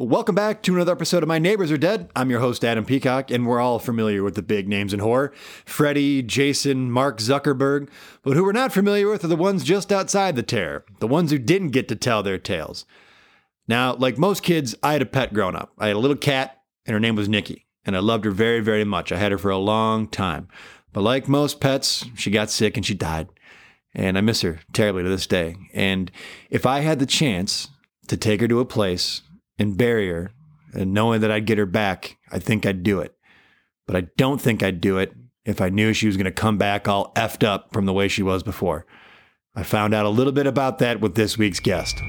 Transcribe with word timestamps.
Welcome 0.00 0.36
back 0.36 0.62
to 0.62 0.76
another 0.76 0.92
episode 0.92 1.24
of 1.24 1.28
My 1.28 1.40
Neighbors 1.40 1.72
Are 1.72 1.76
Dead. 1.76 2.08
I'm 2.14 2.30
your 2.30 2.38
host, 2.38 2.64
Adam 2.64 2.84
Peacock, 2.84 3.32
and 3.32 3.44
we're 3.44 3.58
all 3.58 3.80
familiar 3.80 4.22
with 4.22 4.36
the 4.36 4.42
big 4.42 4.68
names 4.68 4.94
in 4.94 5.00
horror 5.00 5.32
Freddy, 5.64 6.22
Jason, 6.22 6.92
Mark 6.92 7.18
Zuckerberg. 7.18 7.88
But 8.22 8.36
who 8.36 8.44
we're 8.44 8.52
not 8.52 8.72
familiar 8.72 9.10
with 9.10 9.24
are 9.24 9.26
the 9.26 9.34
ones 9.34 9.64
just 9.64 9.90
outside 9.90 10.36
the 10.36 10.44
terror, 10.44 10.84
the 11.00 11.08
ones 11.08 11.32
who 11.32 11.38
didn't 11.40 11.70
get 11.70 11.88
to 11.88 11.96
tell 11.96 12.22
their 12.22 12.38
tales. 12.38 12.84
Now, 13.66 13.92
like 13.92 14.18
most 14.18 14.44
kids, 14.44 14.72
I 14.84 14.92
had 14.92 15.02
a 15.02 15.04
pet 15.04 15.34
growing 15.34 15.56
up. 15.56 15.72
I 15.80 15.88
had 15.88 15.96
a 15.96 15.98
little 15.98 16.16
cat, 16.16 16.60
and 16.86 16.94
her 16.94 17.00
name 17.00 17.16
was 17.16 17.28
Nikki, 17.28 17.66
and 17.84 17.96
I 17.96 17.98
loved 17.98 18.24
her 18.24 18.30
very, 18.30 18.60
very 18.60 18.84
much. 18.84 19.10
I 19.10 19.18
had 19.18 19.32
her 19.32 19.38
for 19.38 19.50
a 19.50 19.58
long 19.58 20.06
time. 20.06 20.46
But 20.92 21.00
like 21.00 21.26
most 21.26 21.58
pets, 21.58 22.04
she 22.14 22.30
got 22.30 22.50
sick 22.50 22.76
and 22.76 22.86
she 22.86 22.94
died. 22.94 23.30
And 23.94 24.16
I 24.16 24.20
miss 24.20 24.42
her 24.42 24.60
terribly 24.72 25.02
to 25.02 25.08
this 25.08 25.26
day. 25.26 25.56
And 25.74 26.12
if 26.50 26.66
I 26.66 26.80
had 26.80 27.00
the 27.00 27.04
chance 27.04 27.70
to 28.06 28.16
take 28.16 28.40
her 28.40 28.46
to 28.46 28.60
a 28.60 28.64
place 28.64 29.22
and 29.58 29.76
bury 29.76 30.08
her, 30.08 30.32
and 30.74 30.94
knowing 30.94 31.20
that 31.20 31.30
I'd 31.30 31.46
get 31.46 31.58
her 31.58 31.66
back, 31.66 32.18
I 32.30 32.38
think 32.38 32.66
I'd 32.66 32.82
do 32.82 33.00
it. 33.00 33.14
But 33.86 33.96
I 33.96 34.08
don't 34.16 34.40
think 34.40 34.62
I'd 34.62 34.80
do 34.80 34.98
it 34.98 35.12
if 35.44 35.60
I 35.60 35.70
knew 35.70 35.92
she 35.92 36.06
was 36.06 36.16
going 36.16 36.26
to 36.26 36.30
come 36.30 36.58
back 36.58 36.86
all 36.86 37.12
effed 37.14 37.42
up 37.42 37.72
from 37.72 37.86
the 37.86 37.92
way 37.92 38.08
she 38.08 38.22
was 38.22 38.42
before. 38.42 38.86
I 39.54 39.62
found 39.62 39.94
out 39.94 40.06
a 40.06 40.10
little 40.10 40.32
bit 40.32 40.46
about 40.46 40.78
that 40.78 41.00
with 41.00 41.14
this 41.14 41.38
week's 41.38 41.60
guest. 41.60 42.00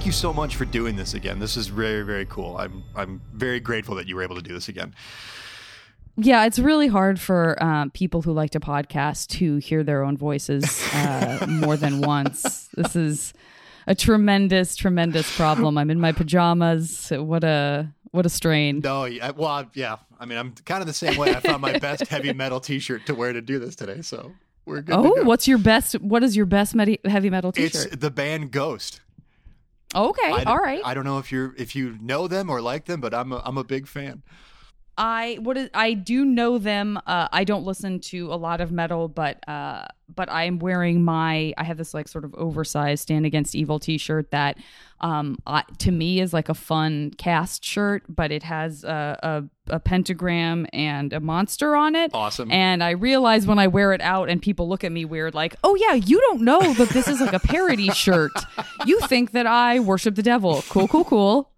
Thank 0.00 0.06
you 0.06 0.12
so 0.12 0.32
much 0.32 0.56
for 0.56 0.64
doing 0.64 0.96
this 0.96 1.12
again. 1.12 1.38
This 1.40 1.58
is 1.58 1.66
very, 1.66 2.00
very 2.04 2.24
cool. 2.24 2.56
I'm 2.56 2.82
I'm 2.96 3.20
very 3.34 3.60
grateful 3.60 3.94
that 3.96 4.08
you 4.08 4.16
were 4.16 4.22
able 4.22 4.36
to 4.36 4.40
do 4.40 4.54
this 4.54 4.66
again. 4.66 4.94
Yeah, 6.16 6.46
it's 6.46 6.58
really 6.58 6.88
hard 6.88 7.20
for 7.20 7.62
um, 7.62 7.90
people 7.90 8.22
who 8.22 8.32
like 8.32 8.48
to 8.52 8.60
podcast 8.60 9.26
to 9.38 9.58
hear 9.58 9.84
their 9.84 10.02
own 10.02 10.16
voices 10.16 10.82
uh, 10.94 11.44
more 11.50 11.76
than 11.76 12.00
once. 12.00 12.70
This 12.74 12.96
is 12.96 13.34
a 13.86 13.94
tremendous, 13.94 14.74
tremendous 14.74 15.36
problem. 15.36 15.76
I'm 15.76 15.90
in 15.90 16.00
my 16.00 16.12
pajamas. 16.12 17.12
What 17.14 17.44
a 17.44 17.92
what 18.12 18.24
a 18.24 18.30
strain. 18.30 18.80
No, 18.82 19.04
yeah, 19.04 19.32
well, 19.36 19.48
I- 19.48 19.66
yeah. 19.74 19.96
I 20.18 20.24
mean, 20.24 20.38
I'm 20.38 20.54
kind 20.64 20.80
of 20.80 20.86
the 20.86 20.94
same 20.94 21.18
way. 21.18 21.34
I 21.34 21.40
found 21.40 21.60
my 21.60 21.78
best 21.78 22.06
heavy 22.08 22.32
metal 22.32 22.58
T-shirt 22.60 23.04
to 23.04 23.14
wear 23.14 23.34
to 23.34 23.42
do 23.42 23.58
this 23.58 23.76
today, 23.76 24.00
so 24.00 24.32
we're 24.64 24.80
good. 24.80 24.94
Oh, 24.94 25.14
go. 25.16 25.24
what's 25.24 25.46
your 25.46 25.58
best? 25.58 26.00
What 26.00 26.22
is 26.22 26.38
your 26.38 26.46
best 26.46 26.74
medi- 26.74 27.00
heavy 27.04 27.28
metal 27.28 27.52
T-shirt? 27.52 27.84
It's 27.92 27.96
the 27.96 28.10
band 28.10 28.50
Ghost. 28.50 29.02
Okay, 29.94 30.32
I, 30.32 30.42
all 30.44 30.58
right. 30.58 30.82
I 30.84 30.94
don't 30.94 31.04
know 31.04 31.18
if 31.18 31.30
you're 31.32 31.54
if 31.56 31.74
you 31.74 31.96
know 32.00 32.28
them 32.28 32.50
or 32.50 32.60
like 32.60 32.84
them, 32.86 33.00
but 33.00 33.14
I'm 33.14 33.32
a, 33.32 33.42
I'm 33.44 33.58
a 33.58 33.64
big 33.64 33.86
fan. 33.86 34.22
I 34.98 35.38
what 35.40 35.56
is 35.56 35.70
I 35.74 35.94
do 35.94 36.24
know 36.24 36.58
them. 36.58 36.98
Uh, 37.06 37.28
I 37.32 37.44
don't 37.44 37.64
listen 37.64 38.00
to 38.00 38.32
a 38.32 38.36
lot 38.36 38.60
of 38.60 38.70
metal, 38.70 39.08
but 39.08 39.46
uh, 39.48 39.86
but 40.14 40.30
I'm 40.30 40.58
wearing 40.58 41.02
my 41.02 41.54
I 41.56 41.64
have 41.64 41.78
this 41.78 41.94
like 41.94 42.08
sort 42.08 42.24
of 42.24 42.34
oversized 42.34 43.02
Stand 43.02 43.24
Against 43.24 43.54
Evil 43.54 43.78
T-shirt 43.78 44.30
that 44.30 44.58
um 45.00 45.38
I, 45.46 45.62
to 45.78 45.90
me 45.90 46.20
is 46.20 46.32
like 46.32 46.48
a 46.48 46.54
fun 46.54 47.12
cast 47.16 47.64
shirt, 47.64 48.02
but 48.08 48.30
it 48.30 48.42
has 48.42 48.84
a, 48.84 49.18
a 49.68 49.74
a 49.74 49.80
pentagram 49.80 50.66
and 50.72 51.12
a 51.12 51.20
monster 51.20 51.76
on 51.76 51.94
it. 51.94 52.10
Awesome. 52.12 52.50
And 52.50 52.82
I 52.82 52.90
realize 52.90 53.46
when 53.46 53.58
I 53.58 53.68
wear 53.68 53.92
it 53.92 54.00
out 54.00 54.28
and 54.28 54.42
people 54.42 54.68
look 54.68 54.84
at 54.84 54.92
me 54.92 55.04
weird, 55.04 55.32
like, 55.34 55.54
oh 55.64 55.76
yeah, 55.76 55.94
you 55.94 56.20
don't 56.20 56.42
know 56.42 56.74
that 56.74 56.88
this 56.90 57.08
is 57.08 57.20
like 57.20 57.32
a 57.32 57.38
parody 57.40 57.90
shirt. 57.90 58.32
You 58.84 59.00
think 59.02 59.30
that 59.30 59.46
I 59.46 59.78
worship 59.78 60.16
the 60.16 60.22
devil. 60.22 60.62
Cool, 60.68 60.88
cool, 60.88 61.04
cool. 61.04 61.50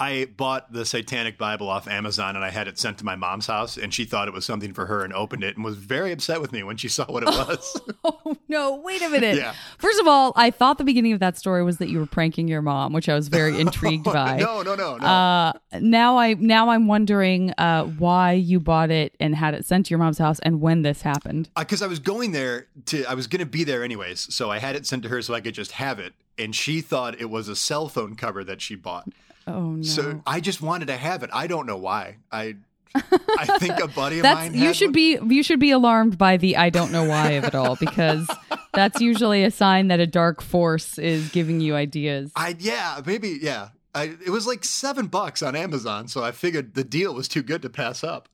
I 0.00 0.26
bought 0.36 0.72
the 0.72 0.84
Satanic 0.84 1.38
Bible 1.38 1.68
off 1.68 1.86
Amazon 1.88 2.36
and 2.36 2.44
I 2.44 2.50
had 2.50 2.68
it 2.68 2.78
sent 2.78 2.98
to 2.98 3.04
my 3.04 3.16
mom's 3.16 3.46
house, 3.46 3.76
and 3.76 3.94
she 3.94 4.04
thought 4.04 4.28
it 4.28 4.34
was 4.34 4.44
something 4.44 4.72
for 4.72 4.86
her 4.86 5.04
and 5.04 5.12
opened 5.12 5.44
it 5.44 5.56
and 5.56 5.64
was 5.64 5.76
very 5.76 6.10
upset 6.12 6.40
with 6.40 6.52
me 6.52 6.62
when 6.62 6.76
she 6.76 6.88
saw 6.88 7.04
what 7.06 7.22
it 7.22 7.26
was. 7.26 7.80
Oh 8.06 8.36
no, 8.48 8.76
wait 8.76 9.00
a 9.00 9.08
minute. 9.08 9.36
Yeah. 9.36 9.54
First 9.78 9.98
of 9.98 10.06
all, 10.06 10.32
I 10.36 10.50
thought 10.50 10.76
the 10.76 10.84
beginning 10.84 11.12
of 11.12 11.20
that 11.20 11.38
story 11.38 11.64
was 11.64 11.78
that 11.78 11.88
you 11.88 11.98
were 11.98 12.06
pranking 12.06 12.48
your 12.48 12.60
mom, 12.60 12.92
which 12.92 13.08
I 13.08 13.14
was 13.14 13.28
very 13.28 13.58
intrigued 13.60 14.04
by. 14.04 14.36
no, 14.36 14.60
no, 14.62 14.74
no, 14.74 14.96
no. 14.98 15.06
Uh, 15.06 15.52
now 15.80 16.18
I 16.18 16.34
now 16.34 16.68
I'm 16.68 16.86
wondering 16.86 17.52
uh, 17.56 17.84
why 17.84 18.32
you 18.32 18.60
bought 18.60 18.90
it 18.90 19.14
and 19.20 19.34
had 19.34 19.54
it 19.54 19.64
sent 19.64 19.86
to 19.86 19.90
your 19.90 19.98
mom's 19.98 20.18
house 20.18 20.38
and 20.40 20.60
when 20.60 20.82
this 20.82 21.00
happened. 21.02 21.48
because 21.58 21.80
I 21.80 21.86
was 21.86 21.98
going 21.98 22.32
there 22.32 22.66
to, 22.86 23.04
I 23.06 23.14
was 23.14 23.26
going 23.26 23.40
to 23.40 23.46
be 23.46 23.64
there 23.64 23.82
anyways, 23.82 24.34
so 24.34 24.50
I 24.50 24.58
had 24.58 24.76
it 24.76 24.86
sent 24.86 25.02
to 25.04 25.08
her 25.08 25.22
so 25.22 25.32
I 25.34 25.40
could 25.40 25.54
just 25.54 25.72
have 25.72 25.98
it, 25.98 26.12
and 26.38 26.54
she 26.54 26.80
thought 26.82 27.18
it 27.20 27.30
was 27.30 27.48
a 27.48 27.56
cell 27.56 27.88
phone 27.88 28.16
cover 28.16 28.44
that 28.44 28.60
she 28.60 28.74
bought. 28.74 29.08
Oh 29.46 29.72
no. 29.72 29.82
So 29.82 30.22
I 30.26 30.40
just 30.40 30.62
wanted 30.62 30.86
to 30.86 30.96
have 30.96 31.22
it. 31.22 31.30
I 31.32 31.46
don't 31.46 31.66
know 31.66 31.76
why. 31.76 32.16
I, 32.32 32.56
I 32.94 33.58
think 33.58 33.78
a 33.80 33.88
buddy 33.88 34.18
of 34.20 34.24
mine. 34.24 34.52
that's 34.52 34.54
you 34.54 34.72
should 34.72 34.88
one. 34.88 34.92
be 34.92 35.18
you 35.34 35.42
should 35.42 35.60
be 35.60 35.70
alarmed 35.70 36.16
by 36.16 36.36
the 36.36 36.56
I 36.56 36.70
don't 36.70 36.92
know 36.92 37.04
why 37.04 37.32
of 37.32 37.44
it 37.44 37.54
all 37.54 37.76
because 37.76 38.28
that's 38.72 39.00
usually 39.00 39.44
a 39.44 39.50
sign 39.50 39.88
that 39.88 40.00
a 40.00 40.06
dark 40.06 40.40
force 40.40 40.98
is 40.98 41.28
giving 41.30 41.60
you 41.60 41.74
ideas. 41.74 42.30
I 42.36 42.56
yeah, 42.58 43.00
maybe 43.04 43.38
yeah. 43.40 43.70
I, 43.96 44.16
it 44.26 44.30
was 44.30 44.44
like 44.44 44.64
seven 44.64 45.06
bucks 45.06 45.40
on 45.40 45.54
Amazon, 45.54 46.08
so 46.08 46.24
I 46.24 46.32
figured 46.32 46.74
the 46.74 46.82
deal 46.82 47.14
was 47.14 47.28
too 47.28 47.42
good 47.42 47.62
to 47.62 47.70
pass 47.70 48.02
up. 48.02 48.28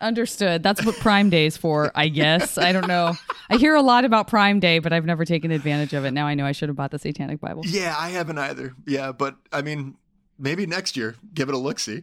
Understood. 0.00 0.62
That's 0.62 0.84
what 0.84 0.96
Prime 0.96 1.30
Day 1.30 1.46
is 1.46 1.56
for, 1.56 1.92
I 1.94 2.08
guess. 2.08 2.58
I 2.58 2.72
don't 2.72 2.88
know. 2.88 3.14
I 3.48 3.56
hear 3.56 3.74
a 3.74 3.82
lot 3.82 4.04
about 4.04 4.28
Prime 4.28 4.60
Day, 4.60 4.78
but 4.78 4.92
I've 4.92 5.04
never 5.04 5.24
taken 5.24 5.50
advantage 5.50 5.92
of 5.94 6.04
it. 6.04 6.10
Now 6.12 6.26
I 6.26 6.34
know 6.34 6.44
I 6.46 6.52
should 6.52 6.68
have 6.68 6.76
bought 6.76 6.90
the 6.90 6.98
Satanic 6.98 7.40
Bible. 7.40 7.62
Yeah, 7.66 7.94
I 7.96 8.10
haven't 8.10 8.38
either. 8.38 8.74
Yeah, 8.86 9.12
but 9.12 9.36
I 9.52 9.62
mean, 9.62 9.96
maybe 10.38 10.66
next 10.66 10.96
year, 10.96 11.16
give 11.32 11.48
it 11.48 11.54
a 11.54 11.58
look. 11.58 11.78
See. 11.78 12.02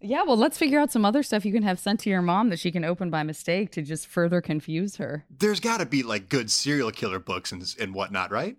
Yeah, 0.00 0.22
well, 0.24 0.36
let's 0.36 0.58
figure 0.58 0.78
out 0.78 0.92
some 0.92 1.04
other 1.04 1.22
stuff 1.22 1.46
you 1.46 1.52
can 1.52 1.62
have 1.62 1.78
sent 1.78 2.00
to 2.00 2.10
your 2.10 2.20
mom 2.20 2.50
that 2.50 2.58
she 2.58 2.70
can 2.70 2.84
open 2.84 3.08
by 3.08 3.22
mistake 3.22 3.70
to 3.72 3.82
just 3.82 4.06
further 4.06 4.42
confuse 4.42 4.96
her. 4.96 5.24
There's 5.30 5.60
got 5.60 5.80
to 5.80 5.86
be 5.86 6.02
like 6.02 6.28
good 6.28 6.50
serial 6.50 6.90
killer 6.90 7.18
books 7.18 7.52
and 7.52 7.64
and 7.80 7.94
whatnot, 7.94 8.30
right? 8.30 8.56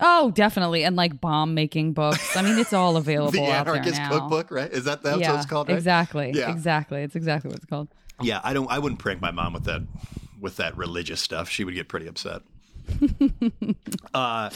Oh, 0.00 0.30
definitely. 0.30 0.84
And 0.84 0.96
like 0.96 1.20
bomb 1.20 1.54
making 1.54 1.92
books. 1.92 2.36
I 2.36 2.42
mean, 2.42 2.58
it's 2.58 2.72
all 2.72 2.96
available 2.96 3.32
the 3.32 3.52
out 3.52 3.66
there 3.66 3.76
Anarchist. 3.76 4.00
Cookbook, 4.10 4.50
right? 4.50 4.70
Is 4.70 4.84
that 4.84 5.02
that's 5.02 5.18
yeah, 5.18 5.32
what 5.32 5.36
it's 5.36 5.46
called? 5.46 5.68
Right? 5.68 5.76
exactly. 5.76 6.32
Yeah. 6.34 6.50
Exactly. 6.50 7.02
It's 7.02 7.14
exactly 7.14 7.48
what 7.48 7.58
it's 7.58 7.66
called. 7.66 7.88
Yeah, 8.22 8.40
I 8.42 8.52
don't. 8.52 8.70
I 8.70 8.78
wouldn't 8.78 9.00
prank 9.00 9.20
my 9.20 9.30
mom 9.32 9.52
with 9.52 9.64
that 9.64 9.82
with 10.40 10.56
that 10.56 10.76
religious 10.76 11.20
stuff. 11.20 11.48
She 11.48 11.64
would 11.64 11.74
get 11.74 11.88
pretty 11.88 12.06
upset. 12.06 12.42
uh, 14.14 14.50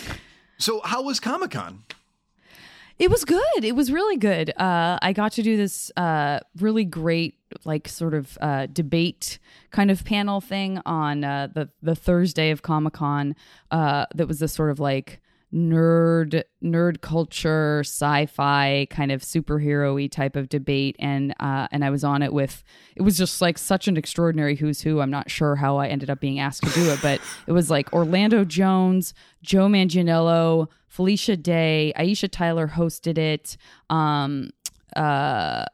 so 0.58 0.80
how 0.84 1.02
was 1.02 1.18
Comic 1.20 1.50
Con? 1.50 1.82
It 2.98 3.10
was 3.10 3.24
good. 3.24 3.62
It 3.62 3.76
was 3.76 3.92
really 3.92 4.16
good. 4.16 4.50
Uh, 4.56 4.98
I 5.00 5.12
got 5.12 5.32
to 5.32 5.42
do 5.42 5.56
this 5.56 5.92
uh, 5.96 6.40
really 6.58 6.84
great, 6.84 7.36
like 7.64 7.88
sort 7.88 8.12
of 8.12 8.36
uh, 8.40 8.66
debate 8.66 9.38
kind 9.70 9.90
of 9.90 10.04
panel 10.04 10.40
thing 10.40 10.80
on 10.84 11.22
uh, 11.22 11.48
the 11.52 11.68
the 11.80 11.94
Thursday 11.94 12.50
of 12.50 12.62
Comic 12.62 12.94
Con. 12.94 13.36
Uh, 13.70 14.06
that 14.14 14.26
was 14.26 14.40
this 14.40 14.52
sort 14.52 14.70
of 14.70 14.80
like 14.80 15.20
nerd 15.52 16.42
nerd 16.62 17.00
culture 17.00 17.80
sci-fi 17.80 18.86
kind 18.90 19.10
of 19.10 19.22
superhero-y 19.22 20.06
type 20.06 20.36
of 20.36 20.48
debate. 20.48 20.94
And 20.98 21.34
uh 21.40 21.68
and 21.72 21.84
I 21.84 21.90
was 21.90 22.04
on 22.04 22.22
it 22.22 22.32
with 22.32 22.62
it 22.96 23.02
was 23.02 23.16
just 23.16 23.40
like 23.40 23.56
such 23.56 23.88
an 23.88 23.96
extraordinary 23.96 24.56
who's 24.56 24.82
who. 24.82 25.00
I'm 25.00 25.10
not 25.10 25.30
sure 25.30 25.56
how 25.56 25.78
I 25.78 25.88
ended 25.88 26.10
up 26.10 26.20
being 26.20 26.38
asked 26.38 26.64
to 26.64 26.70
do 26.70 26.90
it 26.90 27.00
but 27.00 27.20
it 27.46 27.52
was 27.52 27.70
like 27.70 27.92
Orlando 27.92 28.44
Jones 28.44 29.14
Joe 29.42 29.68
Manganiello 29.68 30.68
Felicia 30.86 31.36
Day 31.36 31.92
Aisha 31.96 32.30
Tyler 32.30 32.68
hosted 32.68 33.16
it 33.16 33.56
um 33.88 34.50
uh 34.96 35.64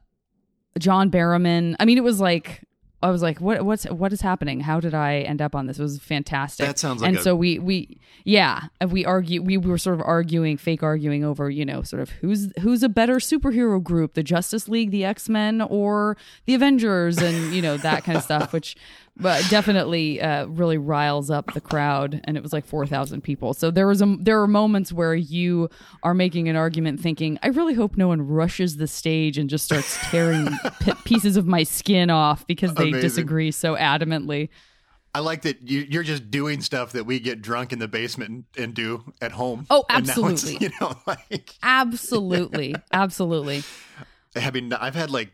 John 0.78 1.10
Barrowman. 1.10 1.74
I 1.80 1.84
mean 1.84 1.98
it 1.98 2.04
was 2.04 2.20
like 2.20 2.62
I 3.04 3.10
was 3.10 3.22
like, 3.22 3.40
what 3.40 3.64
what's 3.64 3.84
what 3.84 4.12
is 4.12 4.20
happening? 4.22 4.60
How 4.60 4.80
did 4.80 4.94
I 4.94 5.18
end 5.20 5.42
up 5.42 5.54
on 5.54 5.66
this? 5.66 5.78
It 5.78 5.82
was 5.82 5.98
fantastic. 5.98 6.66
That 6.66 6.78
sounds 6.78 7.02
like 7.02 7.08
and 7.08 7.18
a- 7.18 7.22
so 7.22 7.36
we 7.36 7.58
we 7.58 7.98
yeah 8.24 8.62
we 8.88 9.04
argue 9.04 9.42
we 9.42 9.58
were 9.58 9.76
sort 9.78 9.94
of 9.94 10.00
arguing 10.06 10.56
fake 10.56 10.82
arguing 10.82 11.22
over 11.24 11.50
you 11.50 11.64
know 11.64 11.82
sort 11.82 12.00
of 12.00 12.10
who's 12.10 12.50
who's 12.60 12.82
a 12.82 12.88
better 12.88 13.16
superhero 13.16 13.82
group 13.82 14.14
the 14.14 14.22
Justice 14.22 14.68
League 14.68 14.90
the 14.90 15.04
X 15.04 15.28
Men 15.28 15.60
or 15.60 16.16
the 16.46 16.54
Avengers 16.54 17.18
and 17.18 17.54
you 17.54 17.60
know 17.60 17.76
that 17.76 18.04
kind 18.04 18.16
of 18.16 18.24
stuff 18.24 18.52
which 18.52 18.76
but 19.16 19.44
definitely 19.48 20.20
uh, 20.20 20.46
really 20.46 20.76
riles 20.78 21.30
up 21.30 21.52
the 21.54 21.60
crowd 21.60 22.20
and 22.24 22.36
it 22.36 22.42
was 22.42 22.52
like 22.52 22.64
4000 22.66 23.20
people 23.22 23.54
so 23.54 23.70
there 23.70 23.86
was 23.86 24.02
a 24.02 24.16
there 24.18 24.40
are 24.42 24.48
moments 24.48 24.92
where 24.92 25.14
you 25.14 25.68
are 26.02 26.14
making 26.14 26.48
an 26.48 26.56
argument 26.56 27.00
thinking 27.00 27.38
i 27.42 27.48
really 27.48 27.74
hope 27.74 27.96
no 27.96 28.08
one 28.08 28.22
rushes 28.22 28.76
the 28.76 28.86
stage 28.86 29.38
and 29.38 29.48
just 29.48 29.64
starts 29.64 29.96
tearing 30.10 30.48
p- 30.80 30.92
pieces 31.04 31.36
of 31.36 31.46
my 31.46 31.62
skin 31.62 32.10
off 32.10 32.46
because 32.46 32.74
they 32.74 32.88
Amazing. 32.88 33.00
disagree 33.00 33.50
so 33.50 33.76
adamantly 33.76 34.48
I 35.16 35.20
like 35.20 35.42
that 35.42 35.62
you, 35.70 35.86
you're 35.88 36.02
just 36.02 36.28
doing 36.28 36.60
stuff 36.60 36.90
that 36.90 37.06
we 37.06 37.20
get 37.20 37.40
drunk 37.40 37.72
in 37.72 37.78
the 37.78 37.86
basement 37.86 38.30
and, 38.30 38.44
and 38.64 38.74
do 38.74 39.04
at 39.20 39.30
home. 39.30 39.64
Oh, 39.70 39.84
And 39.88 40.04
now 40.08 40.12
it's, 40.26 40.42
absolutely. 40.42 40.66
you 40.66 40.72
know, 40.80 40.92
like 41.06 41.54
absolutely 41.62 42.74
absolutely 42.92 43.62
I 44.36 44.50
mean, 44.50 44.72
I've 44.72 44.94
had 44.94 45.10
like 45.10 45.30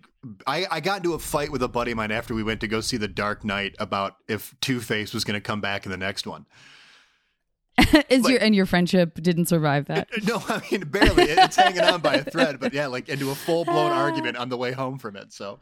I, 0.46 0.66
I 0.70 0.80
got 0.80 0.98
into 0.98 1.14
a 1.14 1.18
fight 1.18 1.50
with 1.50 1.62
a 1.62 1.68
buddy 1.68 1.92
of 1.92 1.96
mine 1.96 2.10
after 2.12 2.34
we 2.34 2.42
went 2.42 2.60
to 2.60 2.68
go 2.68 2.80
see 2.80 2.96
The 2.98 3.08
Dark 3.08 3.44
Knight 3.44 3.74
about 3.78 4.16
if 4.28 4.54
Two 4.60 4.80
Face 4.80 5.14
was 5.14 5.24
going 5.24 5.34
to 5.34 5.40
come 5.40 5.60
back 5.60 5.86
in 5.86 5.90
the 5.90 5.96
next 5.96 6.26
one. 6.26 6.46
Is 8.10 8.28
your 8.28 8.38
and 8.42 8.54
your 8.54 8.66
friendship 8.66 9.14
didn't 9.22 9.46
survive 9.46 9.86
that? 9.86 10.08
No, 10.24 10.42
I 10.48 10.60
mean 10.70 10.82
barely. 10.82 11.24
It's 11.24 11.56
hanging 11.56 11.80
on 11.80 12.00
by 12.02 12.14
a 12.16 12.24
thread, 12.24 12.60
but 12.60 12.74
yeah, 12.74 12.88
like 12.88 13.08
into 13.08 13.30
a 13.30 13.34
full 13.34 13.64
blown 13.64 13.90
argument 13.92 14.36
on 14.36 14.48
the 14.50 14.56
way 14.56 14.72
home 14.72 14.98
from 14.98 15.16
it. 15.16 15.32
So, 15.32 15.60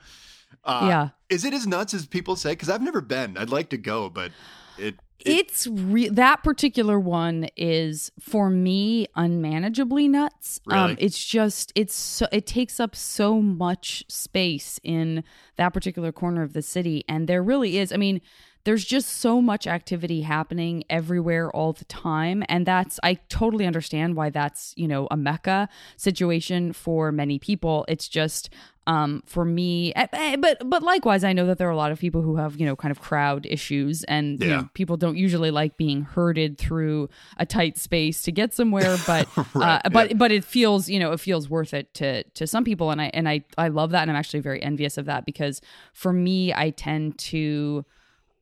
uh, 0.65 0.87
Yeah. 0.89 1.09
is 1.29 1.45
it 1.45 1.55
as 1.55 1.67
nuts 1.67 1.95
as 1.95 2.07
people 2.07 2.35
say? 2.35 2.51
Because 2.51 2.69
I've 2.69 2.83
never 2.83 3.01
been. 3.01 3.37
I'd 3.39 3.51
like 3.51 3.69
to 3.71 3.79
go, 3.79 4.09
but 4.11 4.33
it. 4.79 4.95
it 5.19 5.39
It's 5.39 5.67
re- 5.67 6.09
that 6.09 6.43
particular 6.43 6.99
one 6.99 7.49
is 7.57 8.11
for 8.21 8.51
me 8.51 9.07
unmanageably 9.17 10.09
nuts. 10.09 10.61
Um, 10.69 10.97
it's 10.99 11.25
just 11.25 11.73
it's 11.75 11.95
so 11.95 12.27
it 12.33 12.47
takes 12.47 12.81
up 12.81 12.95
so 12.95 13.41
much 13.41 14.05
space 14.09 14.79
in 14.83 15.25
that 15.57 15.71
particular 15.71 16.13
corner 16.13 16.43
of 16.43 16.53
the 16.53 16.63
city, 16.63 17.05
and 17.09 17.29
there 17.29 17.43
really 17.43 17.79
is. 17.79 17.93
I 17.93 17.97
mean, 17.97 18.21
there's 18.69 18.85
just 18.85 19.09
so 19.09 19.41
much 19.41 19.67
activity 19.67 20.21
happening 20.21 20.85
everywhere 20.91 21.51
all 21.53 21.73
the 21.73 21.87
time, 21.87 22.45
and 22.51 22.67
that's 22.67 23.01
I 23.03 23.15
totally 23.31 23.65
understand 23.65 24.15
why 24.15 24.29
that's 24.29 24.75
you 24.77 24.87
know 24.87 25.09
a 25.11 25.17
mecca 25.17 25.71
situation 25.97 26.75
for 26.75 27.11
many 27.11 27.39
people. 27.39 27.87
It's 27.89 28.07
just 28.09 28.51
um, 28.87 29.23
for 29.25 29.47
me, 29.47 29.95
eh, 29.97 30.07
eh, 30.13 30.37
but 30.37 30.69
but 30.69 30.83
likewise, 30.83 31.25
I 31.25 31.33
know 31.33 31.47
that 31.47 31.57
there 31.57 31.67
are 31.67 31.71
a 31.71 31.79
lot 31.79 31.93
of 31.93 31.99
people 31.99 32.21
who 32.21 32.37
have 32.37 32.61
you 32.61 32.67
know 32.67 32.77
kind 32.77 32.93
of 32.93 33.01
crowd 33.01 33.47
issues, 33.49 34.05
and 34.05 34.39
you 34.39 34.51
know, 34.51 34.69
people 34.75 34.99
don't 34.99 35.17
usually 35.17 35.51
like 35.51 35.79
being 35.79 36.03
herded 36.03 36.59
through 36.59 37.09
a 37.39 37.47
tight 37.47 37.79
space 37.79 38.21
to 38.25 38.33
get 38.33 38.53
somewhere. 38.53 38.99
But 39.07 39.27
Right, 39.55 39.81
uh, 39.83 39.89
but 39.89 40.11
yeah. 40.11 40.17
but 40.19 40.31
it 40.31 40.45
feels 40.45 40.91
you 40.91 40.99
know 40.99 41.13
it 41.13 41.21
feels 41.21 41.49
worth 41.49 41.73
it 41.73 41.95
to 41.95 42.23
to 42.23 42.47
some 42.47 42.65
people, 42.65 42.91
and 42.91 43.01
I 43.01 43.07
and 43.15 43.27
I 43.27 43.45
I 43.57 43.69
love 43.69 43.93
that, 43.93 44.03
and 44.03 44.11
I'm 44.11 44.17
actually 44.19 44.41
very 44.41 44.63
envious 44.63 44.99
of 44.99 45.07
that 45.07 45.25
because 45.25 45.63
for 45.95 46.13
me, 46.13 46.53
I 46.53 46.69
tend 46.69 47.17
to 47.31 47.87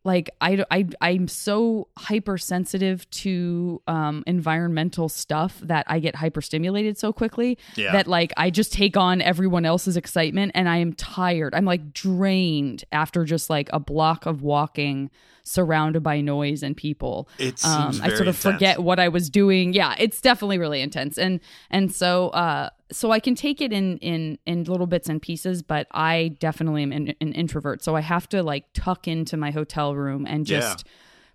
like 0.06 0.30
I, 0.40 0.64
I 0.70 0.86
i'm 1.02 1.26
so 1.28 1.88
hypersensitive 1.98 3.08
to 3.10 3.82
um 3.86 4.22
environmental 4.26 5.08
stuff 5.08 5.58
that 5.62 5.84
i 5.88 5.98
get 5.98 6.14
hyperstimulated 6.14 6.96
so 6.96 7.12
quickly 7.12 7.58
Yeah. 7.74 7.92
that 7.92 8.06
like 8.06 8.32
i 8.36 8.48
just 8.48 8.72
take 8.72 8.96
on 8.96 9.20
everyone 9.20 9.64
else's 9.66 9.96
excitement 9.96 10.52
and 10.54 10.68
i 10.68 10.76
am 10.78 10.92
tired. 10.94 11.54
I'm 11.54 11.64
like 11.64 11.92
drained 11.92 12.84
after 12.92 13.24
just 13.24 13.50
like 13.50 13.68
a 13.72 13.80
block 13.80 14.26
of 14.26 14.42
walking 14.42 15.10
surrounded 15.42 16.02
by 16.02 16.20
noise 16.20 16.62
and 16.62 16.76
people. 16.76 17.28
It 17.38 17.64
um 17.64 18.00
i 18.02 18.08
sort 18.14 18.28
of 18.28 18.36
forget 18.36 18.82
what 18.82 18.98
i 18.98 19.08
was 19.08 19.28
doing. 19.28 19.72
Yeah 19.72 19.94
it's 19.98 20.20
definitely 20.20 20.58
really 20.58 20.80
intense. 20.80 21.18
And 21.18 21.40
and 21.70 21.92
so 21.92 22.28
uh 22.30 22.70
so 22.92 23.10
i 23.10 23.18
can 23.20 23.34
take 23.34 23.60
it 23.60 23.72
in 23.72 23.98
in 23.98 24.38
in 24.46 24.64
little 24.64 24.86
bits 24.86 25.08
and 25.08 25.20
pieces 25.20 25.62
but 25.62 25.86
i 25.92 26.28
definitely 26.38 26.82
am 26.82 26.92
an, 26.92 27.14
an 27.20 27.32
introvert 27.32 27.82
so 27.82 27.96
i 27.96 28.00
have 28.00 28.28
to 28.28 28.42
like 28.42 28.64
tuck 28.74 29.08
into 29.08 29.36
my 29.36 29.50
hotel 29.50 29.94
room 29.94 30.24
and 30.26 30.48
Yeah. 30.48 30.60
just 30.60 30.86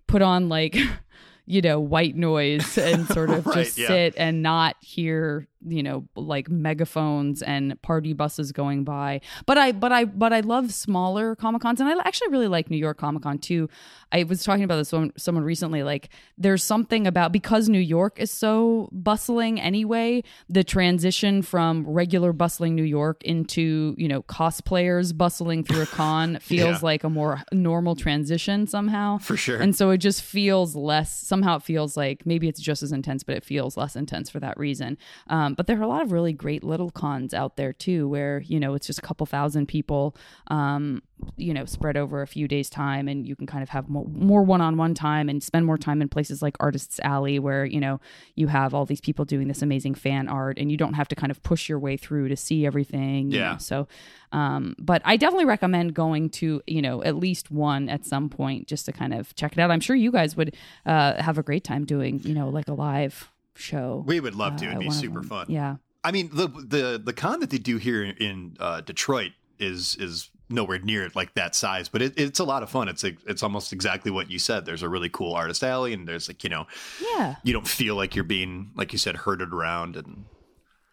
put 0.06 0.22
on 0.22 0.48
like 0.48 0.76
you 1.46 1.60
know 1.60 1.78
white 1.80 2.16
noise 2.16 2.78
and 2.78 3.06
sort 3.08 3.30
of 3.30 3.44
Right, 3.52 3.54
just 3.64 3.76
yeah. 3.78 3.88
sit 3.88 4.14
and 4.16 4.42
not 4.42 4.76
hear 4.80 5.46
you 5.66 5.82
know 5.82 6.04
like 6.16 6.48
megaphones 6.50 7.42
and 7.42 7.80
party 7.82 8.12
buses 8.12 8.50
going 8.52 8.82
by 8.84 9.20
but 9.46 9.56
i 9.58 9.70
but 9.72 9.92
i 9.92 10.04
but 10.04 10.32
i 10.32 10.40
love 10.40 10.72
smaller 10.72 11.36
comic 11.36 11.62
cons 11.62 11.80
and 11.80 11.88
i 11.88 11.94
actually 12.06 12.28
really 12.30 12.48
like 12.48 12.70
new 12.70 12.76
york 12.76 12.98
comic 12.98 13.22
con 13.22 13.38
too 13.38 13.68
i 14.10 14.22
was 14.24 14.42
talking 14.42 14.64
about 14.64 14.76
this 14.76 14.90
with 14.90 15.12
someone 15.16 15.44
recently 15.44 15.82
like 15.82 16.08
there's 16.36 16.64
something 16.64 17.06
about 17.06 17.30
because 17.32 17.68
new 17.68 17.78
york 17.78 18.18
is 18.18 18.30
so 18.30 18.88
bustling 18.92 19.60
anyway 19.60 20.22
the 20.48 20.64
transition 20.64 21.42
from 21.42 21.86
regular 21.86 22.32
bustling 22.32 22.74
new 22.74 22.82
york 22.82 23.22
into 23.22 23.94
you 23.98 24.08
know 24.08 24.22
cosplayers 24.22 25.16
bustling 25.16 25.62
through 25.62 25.82
a 25.82 25.86
con 25.86 26.38
feels 26.40 26.62
Yeah. 26.62 26.78
like 26.82 27.04
a 27.04 27.10
more 27.10 27.42
normal 27.52 27.94
transition 27.94 28.66
somehow 28.66 29.18
For 29.18 29.36
sure. 29.36 29.60
and 29.60 29.76
so 29.76 29.90
it 29.90 29.98
just 29.98 30.22
feels 30.22 30.74
less 30.74 31.12
somehow 31.22 31.56
it 31.56 31.62
feels 31.62 31.96
like 31.96 32.26
maybe 32.26 32.48
it's 32.48 32.60
just 32.60 32.82
as 32.82 32.92
intense 32.92 33.22
but 33.22 33.36
it 33.36 33.44
feels 33.44 33.76
less 33.76 33.96
intense 33.96 34.28
for 34.30 34.40
that 34.40 34.58
reason 34.58 34.98
um, 35.28 35.51
but 35.54 35.66
there 35.66 35.78
are 35.78 35.82
a 35.82 35.86
lot 35.88 36.02
of 36.02 36.12
really 36.12 36.32
great 36.32 36.62
little 36.64 36.90
cons 36.90 37.32
out 37.34 37.56
there 37.56 37.72
too 37.72 38.08
where 38.08 38.40
you 38.46 38.58
know 38.60 38.74
it's 38.74 38.86
just 38.86 38.98
a 38.98 39.02
couple 39.02 39.24
thousand 39.26 39.66
people 39.66 40.14
um, 40.48 41.02
you 41.36 41.54
know 41.54 41.64
spread 41.64 41.96
over 41.96 42.20
a 42.22 42.26
few 42.26 42.48
days 42.48 42.68
time 42.68 43.08
and 43.08 43.26
you 43.26 43.36
can 43.36 43.46
kind 43.46 43.62
of 43.62 43.68
have 43.68 43.88
mo- 43.88 44.10
more 44.12 44.42
one-on-one 44.42 44.94
time 44.94 45.28
and 45.28 45.42
spend 45.42 45.64
more 45.64 45.78
time 45.78 46.02
in 46.02 46.08
places 46.08 46.42
like 46.42 46.56
artists 46.60 46.98
alley 47.04 47.38
where 47.38 47.64
you 47.64 47.78
know 47.80 48.00
you 48.34 48.48
have 48.48 48.74
all 48.74 48.84
these 48.84 49.00
people 49.00 49.24
doing 49.24 49.48
this 49.48 49.62
amazing 49.62 49.94
fan 49.94 50.28
art 50.28 50.58
and 50.58 50.70
you 50.70 50.76
don't 50.76 50.94
have 50.94 51.08
to 51.08 51.14
kind 51.14 51.30
of 51.30 51.42
push 51.42 51.68
your 51.68 51.78
way 51.78 51.96
through 51.96 52.28
to 52.28 52.36
see 52.36 52.66
everything 52.66 53.30
Yeah. 53.30 53.52
know. 53.52 53.58
so 53.58 53.88
um, 54.32 54.74
but 54.78 55.02
i 55.04 55.16
definitely 55.16 55.44
recommend 55.46 55.94
going 55.94 56.28
to 56.30 56.62
you 56.66 56.82
know 56.82 57.02
at 57.04 57.16
least 57.16 57.50
one 57.50 57.88
at 57.88 58.04
some 58.04 58.28
point 58.28 58.66
just 58.66 58.86
to 58.86 58.92
kind 58.92 59.14
of 59.14 59.34
check 59.34 59.52
it 59.52 59.58
out 59.58 59.70
i'm 59.70 59.80
sure 59.80 59.94
you 59.96 60.10
guys 60.10 60.36
would 60.36 60.56
uh, 60.86 61.20
have 61.22 61.38
a 61.38 61.42
great 61.42 61.64
time 61.64 61.84
doing 61.84 62.20
you 62.24 62.34
know 62.34 62.48
like 62.48 62.68
a 62.68 62.72
live 62.74 63.30
show 63.54 64.02
we 64.06 64.20
would 64.20 64.34
love 64.34 64.56
to. 64.56 64.66
uh, 64.66 64.70
It'd 64.70 64.80
be 64.80 64.90
super 64.90 65.22
fun. 65.22 65.46
yeah 65.48 65.76
I 66.04 66.10
mean, 66.10 66.30
the 66.32 66.48
the 66.48 67.00
the 67.04 67.12
con 67.12 67.38
that 67.40 67.50
they 67.50 67.58
do 67.58 67.76
here 67.76 68.02
in 68.02 68.56
uh, 68.58 68.80
Detroit 68.80 69.30
is 69.60 69.94
is 70.00 70.30
nowhere 70.48 70.80
near 70.80 71.08
like 71.14 71.32
that 71.34 71.54
size, 71.54 71.88
but 71.88 72.02
it, 72.02 72.14
it's 72.18 72.40
a 72.40 72.44
lot 72.44 72.64
of 72.64 72.68
fun. 72.70 72.88
It's 72.88 73.04
like, 73.04 73.18
it's 73.26 73.42
almost 73.42 73.72
exactly 73.72 74.10
what 74.10 74.28
you 74.28 74.38
said. 74.40 74.66
There's 74.66 74.82
a 74.82 74.88
really 74.88 75.08
cool 75.08 75.32
artist 75.32 75.62
alley, 75.62 75.92
and 75.92 76.08
there's 76.08 76.28
like 76.28 76.42
you 76.42 76.50
know 76.50 76.66
yeah 77.00 77.36
you 77.44 77.52
don't 77.52 77.68
feel 77.68 77.94
like 77.94 78.16
you're 78.16 78.24
being 78.24 78.72
like 78.74 78.92
you 78.92 78.98
said 78.98 79.16
herded 79.16 79.52
around, 79.52 79.94
and 79.96 80.24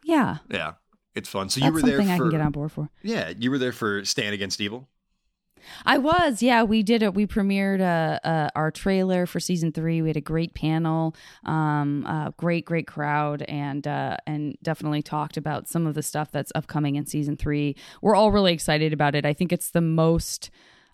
yeah 0.04 0.38
yeah, 0.50 0.74
it's 1.16 1.28
fun. 1.28 1.50
So 1.50 1.60
that's 1.60 1.68
you 1.68 1.74
were 1.74 1.82
there 1.82 1.98
something 1.98 2.18
for 2.18 2.24
i 2.26 2.30
can 2.30 2.30
get 2.30 2.42
on 2.42 2.52
board 2.52 2.72
for 2.72 2.90
yeah, 3.02 3.34
you 3.36 3.50
were 3.50 3.58
there 3.58 3.72
for 3.74 4.06
Stand 4.06 4.36
Against 4.36 4.62
Evil. 4.62 4.88
I 5.86 5.98
was, 5.98 6.42
yeah. 6.42 6.64
We 6.64 6.84
did 6.84 7.04
it. 7.04 7.14
We 7.14 7.28
premiered 7.28 7.82
uh, 7.82 8.20
uh, 8.28 8.50
our 8.56 8.72
trailer 8.72 9.26
for 9.26 9.40
season 9.40 9.72
three. 9.72 10.02
We 10.02 10.10
had 10.10 10.18
a 10.18 10.22
great 10.22 10.54
panel, 10.54 11.16
um, 11.46 12.06
uh, 12.06 12.32
great, 12.32 12.66
great 12.66 12.88
crowd, 12.88 13.44
and 13.44 13.88
uh, 13.88 14.18
and 14.26 14.58
definitely 14.64 15.02
talked 15.02 15.38
about 15.38 15.68
some 15.68 15.88
of 15.88 15.96
the 15.96 16.04
stuff 16.04 16.32
that's 16.32 16.52
upcoming 16.56 16.96
in 16.96 17.06
season 17.06 17.38
three. 17.38 17.76
We're 18.02 18.16
all 18.16 18.32
really 18.32 18.54
excited 18.54 18.94
about 18.94 19.16
it. 19.16 19.26
I 19.26 19.34
think 19.34 19.52
it's 19.52 19.72
the 19.72 19.82
most. 19.82 20.50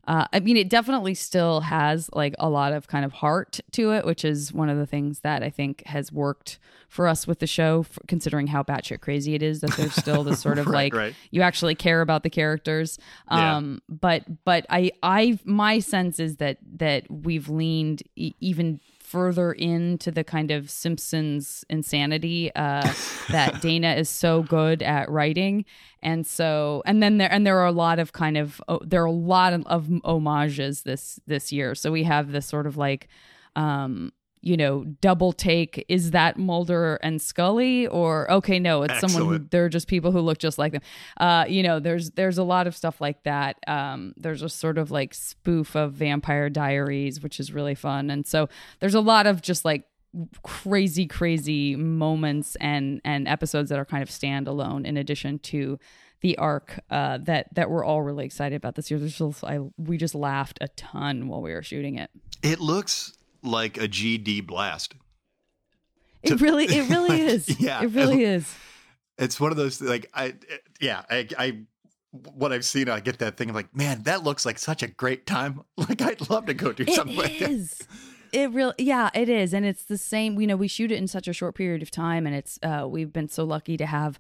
Uh, 0.07 0.25
I 0.31 0.39
mean, 0.39 0.55
it 0.57 0.69
definitely 0.69 1.13
still 1.15 1.61
has 1.61 2.09
like 2.13 2.35
a 2.39 2.49
lot 2.49 2.73
of 2.73 2.87
kind 2.87 3.05
of 3.05 3.13
heart 3.13 3.59
to 3.71 3.91
it, 3.91 4.05
which 4.05 4.23
is 4.23 4.53
one 4.53 4.69
of 4.69 4.77
the 4.77 4.85
things 4.85 5.21
that 5.21 5.41
I 5.43 5.49
think 5.49 5.83
has 5.87 6.11
worked 6.11 6.59
for 6.89 7.07
us 7.07 7.25
with 7.27 7.39
the 7.39 7.47
show, 7.47 7.81
f 7.81 7.97
considering 8.07 8.47
how 8.47 8.61
batshit 8.63 9.01
crazy 9.01 9.33
it 9.33 9.41
is. 9.41 9.61
That 9.61 9.71
there's 9.71 9.95
still 9.95 10.23
this 10.23 10.39
sort 10.47 10.59
of 10.59 10.67
Right, 10.67 10.93
like 10.93 10.93
right. 10.93 11.15
you 11.31 11.41
actually 11.41 11.75
care 11.75 12.01
about 12.01 12.23
the 12.23 12.29
characters. 12.29 12.99
Yeah. 13.31 13.57
Um, 13.57 13.81
but 13.89 14.23
but 14.45 14.65
I 14.69 14.91
I 15.01 15.39
my 15.43 15.79
sense 15.79 16.19
is 16.19 16.37
that 16.37 16.57
that 16.77 17.09
we've 17.09 17.49
leaned 17.49 18.03
e- 18.15 18.33
even 18.39 18.79
further 19.05 19.53
into 19.53 20.11
the 20.11 20.23
kind 20.23 20.51
of 20.51 20.69
Simpsons 20.69 21.63
insanity 21.69 22.53
uh, 22.55 22.91
that 23.29 23.61
Dana 23.61 23.93
is 23.93 24.09
so 24.09 24.43
good 24.43 24.81
at 24.81 25.09
writing, 25.09 25.65
and 26.01 26.25
so 26.25 26.83
and 26.85 27.01
then 27.01 27.17
there 27.17 27.31
and 27.31 27.45
there 27.45 27.59
are 27.59 27.67
a 27.67 27.71
lot 27.71 27.99
of 27.99 28.11
kind 28.11 28.37
of 28.37 28.61
oh, 28.67 28.79
there 28.83 29.01
are 29.03 29.05
a 29.05 29.11
lot 29.11 29.53
of, 29.53 29.65
of 29.67 29.89
homages 30.03 30.83
this 30.83 31.19
this 31.27 31.51
year. 31.51 31.75
So 31.75 31.91
we 31.91 32.03
have 32.03 32.31
this 32.31 32.45
sort 32.45 32.67
of 32.67 32.77
like. 32.77 33.07
Um, 33.55 34.11
you 34.45 34.55
know, 34.55 34.83
double 35.01 35.33
take. 35.33 35.83
Is 35.89 36.11
that 36.11 36.37
Mulder 36.37 36.95
and 36.97 37.21
Scully, 37.21 37.87
or 37.87 38.29
okay, 38.31 38.59
no, 38.59 38.83
it's 38.83 38.99
someone 38.99 39.25
who 39.25 39.39
they're 39.39 39.69
just 39.69 39.87
people 39.87 40.11
who 40.11 40.21
look 40.21 40.37
just 40.37 40.59
like 40.59 40.73
them. 40.73 40.81
Uh, 41.17 41.45
you 41.49 41.63
know, 41.63 41.79
there's 41.79 42.11
there's 42.11 42.37
a 42.37 42.43
lot 42.43 42.67
of 42.67 42.75
stuff 42.75 43.01
like 43.01 43.23
that. 43.23 43.57
Um, 43.67 44.13
there's 44.15 44.43
a 44.43 44.49
sort 44.49 44.77
of 44.77 44.91
like 44.91 45.13
spoof 45.15 45.75
of 45.75 45.93
Vampire 45.93 46.49
Diaries, 46.49 47.21
which 47.21 47.39
is 47.39 47.51
really 47.51 47.75
fun, 47.75 48.09
and 48.11 48.25
so 48.25 48.47
there's 48.79 48.95
a 48.95 49.01
lot 49.01 49.25
of 49.25 49.41
just 49.41 49.65
like 49.65 49.85
crazy, 50.43 51.07
crazy 51.07 51.75
moments 51.75 52.55
and 52.57 53.01
and 53.03 53.27
episodes 53.27 53.69
that 53.69 53.79
are 53.79 53.85
kind 53.85 54.03
of 54.03 54.09
standalone 54.09 54.85
in 54.85 54.95
addition 54.95 55.39
to 55.39 55.79
the 56.21 56.37
arc 56.37 56.79
uh, 56.89 57.17
that 57.23 57.53
that 57.55 57.69
we're 57.69 57.83
all 57.83 58.03
really 58.03 58.25
excited 58.25 58.55
about 58.55 58.75
this 58.75 58.91
year. 58.91 58.99
There's 58.99 59.17
just, 59.17 59.43
I, 59.43 59.59
we 59.77 59.97
just 59.97 60.15
laughed 60.15 60.59
a 60.61 60.67
ton 60.69 61.27
while 61.27 61.41
we 61.41 61.51
were 61.51 61.63
shooting 61.63 61.95
it. 61.97 62.11
It 62.43 62.59
looks 62.59 63.13
like 63.45 63.77
a 63.77 63.87
GD 63.87 64.45
blast. 64.45 64.95
It 66.23 66.41
really, 66.41 66.65
it 66.65 66.89
really 66.89 67.21
is. 67.33 67.59
Yeah, 67.59 67.83
it 67.83 67.87
really 67.91 68.23
is. 68.23 68.53
It's 69.17 69.39
one 69.39 69.51
of 69.51 69.57
those 69.57 69.79
like 69.81 70.09
I 70.13 70.35
yeah 70.81 71.03
I 71.09 71.27
I 71.37 71.57
what 72.11 72.51
I've 72.51 72.65
seen 72.65 72.89
I 72.89 72.99
get 72.99 73.19
that 73.19 73.37
thing 73.37 73.49
of 73.49 73.55
like 73.55 73.75
man 73.75 74.03
that 74.03 74.23
looks 74.23 74.45
like 74.45 74.57
such 74.57 74.83
a 74.83 74.87
great 74.87 75.25
time 75.25 75.61
like 75.77 76.01
I'd 76.01 76.29
love 76.29 76.45
to 76.47 76.53
go 76.53 76.71
do 76.71 76.85
something 76.85 77.15
like 77.15 77.35
It 77.35 77.39
that. 77.39 77.49
is. 77.51 77.81
It 78.31 78.51
really, 78.51 78.73
yeah, 78.79 79.11
it 79.13 79.29
is, 79.29 79.53
and 79.53 79.65
it's 79.65 79.83
the 79.83 79.97
same. 79.97 80.41
You 80.41 80.47
know, 80.47 80.57
we 80.57 80.67
shoot 80.67 80.91
it 80.91 80.97
in 80.97 81.07
such 81.07 81.29
a 81.29 81.31
short 81.33 81.55
period 81.55 81.81
of 81.81 81.89
time, 81.89 82.27
and 82.27 82.35
it's 82.35 82.59
uh, 82.61 82.85
we've 82.85 83.13
been 83.13 83.29
so 83.29 83.45
lucky 83.45 83.77
to 83.77 83.85
have 83.85 84.19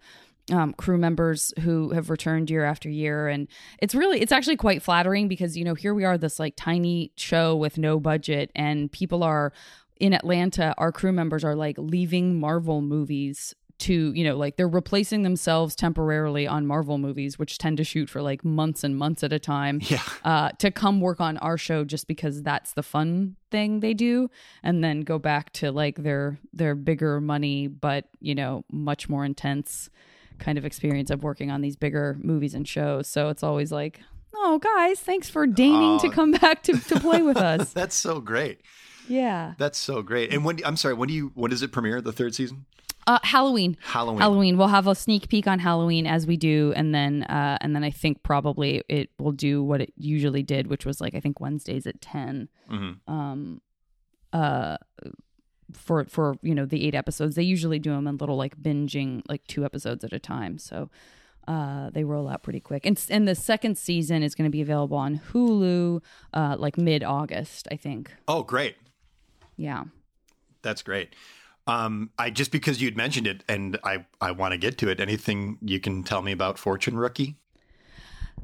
um, 0.51 0.73
crew 0.73 0.97
members 0.97 1.53
who 1.61 1.89
have 1.91 2.09
returned 2.09 2.49
year 2.49 2.65
after 2.65 2.89
year, 2.89 3.27
and 3.27 3.47
it's 3.79 3.95
really, 3.95 4.21
it's 4.21 4.31
actually 4.31 4.57
quite 4.57 4.81
flattering 4.81 5.27
because 5.27 5.57
you 5.57 5.63
know 5.63 5.73
here 5.73 5.93
we 5.93 6.05
are, 6.05 6.17
this 6.17 6.39
like 6.39 6.55
tiny 6.55 7.11
show 7.15 7.55
with 7.55 7.77
no 7.77 7.99
budget, 7.99 8.51
and 8.55 8.91
people 8.91 9.23
are 9.23 9.53
in 9.99 10.13
Atlanta. 10.13 10.75
Our 10.77 10.91
crew 10.91 11.11
members 11.11 11.43
are 11.43 11.55
like 11.55 11.77
leaving 11.77 12.39
Marvel 12.39 12.81
movies 12.81 13.55
to 13.77 14.13
you 14.13 14.23
know 14.23 14.37
like 14.37 14.55
they're 14.55 14.69
replacing 14.69 15.23
themselves 15.23 15.75
temporarily 15.75 16.47
on 16.47 16.65
Marvel 16.67 16.97
movies, 16.97 17.39
which 17.39 17.57
tend 17.57 17.77
to 17.77 17.83
shoot 17.83 18.09
for 18.09 18.21
like 18.21 18.45
months 18.45 18.83
and 18.83 18.95
months 18.97 19.23
at 19.23 19.33
a 19.33 19.39
time. 19.39 19.81
Yeah. 19.81 20.01
Uh, 20.23 20.49
to 20.59 20.71
come 20.71 21.01
work 21.01 21.21
on 21.21 21.37
our 21.37 21.57
show 21.57 21.83
just 21.83 22.07
because 22.07 22.41
that's 22.41 22.73
the 22.73 22.83
fun 22.83 23.35
thing 23.51 23.79
they 23.79 23.93
do, 23.93 24.29
and 24.63 24.83
then 24.83 25.01
go 25.01 25.17
back 25.17 25.51
to 25.53 25.71
like 25.71 25.97
their 26.03 26.39
their 26.53 26.75
bigger 26.75 27.19
money, 27.19 27.67
but 27.67 28.05
you 28.19 28.35
know 28.35 28.63
much 28.71 29.09
more 29.09 29.25
intense 29.25 29.89
kind 30.39 30.57
of 30.57 30.65
experience 30.65 31.09
of 31.09 31.23
working 31.23 31.51
on 31.51 31.61
these 31.61 31.75
bigger 31.75 32.17
movies 32.21 32.53
and 32.53 32.67
shows. 32.67 33.07
So 33.07 33.29
it's 33.29 33.43
always 33.43 33.71
like, 33.71 33.99
oh 34.35 34.59
guys, 34.59 34.99
thanks 34.99 35.29
for 35.29 35.47
deigning 35.47 35.99
to 35.99 36.07
Oh. 36.07 36.11
come 36.11 36.31
back 36.31 36.63
to 36.63 36.73
to 36.79 36.99
play 36.99 37.21
with 37.21 37.37
us. 37.51 37.73
That's 37.73 37.95
so 37.95 38.19
great. 38.19 38.61
Yeah. 39.07 39.53
That's 39.57 39.77
so 39.77 40.01
great. 40.01 40.33
And 40.33 40.43
when 40.45 40.59
I'm 40.65 40.77
sorry, 40.77 40.93
when 40.95 41.07
do 41.07 41.13
you 41.13 41.31
when 41.35 41.51
does 41.51 41.61
it 41.61 41.71
premiere? 41.71 42.01
The 42.01 42.11
third 42.13 42.33
season? 42.35 42.65
Uh, 43.07 43.19
Halloween. 43.21 43.77
Halloween. 43.83 44.19
Halloween. 44.19 44.57
We'll 44.57 44.67
have 44.69 44.87
a 44.87 44.95
sneak 44.95 45.29
peek 45.29 45.45
on 45.45 45.59
Halloween 45.59 46.07
as 46.07 46.25
we 46.25 46.37
do, 46.37 46.73
and 46.75 46.93
then 46.95 47.21
uh, 47.23 47.59
and 47.61 47.75
then 47.75 47.83
I 47.83 47.91
think 47.91 48.23
probably 48.23 48.81
it 48.89 49.11
will 49.19 49.31
do 49.31 49.61
what 49.63 49.79
it 49.79 49.93
usually 49.95 50.41
did, 50.41 50.65
which 50.67 50.87
was 50.87 50.99
like 50.99 51.13
I 51.13 51.19
think 51.19 51.39
Wednesdays 51.39 51.85
at 51.85 52.01
10 52.01 52.49
Mhm. 52.71 52.97
Um, 53.07 53.61
uh, 54.33 54.77
for 55.73 56.05
for 56.05 56.37
you 56.41 56.55
know 56.55 56.65
the 56.65 56.85
eight 56.85 56.95
episodes, 56.95 57.35
they 57.35 57.43
usually 57.43 57.79
do 57.79 57.91
them 57.91 58.07
in 58.07 58.17
little 58.17 58.37
like 58.37 58.57
binging, 58.57 59.21
like 59.27 59.45
two 59.47 59.65
episodes 59.65 60.03
at 60.03 60.13
a 60.13 60.19
time. 60.19 60.57
So. 60.57 60.89
Uh, 61.47 61.91
they 61.91 62.03
roll 62.03 62.27
out 62.27 62.41
pretty 62.41 62.59
quick, 62.59 62.87
and 62.87 62.99
and 63.07 63.27
the 63.27 63.35
second 63.35 63.77
season 63.77 64.23
is 64.23 64.33
going 64.33 64.47
to 64.47 64.51
be 64.51 64.63
available 64.63 64.97
on 64.97 65.21
Hulu, 65.31 66.01
uh, 66.33 66.55
like 66.57 66.75
mid 66.75 67.03
August, 67.03 67.67
I 67.71 67.75
think. 67.75 68.11
Oh, 68.27 68.41
great. 68.41 68.77
Yeah. 69.55 69.83
That's 70.63 70.81
great. 70.81 71.15
Um, 71.67 72.11
I 72.17 72.29
just 72.29 72.51
because 72.51 72.81
you'd 72.81 72.97
mentioned 72.97 73.27
it, 73.27 73.43
and 73.47 73.77
I 73.83 74.05
I 74.21 74.31
want 74.31 74.53
to 74.53 74.57
get 74.57 74.77
to 74.79 74.89
it. 74.89 74.99
Anything 74.99 75.57
you 75.61 75.79
can 75.79 76.03
tell 76.03 76.21
me 76.21 76.31
about 76.31 76.57
Fortune 76.59 76.97
Rookie? 76.97 77.37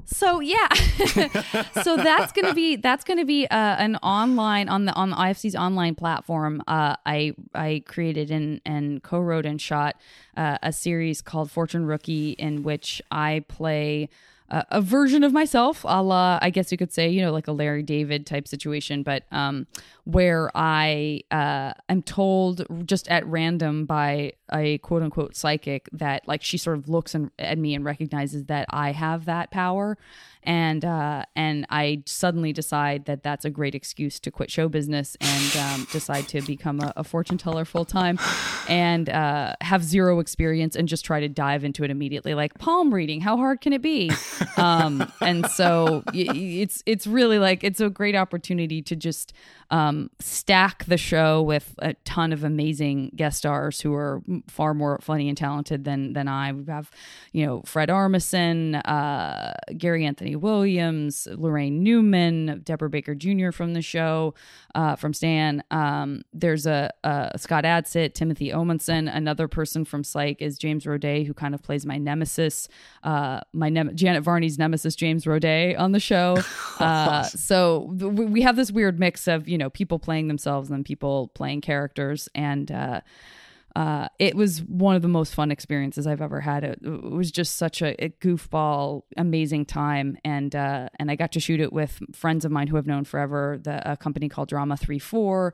So 0.05 0.39
yeah, 0.39 0.67
so 1.83 1.97
that's 1.97 2.31
gonna 2.31 2.53
be 2.53 2.75
that's 2.75 3.03
gonna 3.03 3.25
be 3.25 3.47
uh, 3.47 3.55
an 3.55 3.95
online 3.97 4.69
on 4.69 4.85
the 4.85 4.93
on 4.93 5.11
the 5.11 5.15
IFC's 5.15 5.55
online 5.55 5.95
platform. 5.95 6.61
Uh, 6.67 6.95
I 7.05 7.33
I 7.53 7.83
created 7.85 8.31
and 8.31 8.61
and 8.65 9.01
co-wrote 9.03 9.45
and 9.45 9.59
shot 9.61 9.95
uh, 10.35 10.57
a 10.61 10.71
series 10.73 11.21
called 11.21 11.51
Fortune 11.51 11.85
Rookie, 11.85 12.31
in 12.31 12.63
which 12.63 13.01
I 13.11 13.45
play. 13.47 14.09
Uh, 14.49 14.63
a 14.69 14.81
version 14.81 15.23
of 15.23 15.31
myself, 15.31 15.85
a 15.85 16.03
la, 16.03 16.37
I 16.41 16.49
guess 16.49 16.73
you 16.73 16.77
could 16.77 16.91
say, 16.91 17.07
you 17.07 17.21
know, 17.21 17.31
like 17.31 17.47
a 17.47 17.53
Larry 17.53 17.83
David 17.83 18.25
type 18.25 18.49
situation, 18.49 19.01
but 19.01 19.23
um, 19.31 19.65
where 20.03 20.51
I 20.53 21.21
uh, 21.31 21.71
am 21.87 22.01
told 22.01 22.65
just 22.85 23.07
at 23.07 23.25
random 23.25 23.85
by 23.85 24.33
a 24.53 24.77
quote 24.79 25.01
unquote 25.03 25.35
psychic 25.35 25.89
that 25.91 26.27
like 26.27 26.43
she 26.43 26.57
sort 26.57 26.77
of 26.77 26.89
looks 26.89 27.15
and, 27.15 27.31
at 27.39 27.57
me 27.57 27.75
and 27.75 27.85
recognizes 27.85 28.45
that 28.45 28.65
I 28.69 28.91
have 28.91 29.25
that 29.25 29.51
power, 29.51 29.97
and 30.43 30.83
uh, 30.83 31.25
and 31.35 31.65
I 31.69 32.03
suddenly 32.05 32.53
decide 32.53 33.05
that 33.05 33.23
that's 33.23 33.45
a 33.45 33.49
great 33.49 33.75
excuse 33.75 34.19
to 34.21 34.31
quit 34.31 34.49
show 34.49 34.69
business 34.69 35.15
and 35.21 35.57
um, 35.57 35.87
decide 35.91 36.27
to 36.29 36.41
become 36.41 36.79
a, 36.79 36.93
a 36.97 37.03
fortune 37.03 37.37
teller 37.37 37.65
full 37.65 37.85
time, 37.85 38.19
and 38.67 39.09
uh, 39.09 39.55
have 39.61 39.83
zero 39.83 40.19
experience 40.19 40.75
and 40.75 40.87
just 40.87 41.05
try 41.05 41.19
to 41.19 41.29
dive 41.29 41.63
into 41.63 41.83
it 41.83 41.91
immediately. 41.91 42.33
Like 42.33 42.57
palm 42.57 42.93
reading, 42.93 43.21
how 43.21 43.37
hard 43.37 43.61
can 43.61 43.73
it 43.73 43.81
be? 43.81 44.11
um, 44.57 45.11
and 45.21 45.45
so 45.47 46.03
it's 46.13 46.83
it's 46.85 47.07
really 47.07 47.39
like 47.39 47.63
it's 47.63 47.79
a 47.79 47.89
great 47.89 48.15
opportunity 48.15 48.81
to 48.81 48.95
just 48.95 49.33
um, 49.69 50.09
stack 50.19 50.85
the 50.85 50.97
show 50.97 51.41
with 51.41 51.75
a 51.79 51.93
ton 52.03 52.33
of 52.33 52.43
amazing 52.43 53.11
guest 53.15 53.37
stars 53.39 53.81
who 53.81 53.93
are 53.93 54.21
far 54.47 54.73
more 54.73 54.99
funny 55.01 55.29
and 55.29 55.37
talented 55.37 55.83
than 55.83 56.13
than 56.13 56.27
I. 56.27 56.51
We 56.51 56.65
have, 56.65 56.91
you 57.31 57.45
know, 57.45 57.61
Fred 57.65 57.89
Armisen, 57.89 58.81
uh, 58.85 59.53
Gary 59.77 60.05
Anthony 60.05 60.35
Williams, 60.35 61.27
Laraine 61.31 61.79
Newman, 61.79 62.61
Deborah 62.63 62.89
Baker 62.89 63.15
Jr. 63.15 63.51
from 63.51 63.73
the 63.73 63.81
show, 63.81 64.33
uh, 64.75 64.95
from 64.95 65.13
Stan. 65.13 65.63
Um, 65.71 66.23
there's 66.33 66.65
a, 66.65 66.91
a 67.03 67.37
Scott 67.37 67.63
Adsit, 67.63 68.13
Timothy 68.13 68.49
Omundson. 68.49 69.13
Another 69.13 69.47
person 69.47 69.85
from 69.85 70.03
Psych 70.03 70.41
is 70.41 70.57
James 70.57 70.85
Roday, 70.85 71.25
who 71.25 71.33
kind 71.33 71.53
of 71.53 71.61
plays 71.61 71.85
my 71.85 71.97
nemesis, 71.97 72.67
uh, 73.03 73.41
my 73.53 73.69
nem- 73.69 73.95
Janet 73.95 74.23
Varney's 74.23 74.57
nemesis, 74.57 74.95
James 74.95 75.25
Roday, 75.25 75.77
on 75.79 75.91
the 75.91 75.99
show. 75.99 76.37
Uh, 76.79 77.21
so 77.23 77.93
th- 77.99 78.11
we 78.11 78.25
we 78.25 78.41
have 78.41 78.55
this 78.55 78.71
weird 78.71 78.99
mix 78.99 79.27
of 79.27 79.47
you 79.47 79.55
know 79.57 79.69
people 79.69 79.99
playing 79.99 80.27
themselves 80.27 80.71
and 80.71 80.83
people 80.83 81.27
playing 81.35 81.61
characters, 81.61 82.27
and 82.33 82.71
uh, 83.75 84.07
it 84.19 84.35
was 84.35 84.61
one 84.63 84.95
of 84.95 85.01
the 85.01 85.07
most 85.07 85.33
fun 85.33 85.49
experiences 85.49 86.05
I've 86.05 86.21
ever 86.21 86.41
had. 86.41 86.63
It, 86.63 86.79
it 86.83 87.03
was 87.03 87.31
just 87.31 87.55
such 87.55 87.81
a, 87.81 88.03
a 88.03 88.09
goofball, 88.09 89.03
amazing 89.15 89.65
time, 89.65 90.17
and 90.25 90.53
uh, 90.55 90.89
and 90.99 91.09
I 91.09 91.15
got 91.15 91.31
to 91.33 91.39
shoot 91.39 91.61
it 91.61 91.71
with 91.71 92.01
friends 92.13 92.43
of 92.43 92.51
mine 92.51 92.67
who 92.67 92.77
I've 92.77 92.87
known 92.87 93.05
forever. 93.05 93.59
The 93.61 93.91
a 93.91 93.95
company 93.95 94.27
called 94.27 94.49
Drama 94.49 94.75
Three 94.75 94.99
Four, 94.99 95.53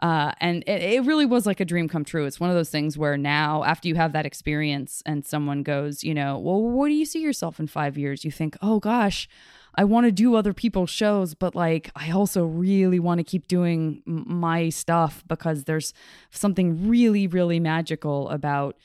uh, 0.00 0.32
and 0.40 0.62
it, 0.66 0.82
it 0.82 1.04
really 1.04 1.26
was 1.26 1.44
like 1.44 1.60
a 1.60 1.64
dream 1.64 1.88
come 1.88 2.04
true. 2.04 2.24
It's 2.26 2.38
one 2.38 2.50
of 2.50 2.56
those 2.56 2.70
things 2.70 2.96
where 2.96 3.16
now, 3.16 3.64
after 3.64 3.88
you 3.88 3.96
have 3.96 4.12
that 4.12 4.26
experience, 4.26 5.02
and 5.04 5.24
someone 5.24 5.62
goes, 5.62 6.04
you 6.04 6.14
know, 6.14 6.38
well, 6.38 6.62
what 6.62 6.88
do 6.88 6.94
you 6.94 7.04
see 7.04 7.20
yourself 7.20 7.58
in 7.58 7.66
five 7.66 7.98
years? 7.98 8.24
You 8.24 8.30
think, 8.30 8.56
oh 8.62 8.78
gosh. 8.78 9.28
I 9.76 9.84
want 9.84 10.06
to 10.06 10.12
do 10.12 10.34
other 10.34 10.54
people's 10.54 10.90
shows, 10.90 11.34
but 11.34 11.54
like 11.54 11.90
I 11.94 12.10
also 12.10 12.44
really 12.46 12.98
want 12.98 13.18
to 13.18 13.24
keep 13.24 13.46
doing 13.46 14.02
m- 14.06 14.24
my 14.26 14.70
stuff 14.70 15.22
because 15.28 15.64
there's 15.64 15.92
something 16.30 16.88
really, 16.88 17.26
really 17.26 17.60
magical 17.60 18.28
about 18.30 18.76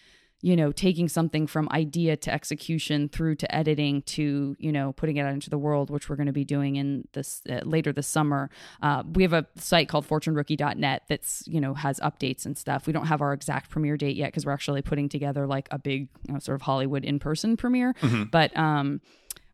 you 0.44 0.56
know 0.56 0.72
taking 0.72 1.08
something 1.08 1.46
from 1.46 1.70
idea 1.72 2.18
to 2.18 2.34
execution 2.34 3.08
through 3.08 3.36
to 3.36 3.56
editing 3.56 4.02
to 4.02 4.56
you 4.58 4.72
know 4.72 4.92
putting 4.92 5.18
it 5.18 5.22
out 5.22 5.34
into 5.34 5.52
the 5.52 5.58
world 5.58 5.92
which 5.92 6.10
we're 6.10 6.16
going 6.16 6.26
to 6.26 6.34
be 6.34 6.44
doing 6.44 6.78
in 6.78 7.08
this 7.14 7.44
uh, 7.48 7.60
later 7.64 7.94
this 7.94 8.08
summer. 8.08 8.50
Uh, 8.82 9.04
we 9.14 9.22
have 9.22 9.34
a 9.34 9.46
site 9.56 9.88
called 9.88 10.08
fortunerookie.net 10.08 11.04
that's 11.08 11.44
you 11.48 11.62
know 11.62 11.74
has 11.76 12.00
updates 12.00 12.46
and 12.46 12.58
stuff. 12.58 12.88
We 12.88 12.94
don't 12.94 13.06
have 13.06 13.22
our 13.22 13.34
exact 13.34 13.70
premiere 13.70 13.98
date 13.98 14.16
yet 14.16 14.30
because 14.30 14.46
we're 14.46 14.52
actually 14.52 14.82
putting 14.82 15.10
together 15.10 15.46
like 15.46 15.68
a 15.72 15.78
big 15.78 16.10
you 16.28 16.34
know, 16.34 16.40
sort 16.40 16.56
of 16.56 16.64
hollywood 16.64 17.06
in-person 17.06 17.56
premiere. 17.56 17.94
But 18.32 18.58
um 18.58 19.00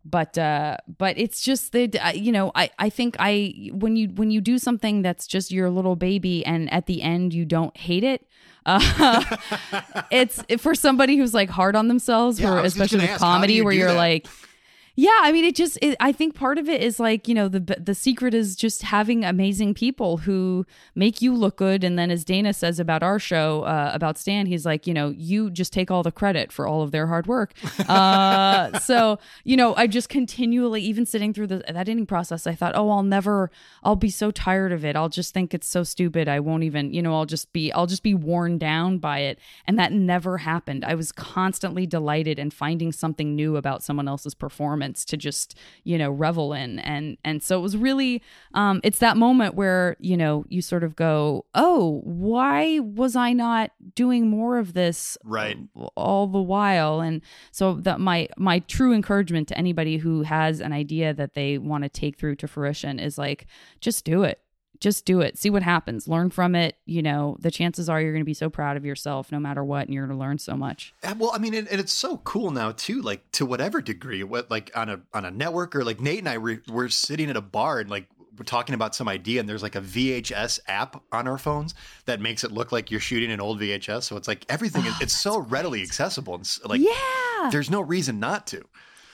but 0.10 0.38
uh 0.38 0.78
but 0.98 1.18
it's 1.18 1.42
just 1.42 1.72
that 1.74 1.96
uh, 2.04 2.12
you 2.16 2.32
know 2.32 2.52
i 2.56 2.70
i 2.80 2.90
think 2.90 3.16
i 3.20 3.70
when 3.74 3.96
you 3.96 4.08
when 4.10 4.32
you 4.32 4.40
do 4.42 4.58
something 4.58 5.02
that's 5.02 5.28
just 5.28 5.52
your 5.52 5.70
little 5.70 5.96
baby 5.96 6.46
and 6.46 6.72
at 6.72 6.86
the 6.86 7.02
end 7.02 7.34
you 7.34 7.44
don't 7.46 7.76
hate 7.76 8.04
it 8.04 8.26
uh 8.66 9.24
it's 10.12 10.42
for 10.62 10.74
somebody 10.76 11.18
who's 11.18 11.34
like 11.34 11.50
hard 11.50 11.76
on 11.76 11.88
themselves 11.88 12.40
Yeah, 12.40 12.50
for 12.52 12.60
I 12.60 12.62
was 12.62 12.74
just 12.74 12.86
especially 12.86 13.04
with 13.06 13.12
ask, 13.12 13.20
comedy 13.22 13.62
where 13.62 13.74
you're 13.74 13.90
that? 13.92 13.98
like 13.98 14.28
yeah 14.98 15.20
i 15.22 15.32
mean 15.32 15.46
it 15.46 15.56
just 15.56 15.78
it, 15.82 15.96
i 16.00 16.12
think 16.12 16.36
part 16.36 16.58
of 16.58 16.68
it 16.68 16.82
is 16.82 17.00
like 17.00 17.28
you 17.28 17.34
know 17.34 17.48
the 17.48 17.60
the 17.80 17.96
secret 17.96 18.34
is 18.34 18.56
just 18.56 18.82
having 18.82 19.24
amazing 19.24 19.74
people 19.74 20.18
who 20.18 20.66
make 20.96 21.22
you 21.22 21.34
look 21.34 21.58
good. 21.58 21.84
And 21.84 21.98
then 21.98 22.12
as 22.12 22.26
dana 22.26 22.54
says 22.54 22.80
about 22.80 23.04
our 23.04 23.20
show 23.20 23.62
uh, 23.64 23.92
about 23.94 24.18
stan 24.18 24.48
he's 24.48 24.66
like 24.66 24.88
you 24.88 24.94
know 24.94 25.10
you 25.10 25.50
just 25.50 25.72
take 25.72 25.92
all 25.92 26.04
the 26.04 26.12
credit 26.12 26.52
for 26.52 26.68
all 26.68 26.82
of 26.82 26.92
their 26.92 27.08
hard 27.08 27.28
work. 27.28 27.54
Uh, 27.88 28.78
so 28.80 29.18
you 29.44 29.56
know 29.56 29.74
i 29.76 29.88
just 29.88 30.10
continually 30.10 30.82
even 30.82 31.06
sitting 31.06 31.34
through 31.34 31.48
the, 31.48 31.60
that 31.60 31.76
editing 31.76 32.06
process 32.06 32.46
i 32.46 32.54
thought 32.54 32.76
oh 32.76 32.90
i'll 32.90 33.04
never 33.04 33.50
i'll 33.84 33.96
be 33.96 34.10
so 34.10 34.32
tired 34.32 34.72
of 34.72 34.84
it. 34.84 34.96
I'll 34.96 35.10
just 35.10 35.34
think 35.34 35.54
it's 35.54 35.68
so 35.68 35.84
stupid. 35.84 36.28
I 36.28 36.40
won't 36.40 36.64
even 36.64 36.94
you 36.94 37.02
know 37.02 37.14
i'll 37.14 37.26
just 37.26 37.54
be 37.54 37.72
i'll 37.72 37.86
just 37.86 38.04
be 38.04 38.14
worn 38.14 38.58
down 38.58 38.98
by 38.98 39.20
it. 39.20 39.40
And 39.66 39.78
that 39.80 39.92
never 39.94 40.40
happened. 40.40 40.84
I 40.84 40.96
was 40.96 41.12
constantly 41.12 41.86
delighted 41.86 42.40
in 42.40 42.50
finding 42.50 42.92
something 42.92 43.36
new 43.36 43.56
about 43.56 43.84
someone 43.84 44.08
else's 44.08 44.34
performance 44.34 44.87
to 44.96 45.18
just 45.18 45.58
you 45.84 45.98
know 45.98 46.10
revel 46.12 46.54
in. 46.54 46.80
And 46.80 47.18
and 47.24 47.42
so 47.44 47.58
it 47.60 47.62
was 47.62 47.78
really 47.78 48.22
um 48.54 48.82
it's 48.84 49.00
that 49.00 49.18
moment 49.18 49.56
where 49.56 49.96
you 50.00 50.18
know 50.18 50.46
you 50.50 50.62
sort 50.62 50.84
of 50.84 50.96
go 50.96 51.46
oh 51.56 52.02
why 52.04 52.80
was 52.80 53.16
i 53.16 53.34
not 53.34 53.72
doing 53.96 54.30
more 54.30 54.58
of 54.58 54.74
this 54.74 55.18
Right. 55.24 55.58
all 55.96 56.28
the 56.28 56.42
while? 56.42 57.00
And 57.02 57.22
so 57.52 57.76
that 57.76 58.00
my 58.00 58.28
my 58.38 58.60
true 58.60 58.94
encouragement 58.94 59.48
to 59.50 59.58
anybody 59.58 59.98
who 59.98 60.24
has 60.24 60.60
an 60.60 60.74
idea 60.74 61.14
that 61.14 61.34
they 61.34 61.58
want 61.58 61.84
to 61.84 61.90
take 61.90 62.18
through 62.18 62.36
to 62.38 62.48
fruition 62.48 63.00
is 63.00 63.18
like 63.18 63.48
just 63.80 64.06
do 64.06 64.24
it 64.24 64.40
just 64.80 65.06
do 65.06 65.22
it 65.22 65.38
see 65.38 65.50
what 65.50 65.64
happens 65.64 66.08
learn 66.08 66.30
from 66.30 66.56
it 66.56 66.76
you 66.86 67.02
know 67.02 67.36
the 67.40 67.52
chances 67.52 67.90
are 67.90 68.02
you're 68.02 68.12
going 68.12 68.22
to 68.22 68.26
be 68.26 68.34
so 68.34 68.50
proud 68.50 68.78
of 68.78 68.86
yourself 68.86 69.32
no 69.32 69.40
matter 69.40 69.64
what 69.64 69.86
and 69.86 69.94
you're 69.94 70.06
going 70.06 70.18
to 70.18 70.24
learn 70.24 70.38
so 70.38 70.56
much 70.56 70.94
Uh, 71.04 71.16
Well, 71.18 71.32
I 71.34 71.40
mean, 71.40 71.54
and, 71.54 71.68
and 71.68 71.80
it's 71.80 71.94
so 71.94 72.18
cool 72.18 72.52
now 72.52 72.72
too. 72.72 73.02
Like 73.02 73.32
to 73.34 73.46
whatever 73.46 73.82
degree, 73.82 74.24
what 74.24 74.52
like 74.52 74.72
on 74.76 74.90
a 74.90 75.02
on 75.14 75.26
a 75.26 75.32
network 75.32 75.76
or 75.76 75.84
like 75.84 76.00
Nate 76.00 76.20
and 76.20 76.30
I 76.30 76.38
were, 76.38 76.62
were 76.70 76.90
sitting 76.90 77.30
at 77.30 77.38
a 77.38 77.42
bar 77.42 77.80
and 77.80 77.90
like 77.90 78.08
we're 78.38 78.44
talking 78.44 78.76
about 78.76 78.94
some 78.94 79.08
idea, 79.08 79.40
and 79.40 79.50
there's 79.50 79.64
like 79.64 79.76
a 79.76 79.82
VHS 79.82 80.60
app 80.68 81.02
on 81.12 81.28
our 81.28 81.40
phones 81.40 81.74
that 82.06 82.22
makes 82.22 82.44
it 82.44 82.52
look 82.52 82.72
like 82.72 82.92
you're 82.92 83.00
shooting 83.00 83.32
an 83.32 83.42
old 83.42 83.60
VHS. 83.60 84.04
So 84.04 84.16
it's 84.16 84.28
like 84.28 84.46
everything. 84.48 84.84
it's 85.02 85.18
so 85.18 85.40
readily 85.40 85.82
accessible, 85.82 86.36
and 86.36 86.48
like 86.66 86.82
yeah 86.82 87.50
there's 87.52 87.70
no 87.70 87.82
reason 87.82 88.20
not 88.20 88.46
to. 88.48 88.64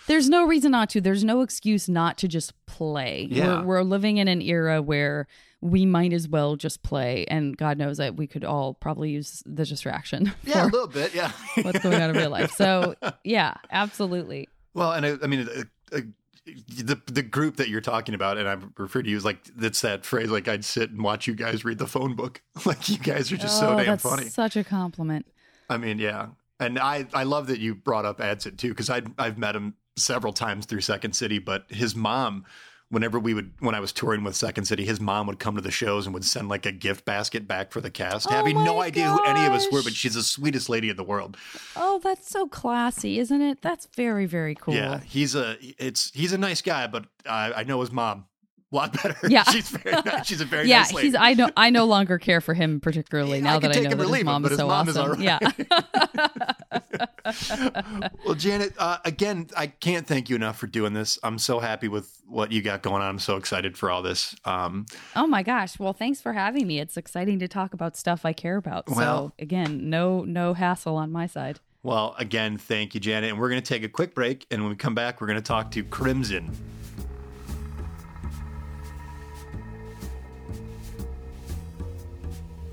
There's 0.07 0.27
no 0.27 0.45
reason 0.45 0.71
not 0.71 0.89
to. 0.91 1.01
There's 1.01 1.23
no 1.23 1.41
excuse 1.41 1.87
not 1.87 2.17
to 2.17 2.27
just 2.27 2.53
play. 2.65 3.27
Yeah. 3.29 3.59
We're, 3.59 3.65
we're 3.65 3.83
living 3.83 4.17
in 4.17 4.27
an 4.27 4.41
era 4.41 4.81
where 4.81 5.27
we 5.63 5.85
might 5.85 6.11
as 6.11 6.27
well 6.27 6.55
just 6.57 6.83
play, 6.83 7.25
and 7.29 7.55
God 7.57 7.77
knows 7.77 7.95
that 7.97 8.15
we 8.17 8.27
could 8.27 8.43
all 8.43 8.73
probably 8.73 9.11
use 9.11 9.41
the 9.45 9.65
distraction 9.65 10.33
Yeah, 10.43 10.65
a 10.65 10.67
little 10.67 10.87
bit. 10.87 11.15
Yeah. 11.15 11.31
what's 11.61 11.79
going 11.79 12.01
on 12.01 12.09
in 12.09 12.17
real 12.17 12.29
life. 12.29 12.51
So, 12.51 12.95
yeah, 13.23 13.53
absolutely. 13.71 14.49
Well, 14.73 14.91
and 14.91 15.05
I, 15.05 15.15
I 15.23 15.27
mean, 15.27 15.47
uh, 15.47 15.95
uh, 15.95 16.01
the 16.45 16.99
the 17.05 17.23
group 17.23 17.55
that 17.57 17.69
you're 17.69 17.79
talking 17.79 18.13
about, 18.13 18.37
and 18.37 18.49
I 18.49 18.57
refer 18.77 19.01
to 19.01 19.09
you 19.09 19.15
as 19.15 19.23
like 19.23 19.41
that's 19.55 19.79
that 19.81 20.03
phrase. 20.05 20.29
Like 20.29 20.49
I'd 20.49 20.65
sit 20.65 20.91
and 20.91 21.01
watch 21.01 21.27
you 21.27 21.35
guys 21.35 21.63
read 21.63 21.77
the 21.77 21.87
phone 21.87 22.15
book. 22.15 22.41
Like 22.65 22.89
you 22.89 22.97
guys 22.97 23.31
are 23.31 23.37
just 23.37 23.57
so 23.57 23.69
Oh, 23.73 23.77
damn 23.77 23.85
that's 23.85 24.03
funny. 24.03 24.25
Such 24.27 24.57
a 24.57 24.63
compliment. 24.65 25.25
I 25.69 25.77
mean, 25.77 25.97
yeah, 25.99 26.27
and 26.59 26.77
I 26.77 27.07
I 27.13 27.23
love 27.23 27.47
that 27.47 27.59
you 27.59 27.73
brought 27.75 28.03
up 28.03 28.19
Adsit 28.19 28.57
too 28.57 28.69
because 28.69 28.89
I 28.89 29.01
I've 29.17 29.37
met 29.37 29.55
him 29.55 29.75
several 29.95 30.33
times 30.33 30.65
through 30.65 30.81
Second 30.81 31.13
City, 31.13 31.39
but 31.39 31.65
his 31.69 31.95
mom. 31.95 32.43
Whenever 32.93 33.19
we 33.19 33.33
would, 33.33 33.53
when 33.59 33.73
I 33.73 33.79
was 33.79 33.91
touring 33.91 34.23
with 34.23 34.35
Second 34.35 34.65
City, 34.65 34.85
his 34.85 34.99
mom 34.99 35.25
would 35.27 35.39
come 35.39 35.55
to 35.55 35.61
the 35.61 35.71
shows 35.71 36.05
and 36.05 36.13
would 36.13 36.23
send 36.23 36.47
like 36.47 36.65
a 36.65 36.71
gift 36.71 37.05
basket 37.05 37.47
back 37.47 37.71
for 37.71 37.81
the 37.81 37.89
cast, 37.89 38.27
Oh 38.29 38.31
having 38.31 38.63
no 38.63 38.77
my 38.77 38.85
idea 38.85 39.09
who 39.09 39.23
any 39.25 39.45
of 39.45 39.53
us 39.53 39.65
were. 39.71 39.81
But 39.81 39.93
she's 39.93 40.13
the 40.13 40.21
sweetest 40.23 40.69
lady 40.69 40.89
in 40.89 40.95
the 40.95 41.03
world. 41.03 41.35
Oh, 41.75 41.99
that's 42.03 42.29
so 42.29 42.47
classy, 42.47 43.17
isn't 43.19 43.41
it? 43.41 43.61
That's 43.61 43.87
very, 43.95 44.27
very 44.27 44.53
cool. 44.55 44.75
Yeah, 44.75 44.99
he's 44.99 45.33
a 45.33 45.57
it's 45.77 46.11
he's 46.13 46.33
a 46.33 46.37
nice 46.37 46.61
guy, 46.61 46.87
but 46.87 47.05
I, 47.27 47.53
I 47.53 47.63
know 47.63 47.81
his 47.81 47.91
mom 47.91 48.25
a 48.73 48.75
lot 48.75 49.01
better. 49.01 49.15
Yeah. 49.27 49.43
she's 49.51 49.69
very 49.69 50.01
nice. 50.01 50.25
She's 50.25 50.41
a 50.41 50.45
very 50.45 50.67
yeah, 50.69 50.79
nice 50.79 50.93
lady. 50.93 51.07
he's. 51.09 51.15
I 51.15 51.33
know. 51.33 51.49
I 51.55 51.69
no 51.69 51.85
longer 51.85 52.17
care 52.17 52.41
for 52.41 52.53
him 52.53 52.79
particularly 52.79 53.37
Yeah, 53.37 53.43
now 53.43 53.55
I 53.55 53.59
that 53.59 53.77
I 53.77 53.81
know 53.81 53.89
that 53.95 54.09
his 54.15 54.23
mom 54.23 54.41
but 54.41 54.51
is 54.51 54.57
so 54.57 54.69
awesome. 54.69 54.97
all 54.97 55.09
right. 55.09 55.19
Yeah. 55.19 55.39
well, 58.25 58.35
Janet, 58.35 58.73
uh, 58.77 58.97
again, 59.05 59.47
I 59.55 59.67
can't 59.67 60.05
thank 60.07 60.29
you 60.29 60.35
enough 60.35 60.57
for 60.57 60.67
doing 60.67 60.93
this. 60.93 61.17
I'm 61.23 61.37
so 61.39 61.59
happy 61.59 61.87
with 61.87 62.21
what 62.27 62.51
you 62.51 62.61
got 62.61 62.81
going 62.81 63.01
on. 63.01 63.09
I'm 63.09 63.19
so 63.19 63.37
excited 63.37 63.77
for 63.77 63.89
all 63.89 64.01
this. 64.01 64.35
Um, 64.45 64.85
oh 65.15 65.27
my 65.27 65.43
gosh. 65.43 65.79
Well, 65.79 65.93
thanks 65.93 66.21
for 66.21 66.33
having 66.33 66.67
me. 66.67 66.79
It's 66.79 66.97
exciting 66.97 67.39
to 67.39 67.47
talk 67.47 67.73
about 67.73 67.95
stuff 67.97 68.25
I 68.25 68.33
care 68.33 68.57
about. 68.57 68.89
Well- 68.89 69.29
so 69.29 69.33
again, 69.39 69.89
no 69.89 70.23
no 70.23 70.53
hassle 70.53 70.95
on 70.97 71.11
my 71.11 71.27
side. 71.27 71.59
well, 71.83 72.15
again, 72.17 72.57
thank 72.57 72.93
you, 72.93 72.99
Janet. 72.99 73.29
And 73.31 73.39
we're 73.39 73.49
going 73.49 73.61
to 73.61 73.67
take 73.67 73.83
a 73.83 73.89
quick 73.89 74.13
break. 74.15 74.45
And 74.51 74.61
when 74.61 74.69
we 74.69 74.75
come 74.75 74.95
back, 74.95 75.19
we're 75.21 75.27
going 75.27 75.39
to 75.39 75.43
talk 75.43 75.71
to 75.71 75.83
Crimson. 75.83 76.51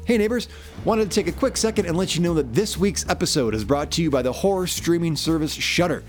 Hey 0.07 0.19
neighbors, 0.19 0.49
wanted 0.85 1.11
to 1.11 1.15
take 1.15 1.27
a 1.27 1.37
quick 1.37 1.57
second 1.57 1.87
and 1.87 1.97
let 1.97 2.17
you 2.17 2.23
know 2.23 2.35
that 2.35 2.55
this 2.55 2.77
week's 2.77 3.07
episode 3.09 3.55
is 3.55 3.65
brought 3.65 3.91
to 3.93 4.03
you 4.03 4.11
by 4.11 4.23
the 4.23 4.33
horror 4.33 4.67
streaming 4.67 5.15
service 5.15 5.53
Shudder. 5.53 6.03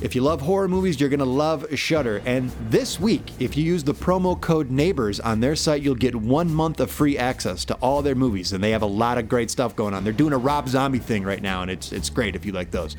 If 0.00 0.14
you 0.14 0.22
love 0.22 0.40
horror 0.40 0.68
movies, 0.68 0.98
you're 0.98 1.10
going 1.10 1.20
to 1.20 1.26
love 1.26 1.66
Shudder. 1.78 2.22
And 2.24 2.50
this 2.70 2.98
week, 2.98 3.22
if 3.38 3.58
you 3.58 3.64
use 3.64 3.84
the 3.84 3.92
promo 3.92 4.40
code 4.40 4.70
NEIGHBORS 4.70 5.20
on 5.22 5.40
their 5.40 5.54
site, 5.54 5.82
you'll 5.82 5.94
get 5.94 6.14
one 6.14 6.52
month 6.52 6.80
of 6.80 6.90
free 6.90 7.18
access 7.18 7.66
to 7.66 7.74
all 7.74 8.00
their 8.00 8.14
movies. 8.14 8.54
And 8.54 8.64
they 8.64 8.70
have 8.70 8.80
a 8.80 8.86
lot 8.86 9.18
of 9.18 9.28
great 9.28 9.50
stuff 9.50 9.76
going 9.76 9.92
on. 9.92 10.02
They're 10.02 10.14
doing 10.14 10.32
a 10.32 10.38
Rob 10.38 10.68
Zombie 10.68 10.98
thing 10.98 11.22
right 11.22 11.42
now, 11.42 11.60
and 11.60 11.70
it's, 11.70 11.92
it's 11.92 12.08
great 12.08 12.34
if 12.34 12.46
you 12.46 12.52
like 12.52 12.70
those. 12.70 12.96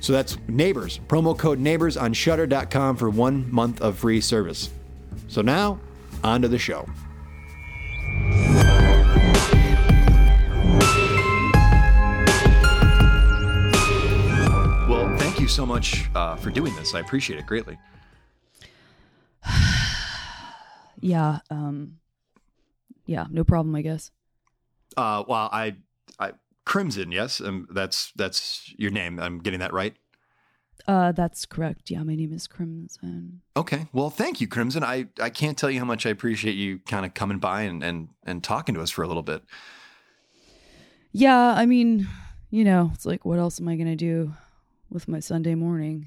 So 0.00 0.12
that's 0.12 0.36
Neighbors. 0.48 0.98
Promo 1.06 1.38
code 1.38 1.60
Neighbors 1.60 1.96
on 1.96 2.12
Shudder.com 2.12 2.96
for 2.96 3.08
one 3.08 3.48
month 3.52 3.80
of 3.80 3.98
free 3.98 4.20
service. 4.20 4.70
So 5.28 5.40
now, 5.40 5.78
on 6.24 6.42
to 6.42 6.48
the 6.48 6.58
show. 6.58 6.88
You 15.44 15.48
so 15.48 15.66
much 15.66 16.08
uh, 16.14 16.36
for 16.36 16.48
doing 16.50 16.74
this. 16.74 16.94
I 16.94 17.00
appreciate 17.00 17.38
it 17.38 17.46
greatly. 17.46 17.78
Yeah. 21.00 21.40
Um. 21.50 21.98
Yeah. 23.04 23.26
No 23.30 23.44
problem. 23.44 23.74
I 23.74 23.82
guess. 23.82 24.10
Uh, 24.96 25.22
well, 25.28 25.50
I, 25.52 25.76
I 26.18 26.32
Crimson, 26.64 27.12
yes, 27.12 27.42
um, 27.42 27.68
that's 27.70 28.10
that's 28.16 28.72
your 28.78 28.90
name. 28.90 29.20
I'm 29.20 29.40
getting 29.40 29.60
that 29.60 29.74
right. 29.74 29.94
Uh, 30.88 31.12
that's 31.12 31.44
correct. 31.44 31.90
Yeah, 31.90 32.02
my 32.04 32.14
name 32.14 32.32
is 32.32 32.46
Crimson. 32.46 33.42
Okay. 33.54 33.86
Well, 33.92 34.08
thank 34.08 34.40
you, 34.40 34.48
Crimson. 34.48 34.82
I, 34.82 35.08
I 35.20 35.28
can't 35.28 35.58
tell 35.58 35.70
you 35.70 35.78
how 35.78 35.84
much 35.84 36.06
I 36.06 36.10
appreciate 36.10 36.54
you 36.54 36.78
kind 36.78 37.04
of 37.04 37.12
coming 37.12 37.38
by 37.38 37.62
and, 37.62 37.82
and, 37.82 38.08
and 38.24 38.42
talking 38.42 38.74
to 38.76 38.80
us 38.80 38.90
for 38.90 39.02
a 39.02 39.06
little 39.06 39.22
bit. 39.22 39.42
Yeah, 41.12 41.52
I 41.54 41.66
mean, 41.66 42.08
you 42.50 42.64
know, 42.64 42.92
it's 42.94 43.04
like, 43.04 43.26
what 43.26 43.38
else 43.38 43.60
am 43.60 43.68
I 43.68 43.76
gonna 43.76 43.94
do 43.96 44.32
with 44.90 45.08
my 45.08 45.20
Sunday 45.20 45.54
morning? 45.54 46.06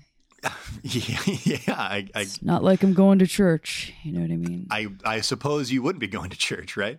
yeah, 0.83 1.19
yeah. 1.43 1.57
I, 1.67 2.07
I, 2.13 2.21
It's 2.21 2.41
not 2.41 2.63
like 2.63 2.83
I'm 2.83 2.93
going 2.93 3.19
to 3.19 3.27
church. 3.27 3.93
You 4.03 4.13
know 4.13 4.21
what 4.21 4.31
I 4.31 4.37
mean? 4.37 4.67
I, 4.69 4.87
I 5.03 5.21
suppose 5.21 5.71
you 5.71 5.81
wouldn't 5.81 5.99
be 5.99 6.07
going 6.07 6.29
to 6.29 6.37
church, 6.37 6.77
right? 6.77 6.97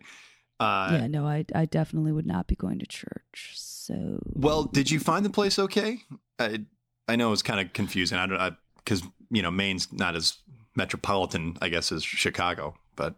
Uh, 0.61 0.89
yeah, 0.93 1.07
no, 1.07 1.27
I, 1.27 1.45
I 1.55 1.67
definitely 1.67 2.11
would 2.13 2.27
not 2.27 2.49
be 2.49 2.57
going 2.57 2.81
to 2.81 2.87
church. 2.87 3.53
So, 3.55 4.19
Well, 4.35 4.65
did 4.65 4.91
you 4.91 4.99
find 4.99 5.25
the 5.25 5.31
place 5.31 5.59
okay? 5.59 6.01
I, 6.39 6.65
I 7.07 7.17
know 7.17 7.33
it's 7.33 7.43
kind 7.43 7.61
of 7.61 7.73
confusing. 7.73 8.19
I 8.19 8.27
don't 8.27 8.57
because 8.77 9.03
you 9.31 9.43
know 9.43 9.51
Maine's 9.51 9.93
not 9.93 10.17
as 10.17 10.39
metropolitan, 10.75 11.57
I 11.61 11.69
guess, 11.69 11.93
as 11.93 12.03
Chicago, 12.05 12.75
but 12.97 13.15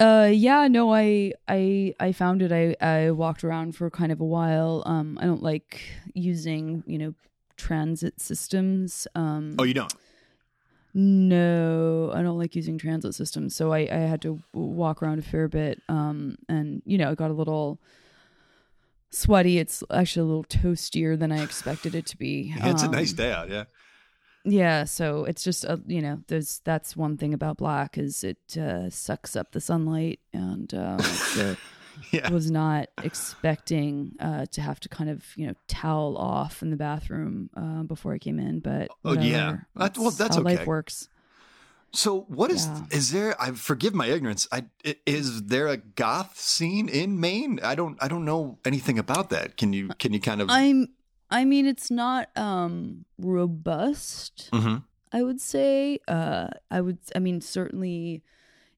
uh, 0.00 0.30
yeah, 0.32 0.66
no, 0.68 0.92
I, 0.92 1.32
I, 1.46 1.94
I 2.00 2.12
found 2.12 2.42
it. 2.42 2.50
I, 2.50 2.74
I 2.84 3.10
walked 3.10 3.44
around 3.44 3.76
for 3.76 3.90
kind 3.90 4.10
of 4.10 4.20
a 4.20 4.24
while. 4.24 4.82
Um, 4.86 5.18
I 5.20 5.26
don't 5.26 5.42
like 5.42 5.82
using, 6.14 6.82
you 6.86 6.98
know, 6.98 7.14
transit 7.56 8.20
systems. 8.20 9.06
Um, 9.14 9.56
oh, 9.58 9.64
you 9.64 9.74
don't. 9.74 9.92
No, 10.92 12.10
I 12.12 12.22
don't 12.22 12.38
like 12.38 12.56
using 12.56 12.76
transit 12.78 13.14
systems. 13.14 13.54
So 13.54 13.72
I, 13.72 13.80
I 13.80 13.98
had 13.98 14.20
to 14.22 14.42
walk 14.52 15.02
around 15.02 15.18
a 15.20 15.22
fair 15.22 15.46
bit. 15.46 15.80
Um, 15.88 16.36
and 16.48 16.82
you 16.84 16.98
know, 16.98 17.12
it 17.12 17.18
got 17.18 17.30
a 17.30 17.34
little 17.34 17.78
sweaty. 19.10 19.58
It's 19.58 19.84
actually 19.92 20.22
a 20.22 20.24
little 20.24 20.44
toastier 20.44 21.18
than 21.18 21.30
I 21.30 21.42
expected 21.44 21.94
it 21.94 22.06
to 22.06 22.16
be. 22.16 22.54
Yeah, 22.56 22.70
it's 22.72 22.82
a 22.82 22.88
nice 22.88 23.10
Um, 23.12 23.16
day 23.16 23.32
out. 23.32 23.50
Yeah. 23.50 23.64
Yeah, 24.44 24.84
so 24.84 25.24
it's 25.24 25.44
just 25.44 25.64
a 25.64 25.80
you 25.86 26.00
know, 26.00 26.22
there's 26.28 26.60
that's 26.64 26.96
one 26.96 27.16
thing 27.16 27.34
about 27.34 27.58
black 27.58 27.98
is 27.98 28.24
it 28.24 28.56
uh, 28.56 28.88
sucks 28.90 29.36
up 29.36 29.52
the 29.52 29.60
sunlight, 29.60 30.20
and 30.32 30.72
um, 30.74 31.00
so 31.00 31.56
Yeah. 32.12 32.28
I 32.28 32.32
was 32.32 32.50
not 32.50 32.88
expecting 33.02 34.12
uh, 34.20 34.46
to 34.52 34.60
have 34.62 34.80
to 34.80 34.88
kind 34.88 35.10
of 35.10 35.24
you 35.36 35.46
know 35.46 35.54
towel 35.68 36.16
off 36.16 36.62
in 36.62 36.70
the 36.70 36.76
bathroom 36.76 37.50
uh, 37.54 37.82
before 37.82 38.14
I 38.14 38.18
came 38.18 38.38
in. 38.38 38.60
But 38.60 38.88
Oh, 39.04 39.12
yeah. 39.12 39.20
whatever. 39.20 39.66
That- 39.76 39.98
well, 39.98 40.10
that's 40.10 40.36
how 40.36 40.42
okay. 40.42 40.56
life 40.56 40.66
works. 40.66 41.08
So 41.92 42.20
what 42.28 42.50
is 42.52 42.66
Yeah. 42.66 42.82
is 42.92 43.10
there? 43.10 43.34
I 43.42 43.50
forgive 43.50 43.94
my 43.94 44.06
ignorance. 44.06 44.46
I 44.52 44.64
i- 44.86 44.96
is 45.06 45.42
there 45.42 45.66
a 45.66 45.76
goth 45.76 46.38
scene 46.38 46.88
in 46.88 47.18
Maine? 47.20 47.58
I 47.64 47.74
don't 47.74 47.98
I 48.00 48.06
don't 48.08 48.24
know 48.24 48.58
anything 48.64 48.98
about 48.98 49.30
that. 49.30 49.56
Can 49.56 49.72
you 49.72 49.88
can 49.98 50.12
you 50.12 50.20
kind 50.20 50.40
of? 50.40 50.48
I'm 50.50 50.88
I 51.30 51.44
mean 51.44 51.66
it's 51.66 51.90
not 51.90 52.28
um 52.36 53.04
robust, 53.18 54.50
Mhm. 54.52 54.82
I 55.12 55.22
would 55.22 55.40
say. 55.40 55.98
Uh 56.08 56.48
I 56.70 56.80
would 56.80 56.98
I 57.14 57.18
mean 57.18 57.40
certainly 57.40 58.22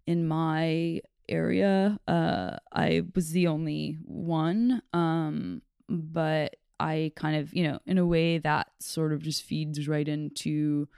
in 0.07 0.27
my 0.27 1.01
area 1.29 1.99
uh 2.09 2.57
I 2.73 3.03
was 3.15 3.31
the 3.31 3.47
only 3.47 3.99
one 4.05 4.83
um 4.93 5.63
but 5.89 6.57
I 6.81 7.13
kind 7.15 7.37
of, 7.37 7.55
you 7.55 7.63
know, 7.65 7.79
in 7.87 7.97
a 7.99 8.05
way 8.07 8.39
that 8.39 8.69
sort 8.81 9.13
of 9.13 9.23
just 9.23 9.45
feeds 9.45 9.87
right 9.87 10.09
into 10.09 10.89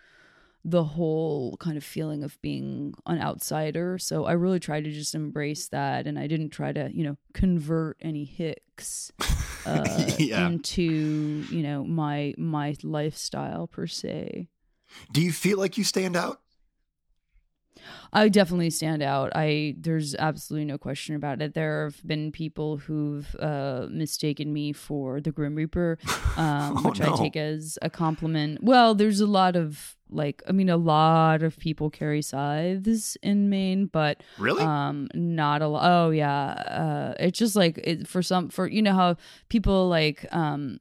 the 0.66 0.83
whole 0.85 1.57
kind 1.59 1.77
of 1.77 1.85
feeling 1.85 2.24
of 2.24 2.40
being 2.40 2.94
an 3.07 3.20
outsider. 3.20 3.98
So 3.98 4.24
I 4.24 4.33
really 4.33 4.59
tried 4.61 4.85
to 4.85 4.90
just 4.90 5.14
embrace 5.14 5.68
that 5.68 6.07
and 6.07 6.18
I 6.18 6.27
didn't 6.27 6.50
try 6.50 6.72
to, 6.72 6.90
you 6.92 7.05
know, 7.05 7.16
convert 7.35 7.98
any 8.00 8.24
hicks 8.24 9.12
uh, 9.66 10.07
Yeah. 10.18 10.46
into, 10.46 10.83
you 11.50 11.62
know, 11.62 11.85
my 11.85 12.33
my 12.38 12.77
lifestyle 12.83 13.66
per 13.66 13.87
se. 13.87 14.48
Do 15.12 15.20
you 15.20 15.33
feel 15.33 15.59
like 15.59 15.77
you 15.77 15.85
stand 15.85 16.16
out? 16.16 16.40
I 18.12 18.28
definitely 18.28 18.70
stand 18.70 19.02
out. 19.02 19.32
I 19.34 19.74
there's 19.78 20.14
absolutely 20.14 20.64
no 20.66 20.78
question 20.78 21.14
about 21.16 21.42
it. 21.42 21.54
There 21.54 21.84
have 21.84 22.06
been 22.06 22.32
people 22.32 22.78
who've 22.78 23.34
uh, 23.38 23.86
mistaken 23.90 24.52
me 24.52 24.72
for 24.72 25.20
the 25.20 25.32
Grim 25.32 25.54
Reaper, 25.54 25.98
um, 26.36 26.78
Oh, 26.78 26.82
which 26.88 27.00
no. 27.00 27.12
I 27.12 27.16
take 27.16 27.36
as 27.36 27.78
a 27.82 27.90
compliment. 27.90 28.62
Well, 28.62 28.94
there's 28.94 29.20
a 29.20 29.26
lot 29.26 29.56
of 29.56 29.96
like, 30.10 30.42
I 30.48 30.52
mean, 30.52 30.68
a 30.68 30.76
lot 30.76 31.42
of 31.42 31.58
people 31.58 31.90
carry 31.90 32.22
scythes 32.22 33.16
in 33.22 33.48
Maine, 33.48 33.86
but 33.86 34.22
Really? 34.38 34.62
um, 34.62 35.08
not 35.14 35.60
a 35.62 35.66
lot. 35.68 35.82
Oh 35.84 36.10
yeah, 36.10 36.46
uh, 36.52 37.14
it's 37.18 37.38
just 37.38 37.56
like 37.56 37.78
it, 37.78 38.06
for 38.06 38.22
some 38.22 38.48
for 38.48 38.66
you 38.68 38.82
know 38.82 38.94
how 38.94 39.16
people 39.48 39.88
like 39.88 40.24
um 40.30 40.78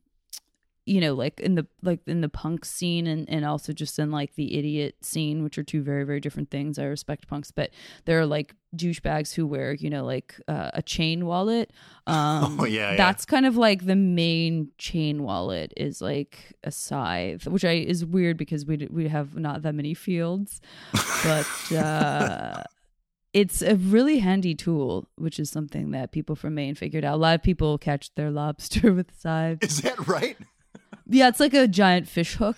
you 0.85 0.99
know 0.99 1.13
like 1.13 1.39
in 1.39 1.55
the 1.55 1.65
like 1.81 1.99
in 2.07 2.19
the 2.21 2.27
punk 2.29 2.65
scene 2.65 3.07
and 3.07 3.29
and 3.29 3.45
also 3.45 3.71
just 3.71 3.97
in 3.99 4.11
like 4.11 4.35
the 4.35 4.57
idiot 4.57 4.95
scene 5.01 5.41
which 5.43 5.57
are 5.57 5.63
two 5.63 5.81
very 5.81 6.03
very 6.03 6.19
different 6.19 6.51
things 6.51 6.77
i 6.77 6.83
respect 6.83 7.27
punks 7.27 7.51
but 7.51 7.69
there 8.05 8.19
are 8.19 8.25
like 8.25 8.53
douchebags 8.75 9.33
who 9.33 9.47
wear 9.47 9.73
you 9.75 9.89
know 9.89 10.03
like 10.03 10.39
uh, 10.47 10.71
a 10.73 10.81
chain 10.81 11.25
wallet 11.25 11.71
um 12.07 12.59
Oh, 12.59 12.65
yeah, 12.65 12.91
yeah. 12.91 12.97
that's 12.97 13.23
kind 13.25 13.45
of 13.45 13.55
like 13.55 13.85
the 13.85 13.95
main 13.95 14.71
chain 14.77 15.23
wallet 15.23 15.71
is 15.77 16.01
like 16.01 16.53
a 16.63 16.71
scythe 16.71 17.47
which 17.47 17.63
i 17.63 17.73
is 17.73 18.03
weird 18.05 18.35
because 18.35 18.65
we 18.65 18.87
we 18.91 19.07
have 19.07 19.37
not 19.37 19.61
that 19.61 19.73
many 19.75 19.93
fields 19.93 20.59
but 21.23 21.71
uh 21.77 22.61
it's 23.33 23.63
a 23.63 23.75
really 23.75 24.19
handy 24.19 24.53
tool, 24.53 25.07
which 25.15 25.39
is 25.39 25.49
something 25.49 25.89
that 25.89 26.11
people 26.11 26.35
from 26.35 26.53
Maine 26.53 26.75
figured 26.75 27.03
out. 27.03 27.15
A 27.15 27.17
lot 27.17 27.33
of 27.33 27.41
people 27.41 27.79
catch 27.79 28.13
their 28.13 28.29
lobster 28.29 28.93
with 28.97 29.09
scythes. 29.19 29.77
Is 29.77 29.81
that 29.81 30.07
right? 30.07 30.37
Yeah, 31.13 31.27
it's 31.29 31.39
like 31.39 31.53
a 31.53 31.67
giant 31.67 32.07
fish 32.07 32.35
hook. 32.35 32.57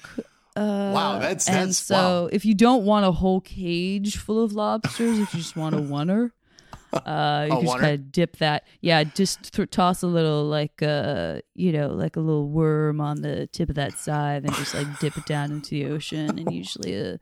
Uh, 0.56 0.92
Wow, 0.96 1.20
that's- 1.20 1.48
and 1.50 1.56
that's- 1.58 1.78
so 1.80 1.96
wow. 1.96 2.30
if 2.32 2.46
you 2.46 2.54
don't 2.54 2.86
want 2.86 3.06
a 3.06 3.12
whole 3.12 3.42
cage 3.42 4.16
full 4.18 4.42
of 4.44 4.54
lobsters, 4.54 5.20
if 5.20 5.34
you 5.34 5.40
just 5.42 5.58
want 5.58 5.76
a 5.76 5.80
oneer, 5.80 6.32
uh, 6.94 7.48
you 7.50 7.54
A 7.54 7.58
can 7.58 7.66
just 7.66 7.78
kind 7.80 7.94
of 7.94 8.12
dip 8.14 8.38
that. 8.38 8.64
Yeah, 8.80 9.04
just 9.04 9.52
th- 9.54 9.70
toss 9.70 10.02
a 10.02 10.08
little 10.08 10.46
like 10.46 10.82
uh, 10.82 11.42
you 11.56 11.74
know, 11.74 11.90
like 11.90 12.16
a 12.16 12.22
little 12.22 12.48
worm 12.48 13.02
on 13.02 13.22
the 13.22 13.48
tip 13.48 13.68
of 13.68 13.76
that 13.76 14.00
scythe, 14.00 14.46
and 14.46 14.54
just 14.56 14.74
like 14.74 14.88
dip 15.00 15.18
it 15.18 15.26
down 15.26 15.52
into 15.52 15.72
the 15.72 15.88
ocean, 15.88 16.40
and 16.40 16.50
usually 16.54 16.94
a, 16.96 17.20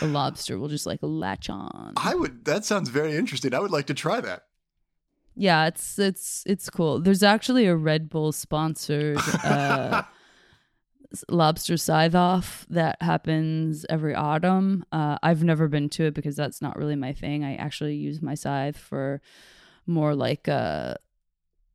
a 0.00 0.06
lobster 0.06 0.56
will 0.56 0.68
just 0.68 0.86
like 0.86 1.00
latch 1.02 1.50
on. 1.50 1.94
I 1.96 2.14
would. 2.14 2.44
That 2.44 2.64
sounds 2.64 2.90
very 2.90 3.16
interesting. 3.16 3.54
I 3.54 3.58
would 3.58 3.72
like 3.72 3.86
to 3.86 3.94
try 3.94 4.20
that. 4.20 4.44
Yeah, 5.34 5.66
it's 5.66 5.98
it's 5.98 6.44
it's 6.46 6.70
cool. 6.70 7.00
There's 7.00 7.24
actually 7.24 7.66
a 7.66 7.74
Red 7.74 8.08
Bull 8.08 8.30
sponsored 8.30 9.18
uh, 9.42 10.02
lobster 11.28 11.76
scythe 11.76 12.14
off 12.14 12.66
that 12.70 13.00
happens 13.00 13.86
every 13.88 14.14
autumn. 14.14 14.84
Uh, 14.92 15.16
I've 15.22 15.42
never 15.42 15.68
been 15.68 15.88
to 15.90 16.04
it 16.06 16.14
because 16.14 16.36
that's 16.36 16.60
not 16.60 16.76
really 16.76 16.96
my 16.96 17.12
thing. 17.12 17.44
I 17.44 17.54
actually 17.56 17.94
use 17.96 18.20
my 18.20 18.34
scythe 18.34 18.76
for 18.76 19.20
more 19.86 20.14
like 20.14 20.48
a 20.48 20.96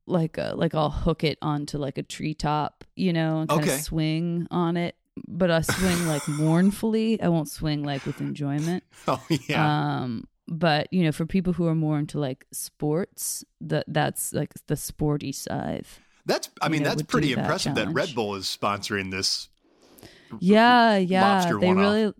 like 0.06 0.38
a 0.38 0.54
like 0.56 0.76
I'll 0.76 0.90
hook 0.92 1.24
it 1.24 1.38
onto 1.42 1.78
like 1.78 1.98
a 1.98 2.04
treetop, 2.04 2.84
you 2.96 3.14
know, 3.14 3.40
and 3.40 3.50
kind 3.50 3.62
Okay. 3.64 3.76
of 3.76 3.82
swing 3.82 4.48
on 4.52 4.78
it. 4.78 4.96
But 5.28 5.50
I 5.52 5.62
swing 5.62 6.06
like 6.06 6.28
mournfully. 6.28 7.22
I 7.22 7.30
won't 7.30 7.50
swing 7.50 7.84
like 7.84 8.06
with 8.06 8.22
enjoyment. 8.22 8.84
Oh 9.08 9.26
yeah. 9.30 10.02
Um, 10.04 10.28
but 10.48 10.88
you 10.94 11.04
know, 11.04 11.12
for 11.12 11.26
people 11.26 11.54
who 11.54 11.68
are 11.68 11.76
more 11.76 11.98
into 12.00 12.20
like 12.20 12.46
sports, 12.54 13.44
that 13.62 13.86
that's 13.88 14.32
like 14.34 14.54
the 14.68 14.76
sporty 14.78 15.32
scythe. 15.32 16.00
That's. 16.26 16.50
I 16.62 16.68
you 16.68 16.72
mean, 16.72 16.84
know, 16.84 16.90
that's 16.90 17.04
pretty 17.04 17.34
that 17.34 17.42
impressive 17.42 17.76
that. 17.76 17.90
Red 17.94 18.14
Bull 18.16 18.36
is 18.36 18.46
sponsoring 18.46 19.12
this. 19.12 19.50
Yeah, 20.40 20.98
yeah. 20.98 21.22
lobster 21.22 21.60
they 21.60 21.68
one-off. 21.68 21.82
really, 21.82 22.14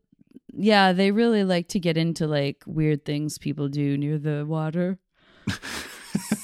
yeah, 0.54 0.94
they 0.94 1.12
really 1.12 1.44
like 1.44 1.70
to 1.70 1.80
get 1.80 1.98
into 1.98 2.28
like 2.28 2.64
weird 2.66 3.06
things 3.06 3.38
people 3.38 3.70
do 3.70 3.98
near 3.98 4.18
the 4.18 4.46
water. 4.48 5.00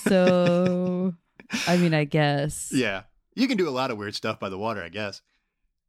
so, 0.08 1.13
I 1.67 1.78
mean, 1.78 1.93
I 1.93 2.06
guess. 2.06 2.72
Yeah, 2.76 3.04
you 3.36 3.48
can 3.48 3.58
do 3.58 3.67
a 3.67 3.72
lot 3.72 3.91
of 3.91 3.98
weird 3.98 4.15
stuff 4.15 4.39
by 4.39 4.50
the 4.50 4.58
water, 4.58 4.82
I 4.84 4.89
guess. 4.89 5.22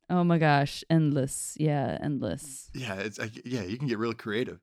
Oh 0.08 0.24
my 0.24 0.38
gosh, 0.38 0.82
endless. 0.90 1.56
Yeah, 1.58 1.96
endless. 2.02 2.68
Yeah, 2.74 2.94
it's 2.94 3.18
I, 3.20 3.30
yeah, 3.44 3.62
you 3.62 3.78
can 3.78 3.86
get 3.86 3.98
real 3.98 4.12
creative. 4.12 4.60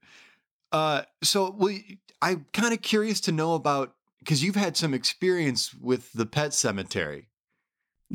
Uh, 0.72 1.04
so 1.24 1.56
well, 1.58 1.78
I'm 2.22 2.46
kind 2.54 2.74
of 2.74 2.82
curious 2.82 3.22
to 3.22 3.32
know 3.32 3.54
about 3.54 3.96
because 4.20 4.44
you've 4.44 4.56
had 4.56 4.78
some 4.78 4.94
experience 4.94 5.74
with 5.74 6.12
the 6.14 6.26
pet 6.26 6.54
cemetery. 6.54 7.30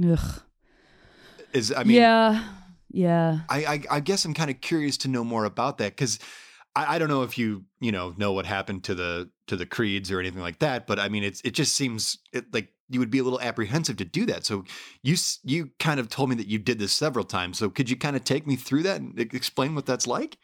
Ugh. 0.04 0.42
Is 1.52 1.72
I 1.72 1.84
mean, 1.84 1.96
yeah, 1.96 2.44
yeah. 2.90 3.40
I, 3.48 3.64
I, 3.64 3.82
I 3.90 4.00
guess 4.00 4.24
I'm 4.24 4.34
kind 4.34 4.50
of 4.50 4.60
curious 4.60 4.96
to 4.98 5.08
know 5.08 5.24
more 5.24 5.44
about 5.44 5.78
that 5.78 5.92
because 5.92 6.18
I, 6.74 6.94
I 6.94 6.98
don't 6.98 7.08
know 7.08 7.22
if 7.22 7.36
you 7.36 7.64
you 7.80 7.92
know 7.92 8.14
know 8.16 8.32
what 8.32 8.46
happened 8.46 8.84
to 8.84 8.94
the 8.94 9.30
to 9.48 9.56
the 9.56 9.66
creeds 9.66 10.10
or 10.10 10.20
anything 10.20 10.40
like 10.40 10.60
that, 10.60 10.86
but 10.86 10.98
I 10.98 11.08
mean 11.08 11.24
it's 11.24 11.40
it 11.42 11.52
just 11.52 11.74
seems 11.74 12.18
it, 12.32 12.52
like 12.52 12.68
you 12.88 13.00
would 13.00 13.10
be 13.10 13.18
a 13.18 13.22
little 13.22 13.40
apprehensive 13.40 13.96
to 13.98 14.04
do 14.04 14.26
that. 14.26 14.44
So 14.44 14.64
you 15.02 15.16
you 15.44 15.70
kind 15.78 16.00
of 16.00 16.08
told 16.08 16.30
me 16.30 16.36
that 16.36 16.46
you 16.46 16.58
did 16.58 16.78
this 16.78 16.92
several 16.92 17.24
times. 17.24 17.58
So 17.58 17.70
could 17.70 17.90
you 17.90 17.96
kind 17.96 18.16
of 18.16 18.24
take 18.24 18.46
me 18.46 18.56
through 18.56 18.84
that 18.84 19.00
and 19.00 19.18
explain 19.18 19.74
what 19.74 19.86
that's 19.86 20.06
like? 20.06 20.38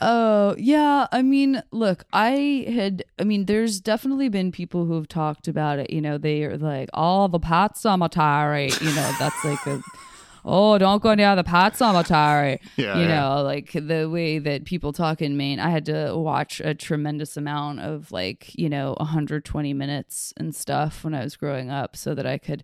Oh, 0.00 0.54
yeah. 0.58 1.08
I 1.10 1.22
mean, 1.22 1.62
look, 1.72 2.04
I 2.12 2.66
had, 2.72 3.04
I 3.18 3.24
mean, 3.24 3.46
there's 3.46 3.80
definitely 3.80 4.28
been 4.28 4.52
people 4.52 4.84
who 4.86 4.94
have 4.94 5.08
talked 5.08 5.48
about 5.48 5.78
it. 5.78 5.90
You 5.90 6.00
know, 6.00 6.18
they 6.18 6.44
are 6.44 6.56
like, 6.56 6.88
oh, 6.94 7.26
the 7.28 7.40
Pat 7.40 7.76
Cemetery. 7.76 8.70
You 8.80 8.94
know, 8.94 9.12
that's 9.18 9.44
like 9.44 9.66
a, 9.66 9.82
oh, 10.44 10.78
don't 10.78 11.02
go 11.02 11.14
near 11.14 11.34
the 11.34 11.42
Pat 11.42 11.76
Cemetery. 11.76 12.60
Yeah, 12.76 12.96
You 12.96 13.08
yeah. 13.08 13.20
know, 13.20 13.42
like 13.42 13.72
the 13.72 14.08
way 14.08 14.38
that 14.38 14.64
people 14.64 14.92
talk 14.92 15.20
in 15.20 15.36
Maine. 15.36 15.58
I 15.58 15.70
had 15.70 15.86
to 15.86 16.12
watch 16.16 16.60
a 16.60 16.74
tremendous 16.74 17.36
amount 17.36 17.80
of 17.80 18.12
like, 18.12 18.56
you 18.56 18.68
know, 18.68 18.94
120 18.98 19.74
minutes 19.74 20.32
and 20.36 20.54
stuff 20.54 21.02
when 21.02 21.14
I 21.14 21.24
was 21.24 21.34
growing 21.36 21.70
up 21.70 21.96
so 21.96 22.14
that 22.14 22.26
I 22.26 22.38
could 22.38 22.62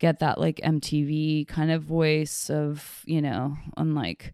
get 0.00 0.18
that 0.18 0.40
like 0.40 0.56
MTV 0.64 1.46
kind 1.46 1.70
of 1.70 1.82
voice 1.84 2.50
of, 2.50 3.02
you 3.06 3.22
know, 3.22 3.56
unlike 3.76 4.32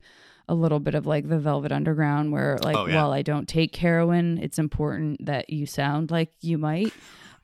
a 0.48 0.54
little 0.54 0.80
bit 0.80 0.94
of 0.94 1.06
like 1.06 1.28
the 1.28 1.38
Velvet 1.38 1.72
Underground, 1.72 2.32
where 2.32 2.58
like 2.62 2.76
Oh, 2.76 2.86
yeah. 2.86 2.96
while 2.96 3.12
I 3.12 3.22
don't 3.22 3.48
take 3.48 3.74
heroin, 3.76 4.38
it's 4.38 4.58
important 4.58 5.24
that 5.26 5.50
you 5.50 5.66
sound 5.66 6.10
like 6.10 6.32
you 6.40 6.58
might 6.58 6.94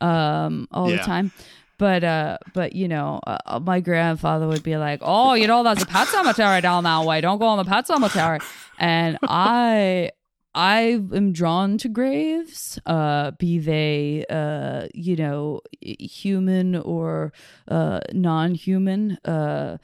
um, 0.01 0.67
all 0.71 0.91
Yeah. 0.91 0.97
the 0.99 1.03
time. 1.05 1.33
But 1.77 2.05
uh, 2.05 2.39
but 2.53 2.75
you 2.75 2.87
know, 2.87 3.21
uh, 3.27 3.59
my 3.61 3.81
grandfather 3.81 4.47
would 4.47 4.63
be 4.63 4.77
like, 4.77 5.01
"Oh, 5.03 5.35
you 5.35 5.49
know, 5.49 5.65
there's 5.65 5.83
a 5.83 5.87
pet 5.87 6.07
cemetery 6.09 6.61
down 6.61 6.85
that 6.85 7.05
way. 7.05 7.21
Don't 7.21 7.39
go 7.39 7.47
on 7.47 7.59
the 7.59 7.65
pet 7.65 7.87
cemetery." 7.89 8.39
And 8.79 9.19
I 9.25 10.11
I 10.55 11.01
am 11.13 11.33
drawn 11.33 11.77
to 11.79 11.89
graves, 11.89 12.79
uh, 12.87 13.33
be 13.33 13.59
they, 13.59 14.25
uh, 14.31 14.87
you 14.95 15.17
know, 15.17 15.63
human 15.83 16.77
or 16.77 17.33
uh, 17.67 17.99
non-human. 18.13 19.19
Uh, 19.25 19.79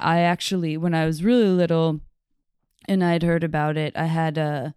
I 0.00 0.20
actually, 0.20 0.76
when 0.76 0.92
I 0.94 1.06
was 1.06 1.22
really 1.22 1.48
little, 1.48 2.00
and 2.88 3.04
I'd 3.04 3.22
heard 3.22 3.44
about 3.44 3.76
it, 3.76 3.96
I 3.96 4.06
had 4.06 4.38
uh, 4.38 4.70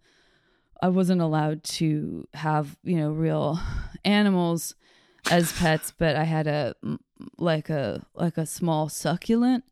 I 0.80 0.88
wasn't 0.88 1.20
allowed 1.20 1.64
to 1.64 2.26
have 2.34 2.76
you 2.82 2.96
know 2.96 3.10
real 3.10 3.60
animals 4.04 4.74
as 5.30 5.52
pets, 5.52 5.92
but 5.96 6.16
I 6.16 6.24
had 6.24 6.46
a 6.46 6.74
like 7.38 7.70
a 7.70 8.06
like 8.14 8.38
a 8.38 8.46
small 8.46 8.88
succulent 8.88 9.64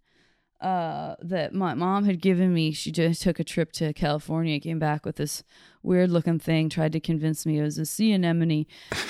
uh 0.64 1.14
that 1.20 1.52
my 1.54 1.74
mom 1.74 2.04
had 2.04 2.20
given 2.20 2.52
me 2.54 2.72
she 2.72 2.90
just 2.90 3.20
took 3.22 3.38
a 3.38 3.44
trip 3.44 3.70
to 3.72 3.92
california 3.92 4.58
came 4.58 4.78
back 4.78 5.04
with 5.04 5.16
this 5.16 5.44
weird 5.82 6.10
looking 6.10 6.38
thing 6.38 6.68
tried 6.70 6.92
to 6.92 7.00
convince 7.00 7.44
me 7.44 7.58
it 7.58 7.62
was 7.62 7.76
a 7.78 7.84
sea 7.84 8.12
anemone 8.12 8.66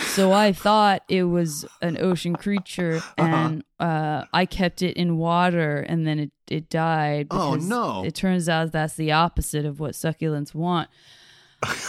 so 0.08 0.32
i 0.32 0.52
thought 0.52 1.02
it 1.08 1.24
was 1.24 1.64
an 1.80 1.96
ocean 2.00 2.34
creature 2.34 3.00
and 3.18 3.62
uh 3.78 4.24
i 4.32 4.44
kept 4.44 4.82
it 4.82 4.96
in 4.96 5.16
water 5.16 5.78
and 5.88 6.06
then 6.06 6.18
it 6.18 6.30
it 6.48 6.68
died 6.68 7.28
Oh, 7.30 7.54
no. 7.54 8.04
it 8.04 8.14
turns 8.14 8.48
out 8.48 8.72
that's 8.72 8.96
the 8.96 9.12
opposite 9.12 9.64
of 9.64 9.78
what 9.80 9.92
succulents 9.92 10.54
want 10.54 10.88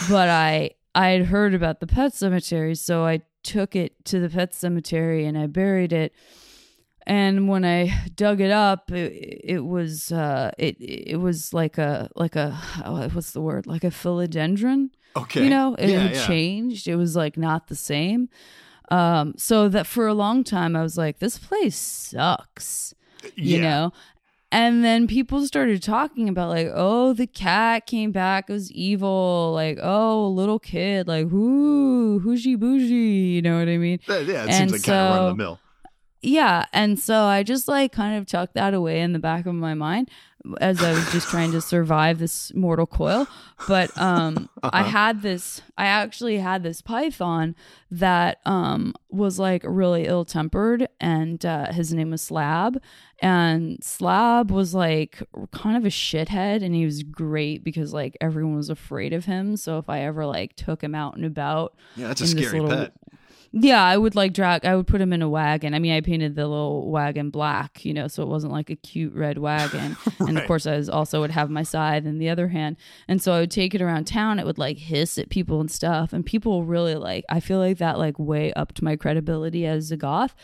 but 0.08 0.28
I 0.28 0.70
I 0.94 1.08
had 1.10 1.26
heard 1.26 1.52
about 1.52 1.80
the 1.80 1.86
pet 1.86 2.14
cemetery, 2.14 2.74
so 2.74 3.04
I 3.04 3.20
took 3.42 3.76
it 3.76 4.02
to 4.06 4.18
the 4.18 4.30
pet 4.30 4.54
cemetery 4.54 5.26
and 5.26 5.36
I 5.36 5.46
buried 5.46 5.92
it. 5.92 6.14
And 7.06 7.48
when 7.48 7.64
I 7.64 8.06
dug 8.16 8.40
it 8.40 8.50
up, 8.50 8.90
it, 8.90 9.40
it 9.44 9.60
was 9.64 10.10
uh, 10.10 10.50
it 10.58 10.76
it 10.80 11.20
was 11.20 11.54
like 11.54 11.78
a 11.78 12.10
like 12.16 12.34
a 12.34 12.58
oh, 12.84 13.08
what's 13.12 13.30
the 13.32 13.40
word 13.40 13.66
like 13.66 13.84
a 13.84 13.90
philodendron. 13.90 14.90
Okay, 15.16 15.44
You 15.44 15.50
know, 15.50 15.74
it 15.78 15.88
yeah, 15.90 15.98
had 16.00 16.14
yeah. 16.16 16.26
changed. 16.26 16.88
It 16.88 16.96
was 16.96 17.14
like 17.14 17.36
not 17.36 17.68
the 17.68 17.76
same. 17.76 18.28
Um, 18.90 19.34
so 19.36 19.68
that 19.68 19.86
for 19.86 20.06
a 20.06 20.14
long 20.14 20.44
time 20.44 20.74
I 20.76 20.82
was 20.82 20.96
like, 20.98 21.18
this 21.18 21.38
place 21.38 21.76
sucks 21.76 22.94
you 23.36 23.58
Yeah. 23.58 23.62
know 23.62 23.92
and 24.52 24.84
then 24.84 25.06
people 25.08 25.44
started 25.46 25.82
talking 25.82 26.28
about 26.28 26.48
like 26.48 26.68
oh 26.72 27.12
the 27.12 27.26
cat 27.26 27.86
came 27.86 28.12
back 28.12 28.48
it 28.48 28.52
was 28.52 28.70
evil 28.70 29.50
like 29.52 29.78
oh 29.82 30.28
little 30.28 30.60
kid 30.60 31.08
like 31.08 31.26
whoo 31.28 32.20
hoojie 32.20 32.56
bougie 32.56 33.34
you 33.34 33.42
know 33.42 33.58
what 33.58 33.68
i 33.68 33.76
mean 33.78 33.98
yeah, 34.08 34.14
it 34.18 34.28
And 34.30 34.70
seems 34.70 34.72
like 34.72 34.82
kind 34.84 35.00
of 35.00 35.16
run 35.16 35.26
the 35.30 35.34
mill. 35.34 35.58
Yeah 36.22 36.64
and 36.72 36.98
so 36.98 37.22
i 37.24 37.42
just 37.42 37.68
like 37.68 37.92
kind 37.92 38.16
of 38.16 38.26
tucked 38.26 38.54
that 38.54 38.74
away 38.74 39.00
in 39.00 39.12
the 39.12 39.18
back 39.18 39.46
of 39.46 39.54
my 39.54 39.74
mind 39.74 40.10
as 40.60 40.82
i 40.82 40.92
was 40.92 41.10
just 41.12 41.28
trying 41.28 41.50
to 41.50 41.60
survive 41.60 42.18
this 42.20 42.54
mortal 42.54 42.86
coil. 42.86 43.26
But 43.66 43.96
um 43.98 44.48
i 44.62 44.82
had 44.84 45.22
this 45.22 45.60
i 45.76 45.86
actually 45.86 46.38
had 46.38 46.62
this 46.62 46.80
python 46.82 47.56
that 47.90 48.38
um 48.46 48.94
was 49.10 49.40
like 49.40 49.62
really 49.64 50.06
ill-tempered 50.06 50.86
and 51.00 51.44
uh 51.44 51.72
his 51.72 51.92
name 51.92 52.10
was 52.12 52.22
slab. 52.22 52.80
And 53.20 53.82
slab 53.82 54.50
was 54.52 54.72
like 54.74 55.22
kind 55.50 55.76
of 55.76 55.84
a 55.84 55.88
shithead 55.88 56.62
and 56.62 56.74
he 56.74 56.84
was 56.84 57.02
great 57.02 57.64
because 57.64 57.92
like 57.94 58.16
everyone 58.20 58.54
was 58.56 58.68
afraid 58.70 59.12
of 59.14 59.24
him. 59.24 59.56
So 59.56 59.78
if 59.78 59.88
i 59.88 60.00
ever 60.02 60.26
like 60.26 60.54
took 60.54 60.80
him 60.82 60.94
out 60.94 61.16
and 61.16 61.24
about 61.24 61.74
Yeah, 61.96 62.08
that's 62.08 62.20
a 62.20 62.26
scary 62.28 62.60
little- 62.60 62.76
pet. 62.84 62.92
Yeah, 63.58 63.82
I 63.82 63.96
would 63.96 64.14
like 64.14 64.34
drag. 64.34 64.66
I 64.66 64.76
would 64.76 64.86
put 64.86 65.00
him 65.00 65.14
in 65.14 65.22
a 65.22 65.30
wagon. 65.30 65.72
I 65.72 65.78
mean, 65.78 65.94
I 65.94 66.02
painted 66.02 66.34
the 66.34 66.46
little 66.46 66.90
wagon 66.90 67.30
black, 67.30 67.86
you 67.86 67.94
know, 67.94 68.06
so 68.06 68.22
it 68.22 68.28
wasn't 68.28 68.52
like 68.52 68.68
a 68.68 68.76
cute 68.76 69.14
red 69.14 69.38
wagon. 69.38 69.96
And 70.28 70.36
of 70.36 70.46
course, 70.46 70.66
I 70.66 70.76
was 70.76 70.90
also 70.90 71.20
would 71.20 71.30
have 71.30 71.48
my 71.50 71.62
scythe 71.62 72.04
in 72.04 72.18
the 72.18 72.28
other 72.28 72.48
hand, 72.48 72.76
and 73.08 73.22
so 73.22 73.32
I 73.32 73.40
would 73.40 73.50
take 73.50 73.74
it 73.74 73.80
around 73.80 74.06
town. 74.06 74.38
It 74.38 74.44
would 74.44 74.58
like 74.58 74.76
hiss 74.76 75.16
at 75.18 75.30
people 75.30 75.60
and 75.60 75.70
stuff, 75.70 76.12
and 76.12 76.26
people 76.26 76.64
really 76.64 76.96
like. 76.96 77.24
I 77.30 77.40
feel 77.40 77.58
like 77.58 77.78
that 77.78 77.98
like 77.98 78.18
way 78.18 78.52
upped 78.54 78.82
my 78.82 78.96
credibility 78.96 79.64
as 79.64 79.90
a 79.90 79.96
goth. 79.96 80.34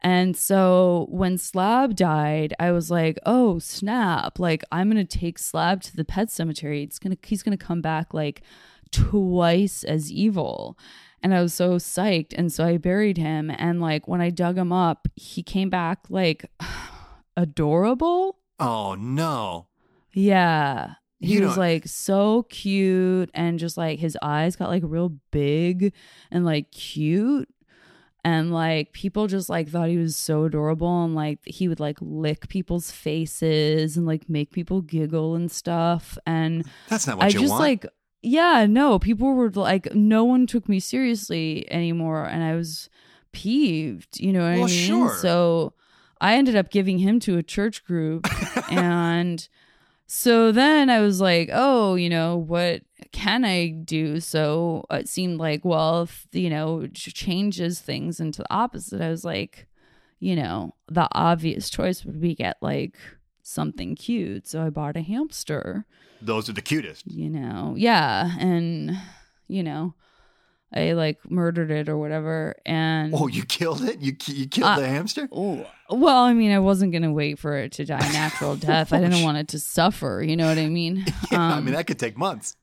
And 0.00 0.36
so 0.36 1.06
when 1.10 1.36
Slab 1.36 1.96
died, 1.96 2.54
I 2.58 2.70
was 2.72 2.90
like, 2.90 3.18
"Oh 3.26 3.58
snap! 3.58 4.38
Like 4.38 4.62
I'm 4.72 4.88
gonna 4.88 5.04
take 5.04 5.38
Slab 5.38 5.82
to 5.82 5.96
the 5.96 6.04
pet 6.04 6.30
cemetery. 6.30 6.82
It's 6.82 6.98
gonna 6.98 7.16
he's 7.24 7.42
gonna 7.42 7.56
come 7.58 7.82
back 7.82 8.14
like 8.14 8.40
twice 8.90 9.84
as 9.84 10.10
evil." 10.10 10.78
And 11.24 11.34
I 11.34 11.40
was 11.42 11.52
so 11.54 11.76
psyched, 11.78 12.34
and 12.36 12.52
so 12.52 12.64
I 12.66 12.76
buried 12.76 13.16
him. 13.16 13.50
And 13.50 13.80
like 13.80 14.06
when 14.06 14.20
I 14.20 14.28
dug 14.30 14.56
him 14.58 14.72
up, 14.72 15.08
he 15.16 15.42
came 15.42 15.70
back 15.70 16.00
like 16.10 16.44
adorable. 17.36 18.38
Oh 18.58 18.94
no. 18.94 19.66
Yeah. 20.12 20.94
He 21.20 21.34
You 21.34 21.40
was 21.42 21.50
don't- 21.50 21.58
like 21.58 21.86
so 21.88 22.44
cute 22.44 23.30
and 23.34 23.58
just 23.58 23.76
like 23.76 23.98
his 23.98 24.16
eyes 24.22 24.56
got 24.56 24.68
like 24.68 24.82
real 24.84 25.16
big 25.30 25.92
and 26.30 26.44
like 26.44 26.70
cute. 26.70 27.48
And 28.26 28.52
like 28.52 28.92
people 28.92 29.26
just 29.26 29.50
like 29.50 29.68
thought 29.68 29.88
he 29.90 29.98
was 29.98 30.16
so 30.16 30.44
adorable 30.44 31.04
and 31.04 31.14
like 31.14 31.40
he 31.44 31.68
would 31.68 31.78
like 31.80 31.98
lick 32.00 32.48
people's 32.48 32.90
faces 32.90 33.98
and 33.98 34.06
like 34.06 34.30
make 34.30 34.50
people 34.50 34.80
giggle 34.80 35.34
and 35.34 35.50
stuff. 35.50 36.16
And 36.26 36.64
That's 36.88 37.06
not 37.06 37.18
what 37.18 37.24
I 37.24 37.28
you 37.28 37.40
just 37.40 37.50
want. 37.50 37.60
like 37.60 37.86
yeah, 38.24 38.66
no, 38.68 38.98
people 38.98 39.34
were 39.34 39.50
like 39.50 39.94
no 39.94 40.24
one 40.24 40.46
took 40.46 40.68
me 40.68 40.80
seriously 40.80 41.70
anymore 41.70 42.24
and 42.24 42.42
I 42.42 42.54
was 42.56 42.88
peeved, 43.32 44.18
you 44.20 44.32
know 44.32 44.40
what 44.40 44.46
Well, 44.56 44.64
I 44.64 44.66
mean? 44.66 44.68
sure. 44.86 45.08
So 45.10 45.72
I 46.20 46.36
ended 46.36 46.56
up 46.56 46.70
giving 46.70 46.98
him 46.98 47.20
to 47.20 47.36
a 47.36 47.42
church 47.42 47.84
group 47.84 48.26
and 48.70 49.46
so 50.06 50.52
then 50.52 50.90
I 50.90 51.00
was 51.00 51.20
like, 51.20 51.50
oh, 51.52 51.94
you 51.94 52.08
know, 52.08 52.36
what 52.36 52.82
can 53.12 53.44
I 53.44 53.68
do? 53.68 54.20
So 54.20 54.84
it 54.90 55.08
seemed 55.08 55.38
like, 55.38 55.64
well, 55.64 56.02
if, 56.02 56.26
you 56.32 56.50
know, 56.50 56.80
it 56.80 56.94
changes 56.94 57.80
things 57.80 58.20
into 58.20 58.42
the 58.42 58.52
opposite. 58.52 59.00
I 59.00 59.08
was 59.10 59.24
like, 59.24 59.66
you 60.20 60.36
know, 60.36 60.74
the 60.88 61.08
obvious 61.12 61.70
choice 61.70 62.04
would 62.04 62.20
be 62.20 62.34
get 62.34 62.56
like 62.60 62.96
something 63.44 63.94
cute. 63.94 64.48
So 64.48 64.64
I 64.66 64.70
bought 64.70 64.96
a 64.96 65.02
hamster, 65.02 65.84
Those 66.20 66.48
are 66.48 66.52
the 66.54 66.62
cutest. 66.62 67.06
you 67.06 67.28
know, 67.30 67.74
yeah. 67.76 68.32
And, 68.40 68.96
you 69.46 69.62
know, 69.62 69.94
I 70.74 70.92
like 70.94 71.18
murdered 71.30 71.70
it 71.70 71.88
or 71.88 71.96
whatever. 71.98 72.56
And 72.66 73.14
Oh, 73.14 73.28
you 73.28 73.44
killed 73.44 73.82
it? 73.82 74.00
You 74.00 74.16
you 74.26 74.48
killed 74.48 74.70
Uh, 74.70 74.80
the 74.80 74.88
hamster? 74.88 75.28
Oh, 75.30 75.64
well, 75.90 76.24
I 76.24 76.32
mean, 76.32 76.50
I 76.50 76.58
wasn't 76.58 76.90
going 76.92 77.02
to 77.02 77.12
wait 77.12 77.38
for 77.38 77.56
it 77.56 77.70
to 77.72 77.84
die 77.84 77.98
natural 78.12 78.56
death. 78.68 78.92
I 78.92 79.00
didn't 79.00 79.22
want 79.22 79.38
it 79.38 79.48
to 79.48 79.58
suffer. 79.60 80.24
You 80.26 80.36
know 80.36 80.48
what 80.48 80.58
I 80.58 80.66
mean? 80.68 81.04
Yeah, 81.30 81.40
I 81.40 81.58
Um, 81.58 81.64
mean 81.64 81.74
that 81.74 81.86
could 81.86 81.98
take 82.00 82.16
months. 82.16 82.56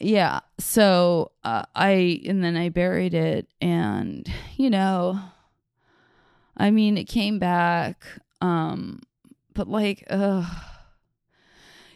yeah. 0.00 0.40
So 0.58 1.30
uh, 1.44 1.62
I, 1.74 2.20
and 2.26 2.42
then 2.44 2.56
I 2.56 2.68
buried 2.68 3.14
it. 3.14 3.46
And, 3.62 4.28
you 4.56 4.68
know, 4.70 5.18
I 6.56 6.70
mean, 6.70 6.98
it 6.98 7.04
came 7.04 7.38
back. 7.38 8.04
Um, 8.40 9.00
but 9.56 9.68
like, 9.68 10.04
uh, 10.10 10.44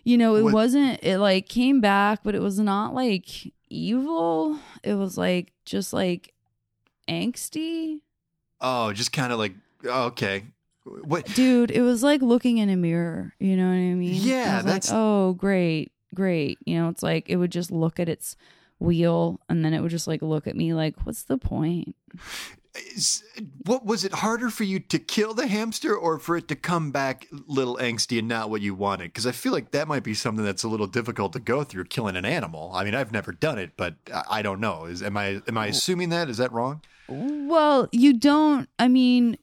you 0.05 0.17
know, 0.19 0.35
it 0.37 0.43
What- 0.43 0.55
wasn't, 0.55 1.01
it 1.05 1.19
like 1.19 1.49
came 1.49 1.81
back, 1.81 2.21
but 2.25 2.35
it 2.35 2.41
was 2.41 2.59
not 2.59 2.95
like 2.95 3.53
evil. 3.69 4.59
It 4.83 4.95
was 4.95 5.17
like, 5.19 5.53
just 5.65 5.93
like 5.93 6.33
angsty. 7.09 8.01
Oh, 8.61 8.93
just 8.93 9.13
kind 9.13 9.33
of 9.33 9.39
like 9.39 9.55
oh, 9.89 10.05
okay. 10.07 10.45
What? 10.85 11.27
dude 11.35 11.71
it 11.71 11.83
was 11.83 12.03
like 12.03 12.21
looking 12.23 12.57
in 12.59 12.69
a 12.71 12.75
mirror 12.75 13.35
you 13.39 13.55
know 13.55 13.67
what 13.67 13.75
i 13.75 13.95
mean 13.95 14.15
Yeah, 14.23 14.59
I 14.59 14.63
that's- 14.63 14.91
like 14.91 14.97
oh 14.99 15.35
great 15.35 15.93
great 16.15 16.59
you 16.65 16.77
know 16.79 16.89
it's 16.89 17.03
like 17.03 17.29
it 17.29 17.37
would 17.37 17.53
just 17.53 17.71
look 17.71 18.01
at 18.01 18.09
its 18.09 18.35
wheel 18.81 19.39
and 19.49 19.63
then 19.65 19.73
it 19.75 19.83
would 19.83 19.91
just 19.91 20.09
like 20.09 20.23
look 20.23 20.47
at 20.47 20.57
me 20.57 20.73
like 20.73 20.97
what's 21.05 21.25
the 21.25 21.37
point 21.39 21.95
Is- 22.75 23.23
What 23.65 23.85
was 23.85 24.05
it 24.05 24.13
harder 24.13 24.51
for 24.51 24.65
you 24.65 24.79
to 24.81 24.99
kill 24.99 25.35
the 25.35 25.47
hamster 25.47 25.95
or 25.97 26.19
for 26.19 26.37
it 26.37 26.49
to 26.49 26.57
come 26.57 26.91
back 26.93 27.27
little 27.31 27.77
angsty 27.77 28.19
and 28.19 28.29
not 28.29 28.51
what 28.51 28.61
you 28.61 28.75
wanted? 28.75 29.05
Because 29.05 29.27
I 29.27 29.33
feel 29.33 29.53
like 29.53 29.73
that 29.73 29.89
might 29.89 30.03
be 30.05 30.15
something 30.15 30.45
that's 30.45 30.63
a 30.63 30.69
little 30.69 30.87
difficult 30.87 31.33
to 31.33 31.41
go 31.41 31.65
through 31.65 31.85
killing 31.85 32.17
an 32.17 32.25
animal. 32.25 32.71
I 32.75 32.85
mean, 32.85 32.95
I've 32.95 33.13
never 33.13 33.33
done 33.33 33.59
it, 33.59 33.73
but 33.77 33.95
I 34.13 34.41
I 34.41 34.43
don't 34.43 34.61
know. 34.61 34.87
Is 34.87 35.03
am 35.03 35.17
I 35.17 35.43
am 35.49 35.59
I 35.59 35.67
assuming 35.67 36.11
that? 36.11 36.29
Is 36.31 36.39
that 36.39 36.53
wrong? 36.53 36.81
well 37.11 37.89
you 37.91 38.13
don't 38.13 38.69
i 38.79 38.87
mean 38.87 39.37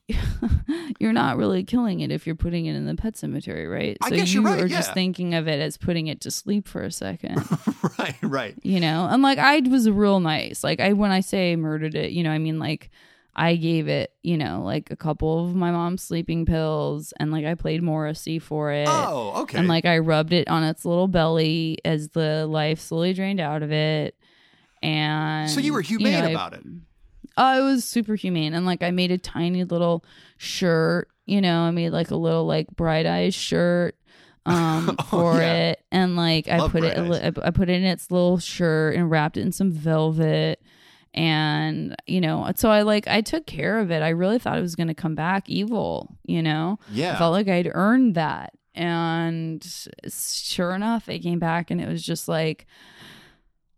you're 0.99 1.11
not 1.13 1.35
really 1.37 1.63
killing 1.63 1.99
it 1.99 2.11
if 2.11 2.25
you're 2.25 2.35
putting 2.35 2.65
it 2.65 2.75
in 2.75 2.85
the 2.85 2.95
pet 2.95 3.17
cemetery 3.17 3.67
right 3.67 3.97
I 4.01 4.09
so 4.09 4.15
guess 4.15 4.33
you 4.33 4.41
you're 4.41 4.49
right, 4.49 4.61
are 4.61 4.67
just 4.69 4.93
thinking 4.93 5.33
of 5.33 5.47
it 5.47 5.59
as 5.59 5.77
putting 5.77 6.07
it 6.07 6.21
to 6.21 6.31
sleep 6.31 6.67
for 6.67 6.83
a 6.83 6.91
second 6.91 7.43
right, 7.99 8.15
right. 8.21 8.55
you 8.63 8.79
know 8.79 9.07
and 9.09 9.21
like 9.21 9.37
i 9.37 9.59
was 9.59 9.89
real 9.89 10.19
nice 10.19 10.63
like 10.63 10.79
i 10.79 10.93
when 10.93 11.11
i 11.11 11.19
say 11.19 11.55
murdered 11.57 11.95
it 11.95 12.11
you 12.11 12.23
know 12.23 12.31
i 12.31 12.37
mean 12.37 12.57
like 12.57 12.89
i 13.38 13.56
gave 13.56 13.88
it 13.88 14.12
you 14.23 14.36
know 14.38 14.62
like 14.65 14.89
a 14.91 14.95
couple 14.95 15.45
of 15.45 15.56
my 15.56 15.69
mom's 15.71 16.02
sleeping 16.04 16.45
pills 16.45 17.13
and 17.19 17.32
like 17.32 17.45
i 17.45 17.54
played 17.56 17.82
morrissey 17.84 18.39
for 18.39 18.71
it 18.71 18.88
Oh, 18.89 19.34
okay. 19.43 19.60
and 19.60 19.67
like 19.67 19.86
i 19.86 20.00
rubbed 20.00 20.34
it 20.34 20.47
on 20.47 20.63
its 20.63 20.84
little 20.86 21.08
belly 21.08 21.78
as 21.86 22.10
the 22.10 22.47
life 22.47 22.80
slowly 22.80 23.13
drained 23.13 23.39
out 23.39 23.62
of 23.63 23.71
it 23.71 24.15
and 24.82 25.50
So 25.50 25.60
you 25.60 25.73
were 25.73 25.82
humane 25.82 26.13
know, 26.23 26.28
I- 26.28 26.32
about 26.32 26.54
it. 26.54 26.63
Oh, 27.39 27.60
it 27.60 27.63
was 27.71 27.84
super 27.84 28.15
humane. 28.15 28.56
And 28.56 28.65
like 28.65 28.82
I 28.82 28.89
made 28.89 29.12
a 29.12 29.17
tiny 29.19 29.63
little 29.63 30.04
shirt, 30.38 31.08
you 31.28 31.39
know, 31.39 31.62
I 31.62 31.71
made 31.71 31.91
like 31.91 32.10
a 32.10 32.15
little 32.15 32.45
like 32.47 32.67
bright 32.76 33.06
eyes 33.06 33.36
shirt 33.36 33.95
um 34.47 34.95
Oh, 35.00 35.04
for 35.04 35.38
yeah. 35.38 35.69
it. 35.69 35.84
And 35.91 36.15
like 36.15 36.47
I 36.47 36.58
Love 36.58 36.71
put 36.71 36.84
it 36.84 36.97
I 37.43 37.52
put 37.52 37.69
it 37.69 37.73
in 37.76 37.84
its 37.84 38.10
little 38.10 38.39
shirt 38.39 38.95
and 38.95 39.12
wrapped 39.12 39.38
it 39.38 39.41
in 39.41 39.52
some 39.52 39.71
velvet. 39.71 40.62
And 41.17 41.95
you 42.06 42.21
know, 42.21 42.49
so 42.56 42.69
I 42.69 42.84
like 42.84 43.08
I 43.08 43.21
took 43.21 43.47
care 43.47 43.80
of 43.80 43.89
it. 43.89 44.03
I 44.03 44.10
really 44.10 44.38
thought 44.38 44.58
it 44.60 44.62
was 44.62 44.75
going 44.75 44.88
to 44.89 44.93
come 44.93 45.15
back 45.15 45.49
evil, 45.49 46.15
you 46.25 46.43
know. 46.43 46.77
yeah 46.91 47.15
I 47.15 47.17
felt 47.17 47.32
like 47.34 47.47
I'd 47.47 47.71
earned 47.73 48.13
that. 48.15 48.53
And 48.75 49.65
sure 50.08 50.75
enough, 50.75 51.10
it 51.10 51.19
came 51.19 51.39
back 51.39 51.71
and 51.71 51.82
it 51.82 51.88
was 51.89 52.03
just 52.03 52.27
like, 52.27 52.67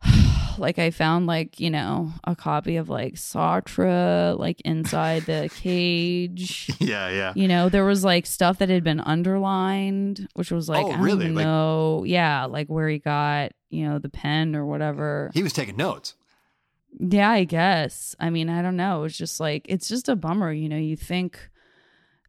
like 0.58 0.78
I 0.80 0.91
found 0.91 1.28
like, 1.28 1.60
you 1.62 1.69
know, 1.69 2.12
a 2.25 2.36
copy 2.36 2.75
of 2.75 2.89
like 2.89 3.13
Sartre, 3.15 4.38
like 4.38 4.60
inside 4.62 5.23
the 5.23 5.49
cage. 5.62 6.69
yeah, 6.80 7.10
yeah. 7.10 7.32
You 7.36 7.47
know, 7.47 7.69
there 7.69 7.86
was 7.86 8.04
like 8.04 8.25
stuff 8.25 8.58
that 8.60 8.67
had 8.69 8.84
been 8.84 8.99
underlined, 8.99 10.28
which 10.34 10.52
was 10.52 10.67
like, 10.67 10.86
Oh, 10.86 10.89
I 10.89 10.93
don't 10.93 11.02
really? 11.02 11.23
even 11.25 11.36
Like- 11.36 11.45
know. 11.45 12.04
Yeah, 12.06 12.45
like 12.45 12.67
where 12.67 12.89
he 12.89 12.99
got, 12.99 13.54
you 13.69 13.88
know, 13.88 13.99
the 13.99 14.10
pen 14.10 14.56
or 14.56 14.65
whatever. 14.65 15.32
He 15.34 15.43
was 15.43 15.54
taking 15.54 15.78
notes. 15.78 16.15
Yeah, 16.97 17.30
I 17.30 17.43
guess. 17.43 18.15
I 18.19 18.30
mean, 18.30 18.49
I 18.49 18.62
don't 18.62 18.75
know. 18.75 19.04
It's 19.04 19.17
just 19.17 19.39
like 19.39 19.65
it's 19.69 19.88
just 19.88 20.10
a 20.10 20.15
bummer, 20.15 20.52
you 20.52 20.69
know. 20.69 20.78
You 20.78 20.95
think 20.95 21.49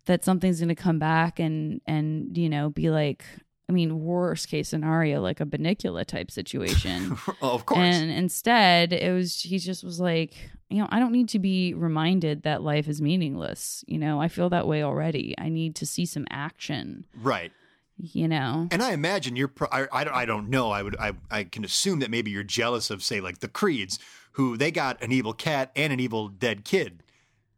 that 0.07 0.25
something's 0.25 0.61
going 0.61 0.68
to 0.68 0.75
come 0.75 0.99
back 0.99 1.38
and 1.38 1.81
and 1.87 2.37
you 2.37 2.49
know 2.49 2.70
be 2.70 2.90
like, 2.90 3.25
I 3.68 3.73
mean, 3.73 4.01
worst 4.01 4.49
case 4.49 4.68
scenario, 4.68 5.20
like 5.20 5.40
a 5.40 5.46
Bunnicula 5.46 6.05
type 6.05 6.31
situation. 6.31 7.16
oh, 7.42 7.55
of 7.55 7.66
course. 7.66 7.81
and 7.81 8.11
instead, 8.11 8.92
it 8.92 9.12
was 9.12 9.40
he 9.40 9.59
just 9.59 9.85
was 9.85 10.01
like, 10.01 10.35
you 10.68 10.79
know, 10.79 10.88
I 10.90 10.99
don't 10.99 11.12
need 11.12 11.29
to 11.31 11.38
be 11.38 11.75
reminded 11.75 12.42
that 12.42 12.62
life 12.62 12.88
is 12.88 13.01
meaningless. 13.01 13.85
You 13.87 13.99
know, 13.99 14.20
I 14.20 14.29
feel 14.29 14.51
that 14.51 14.66
way 14.66 14.83
already. 14.83 15.35
I 15.38 15.49
need 15.49 15.77
to 15.77 15.87
see 15.87 16.05
some 16.05 16.27
action. 16.31 17.07
right. 17.23 17.53
You 18.02 18.28
know. 18.28 18.68
And 18.70 18.82
I 18.82 18.92
imagine 18.92 19.36
you're. 19.36 19.48
Pro- 19.48 19.68
I, 19.70 19.86
I 19.92 20.04
don't. 20.04 20.14
I 20.14 20.24
don't 20.24 20.48
know. 20.48 20.70
I 20.70 20.82
would. 20.82 20.96
I. 20.98 21.12
I 21.30 21.44
can 21.44 21.64
assume 21.64 22.00
that 22.00 22.10
maybe 22.10 22.30
you're 22.30 22.42
jealous 22.42 22.90
of, 22.90 23.02
say, 23.02 23.20
like 23.20 23.38
the 23.38 23.48
Creeds, 23.48 23.98
who 24.32 24.56
they 24.56 24.70
got 24.70 25.02
an 25.02 25.12
evil 25.12 25.32
cat 25.32 25.70
and 25.76 25.92
an 25.92 26.00
evil 26.00 26.28
dead 26.28 26.64
kid, 26.64 27.02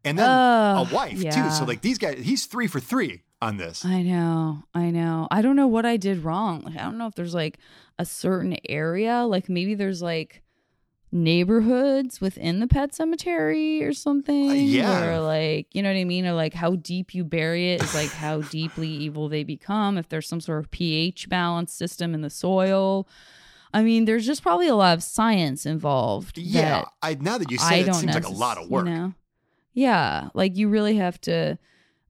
and 0.03 0.19
then 0.19 0.29
a 0.29 0.87
wife 0.91 1.21
too. 1.21 1.49
So 1.51 1.65
like 1.65 1.81
these 1.81 1.97
guys, 1.97 2.19
he's 2.23 2.45
three 2.45 2.67
for 2.67 2.79
three 2.79 3.23
on 3.41 3.57
this. 3.57 3.83
I 3.83 4.01
know, 4.03 4.63
I 4.73 4.89
know. 4.89 5.27
I 5.31 5.41
don't 5.41 5.55
know 5.55 5.67
what 5.67 5.85
I 5.85 5.97
did 5.97 6.23
wrong. 6.23 6.61
Like 6.61 6.77
I 6.77 6.83
don't 6.83 6.97
know 6.97 7.07
if 7.07 7.15
there's 7.15 7.33
like 7.33 7.57
a 7.97 8.05
certain 8.05 8.57
area, 8.69 9.23
like 9.23 9.49
maybe 9.49 9.75
there's 9.75 10.01
like 10.01 10.42
neighborhoods 11.13 12.19
within 12.19 12.59
the 12.59 12.67
pet 12.67 12.93
cemetery 12.93 13.83
or 13.83 13.93
something. 13.93 14.49
Uh, 14.49 14.53
yeah. 14.53 15.05
Or 15.05 15.19
like, 15.21 15.67
you 15.73 15.81
know 15.81 15.89
what 15.89 15.97
I 15.97 16.03
mean? 16.03 16.25
Or 16.25 16.33
like 16.33 16.53
how 16.53 16.75
deep 16.75 17.13
you 17.13 17.23
bury 17.23 17.73
it 17.73 17.83
is 17.83 17.93
like 17.93 18.09
how 18.09 18.41
deeply 18.51 18.89
evil 18.89 19.29
they 19.29 19.43
become. 19.43 19.97
If 19.97 20.09
there's 20.09 20.27
some 20.27 20.41
sort 20.41 20.59
of 20.59 20.71
pH 20.71 21.29
balance 21.29 21.71
system 21.71 22.13
in 22.13 22.21
the 22.21 22.29
soil. 22.29 23.07
I 23.73 23.83
mean, 23.83 24.05
there's 24.05 24.25
just 24.25 24.43
probably 24.43 24.67
a 24.67 24.75
lot 24.75 24.95
of 24.95 25.03
science 25.03 25.65
involved. 25.65 26.37
Yeah. 26.37 26.61
that 26.61 26.87
I 27.01 27.13
now 27.15 27.37
that 27.37 27.49
you 27.49 27.57
say 27.57 27.81
it, 27.81 27.85
don't 27.85 27.95
it 27.95 27.99
seems 27.99 28.13
like 28.13 28.25
a 28.25 28.29
lot 28.29 28.57
of 28.57 28.69
work. 28.69 28.85
You 28.85 28.93
know? 28.93 29.13
Yeah, 29.73 30.29
like 30.33 30.55
you 30.57 30.69
really 30.69 30.97
have 30.97 31.19
to. 31.21 31.57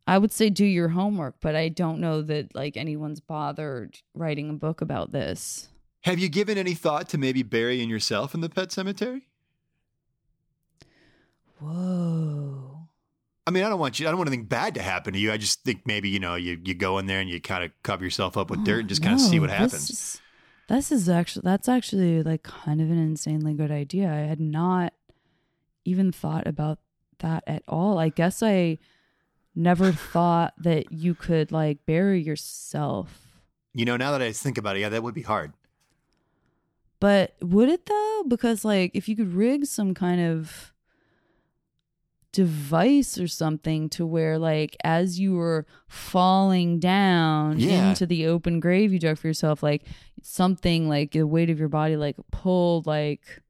I 0.05 0.17
would 0.17 0.33
say 0.33 0.49
do 0.49 0.65
your 0.65 0.89
homework, 0.89 1.35
but 1.39 1.55
I 1.55 1.69
don't 1.69 2.01
know 2.01 2.21
that 2.23 2.53
like 2.53 2.75
anyone's 2.75 3.21
bothered 3.21 3.99
writing 4.13 4.49
a 4.49 4.53
book 4.53 4.81
about 4.81 5.13
this. 5.13 5.69
Have 6.03 6.19
you 6.19 6.29
given 6.29 6.57
any 6.57 6.73
thought 6.73 7.09
to 7.09 7.17
maybe 7.17 7.43
burying 7.43 7.89
yourself 7.89 8.33
in 8.33 8.41
the 8.41 8.49
pet 8.49 8.71
cemetery? 8.71 9.27
Whoa. 11.59 12.87
I 13.45 13.51
mean, 13.51 13.63
I 13.63 13.69
don't 13.69 13.79
want 13.79 13.99
you. 13.99 14.07
I 14.07 14.11
don't 14.11 14.17
want 14.17 14.29
anything 14.29 14.45
bad 14.45 14.75
to 14.75 14.81
happen 14.81 15.13
to 15.13 15.19
you. 15.19 15.31
I 15.31 15.37
just 15.37 15.63
think 15.63 15.81
maybe 15.85 16.09
you 16.09 16.19
know 16.19 16.35
you 16.35 16.59
you 16.63 16.73
go 16.73 16.97
in 16.97 17.05
there 17.07 17.19
and 17.19 17.29
you 17.29 17.41
kind 17.41 17.63
of 17.63 17.71
cover 17.83 18.03
yourself 18.03 18.37
up 18.37 18.49
with 18.49 18.63
dirt 18.63 18.81
and 18.81 18.89
just 18.89 19.01
kind 19.01 19.15
of 19.15 19.19
see 19.21 19.31
oh, 19.31 19.35
No, 19.35 19.41
what 19.41 19.49
this 19.49 19.57
happens. 19.59 19.89
is- 19.89 20.21
This 20.69 20.91
is 20.91 21.09
actually 21.09 21.41
that's 21.43 21.67
actually 21.67 22.23
like 22.23 22.43
kind 22.43 22.81
of 22.81 22.89
an 22.89 22.97
insanely 22.97 23.53
good 23.53 23.71
idea. 23.71 24.09
I 24.11 24.19
had 24.27 24.39
not 24.39 24.93
even 25.85 26.11
thought 26.13 26.47
about 26.47 26.79
that 27.19 27.43
at 27.47 27.63
all. 27.67 27.97
I 27.99 28.09
guess 28.09 28.41
I 28.41 28.77
never 29.55 29.91
thought 29.91 30.53
that 30.57 30.91
you 30.91 31.13
could 31.13 31.51
like 31.51 31.85
bury 31.85 32.21
yourself. 32.21 33.27
You 33.73 33.83
know, 33.85 33.97
now 33.97 34.11
that 34.11 34.21
I 34.21 34.31
think 34.31 34.57
about 34.57 34.77
it, 34.77 34.79
yeah, 34.81 34.89
that 34.89 35.03
would 35.03 35.13
be 35.15 35.21
hard. 35.23 35.51
But 37.03 37.35
would 37.41 37.67
it 37.67 37.85
though? 37.85 38.23
Because 38.29 38.63
like 38.63 38.91
if 38.93 39.09
you 39.09 39.17
could 39.17 39.33
rig 39.33 39.65
some 39.65 39.93
kind 39.93 40.21
of 40.21 40.71
device 42.31 43.17
or 43.19 43.27
something 43.27 43.89
to 43.89 44.05
where 44.05 44.39
like 44.39 44.77
as 44.85 45.19
you 45.19 45.33
were 45.35 45.65
falling 45.89 46.79
down 46.79 47.59
Yeah. 47.59 47.89
into 47.89 48.05
the 48.05 48.25
open 48.27 48.61
grave 48.61 48.93
you 48.93 48.99
dug 48.99 49.17
for 49.17 49.27
yourself, 49.27 49.61
like 49.61 49.83
something 50.21 50.87
like 50.87 51.11
the 51.11 51.27
weight 51.27 51.49
of 51.49 51.59
your 51.59 51.67
body 51.67 51.97
like 51.97 52.15
pulled 52.31 52.87
like 52.87 53.41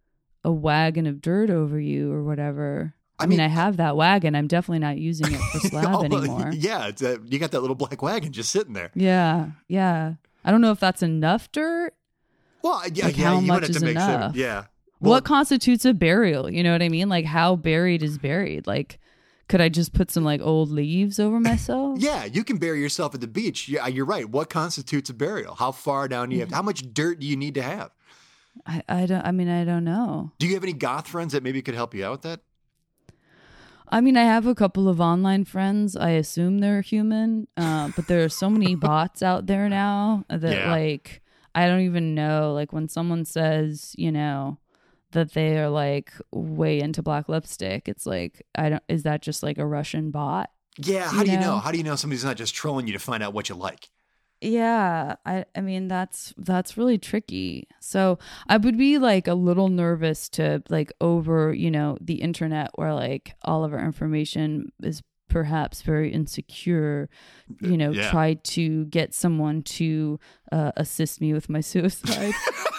a 0.43 0.51
wagon 0.51 1.05
of 1.05 1.21
dirt 1.21 1.51
over 1.51 1.79
you 1.79 2.11
or 2.11 2.23
whatever. 2.23 2.95
I 3.19 3.25
I, 3.25 3.27
mean, 3.27 3.37
mean, 3.37 3.45
I 3.45 3.49
have 3.49 3.77
that 3.77 3.95
wagon. 3.95 4.33
I'm 4.35 4.47
definitely 4.47 4.79
not 4.79 4.97
using 4.97 5.27
it 5.31 5.39
for 5.51 5.59
slab 5.67 5.85
Oh, 5.89 6.03
anymore. 6.03 6.51
Yeah, 6.55 6.89
you 7.23 7.37
got 7.37 7.51
that 7.51 7.61
little 7.61 7.75
black 7.75 8.01
wagon 8.01 8.31
just 8.33 8.49
sitting 8.49 8.73
there. 8.73 8.89
Yeah, 8.95 9.51
yeah. 9.67 10.15
I 10.43 10.49
don't 10.49 10.59
know 10.61 10.71
if 10.71 10.79
that's 10.79 11.03
enough 11.03 11.51
dirt 11.51 11.93
Well, 12.63 12.81
yeah, 12.93 13.05
Like, 13.05 13.17
yeah, 13.17 13.25
how 13.25 13.39
you 13.39 13.47
much 13.47 13.55
would 13.55 13.63
have 13.63 13.69
is 13.71 13.77
to 13.81 13.85
make 13.85 13.97
sure. 13.99 14.09
enough? 14.09 14.35
Yeah. 14.35 14.63
Well, 14.99 15.11
what 15.11 15.25
constitutes 15.25 15.83
a 15.83 15.93
burial 15.93 16.49
you 16.49 16.63
know 16.63 16.71
what 16.71 16.81
i 16.81 16.87
mean 16.87 17.09
like 17.09 17.25
how 17.25 17.57
buried 17.57 18.01
is 18.01 18.17
buried 18.17 18.65
like 18.65 18.99
could 19.49 19.59
i 19.59 19.67
just 19.67 19.91
put 19.91 20.09
some 20.09 20.23
like 20.23 20.39
old 20.41 20.69
leaves 20.69 21.19
over 21.19 21.41
myself 21.41 21.99
Yeah, 22.01 22.23
you 22.23 22.45
can 22.45 22.55
bury 22.57 22.79
yourself 22.79 23.13
at 23.13 23.19
the 23.19 23.27
beach. 23.27 23.67
Yeah, 23.67 23.85
you're 23.87 24.05
right. 24.05 24.27
What 24.29 24.49
constitutes 24.49 25.09
a 25.09 25.13
burial? 25.13 25.55
How 25.55 25.71
far 25.73 26.07
down 26.07 26.29
do 26.29 26.35
you 26.35 26.41
have? 26.41 26.51
How 26.51 26.61
much 26.61 26.93
dirt 26.93 27.19
do 27.19 27.27
you 27.27 27.35
need 27.35 27.53
to 27.55 27.61
have? 27.61 27.91
I, 28.65 28.81
I 28.87 29.05
don't 29.07 29.25
i 29.25 29.31
mean 29.31 29.49
i 29.49 29.65
don't 29.65 29.83
know 29.83 30.31
Do 30.39 30.47
you 30.47 30.53
have 30.53 30.63
any 30.63 30.71
goth 30.73 31.07
friends 31.07 31.33
that 31.33 31.43
maybe 31.43 31.61
could 31.61 31.75
help 31.75 31.93
you 31.93 32.05
out 32.05 32.11
with 32.13 32.21
that? 32.21 32.39
i 33.89 33.99
mean 33.99 34.15
i 34.15 34.23
have 34.23 34.45
a 34.47 34.55
couple 34.55 34.87
of 34.87 35.01
online 35.01 35.43
friends 35.43 35.95
i 35.97 36.11
assume 36.11 36.59
they're 36.59 36.81
human 36.81 37.47
uh, 37.57 37.89
but 37.95 38.07
there 38.07 38.23
are 38.23 38.29
so 38.29 38.49
many 38.49 38.75
bots 38.87 39.21
out 39.21 39.47
there 39.47 39.67
now 39.69 40.23
that 40.29 40.55
Yeah. 40.57 40.71
like 40.71 41.21
i 41.55 41.67
don't 41.67 41.81
even 41.81 42.15
know 42.15 42.53
like 42.53 42.73
when 42.73 42.87
someone 42.89 43.25
says 43.25 43.93
you 43.97 44.11
know 44.11 44.57
that 45.11 45.33
they 45.33 45.57
are 45.59 45.69
like 45.69 46.11
way 46.31 46.79
into 46.79 47.01
black 47.03 47.29
lipstick 47.29 47.87
it's 47.87 48.05
like 48.05 48.45
i 48.55 48.69
don't 48.69 48.83
is 48.87 49.03
that 49.03 49.21
just 49.21 49.43
like 49.43 49.57
a 49.57 49.65
russian 49.65 50.11
bot 50.11 50.49
Yeah. 50.77 51.07
How 51.07 51.19
You 51.19 51.25
do 51.25 51.31
you 51.31 51.37
know? 51.37 51.51
know? 51.53 51.57
How 51.59 51.71
do 51.71 51.77
you 51.77 51.83
know 51.83 51.95
somebody's 51.95 52.25
not 52.25 52.37
just 52.37 52.55
trolling 52.55 52.87
you 52.87 52.93
to 52.93 52.99
find 52.99 53.21
out 53.21 53.33
what 53.33 53.47
you 53.49 53.55
like? 53.55 53.89
Yeah, 54.41 55.15
I 55.25 55.45
I 55.55 55.61
mean 55.61 55.87
that's 55.87 56.33
that's 56.37 56.75
really 56.77 56.97
tricky. 56.97 57.67
So 57.79 58.19
I 58.49 58.57
would 58.57 58.77
be 58.77 58.97
like 58.97 59.27
a 59.27 59.35
little 59.35 59.69
nervous 59.69 60.27
to 60.29 60.61
like 60.69 60.91
over, 60.99 61.53
you 61.53 61.71
know, 61.71 61.97
the 62.01 62.15
internet 62.15 62.71
where 62.75 62.93
like 62.93 63.35
all 63.43 63.63
of 63.63 63.71
our 63.73 63.79
information 63.85 64.73
is 64.81 65.01
perhaps 65.33 65.81
very 65.81 66.09
insecure, 66.13 67.09
you 67.59 67.75
know, 67.77 67.91
Yeah. 67.91 68.11
try 68.11 68.35
to 68.55 68.85
get 68.85 69.13
someone 69.13 69.63
to 69.77 70.19
uh, 70.51 70.71
assist 70.77 71.19
me 71.21 71.33
with 71.33 71.49
my 71.49 71.59
suicide. 71.73 72.33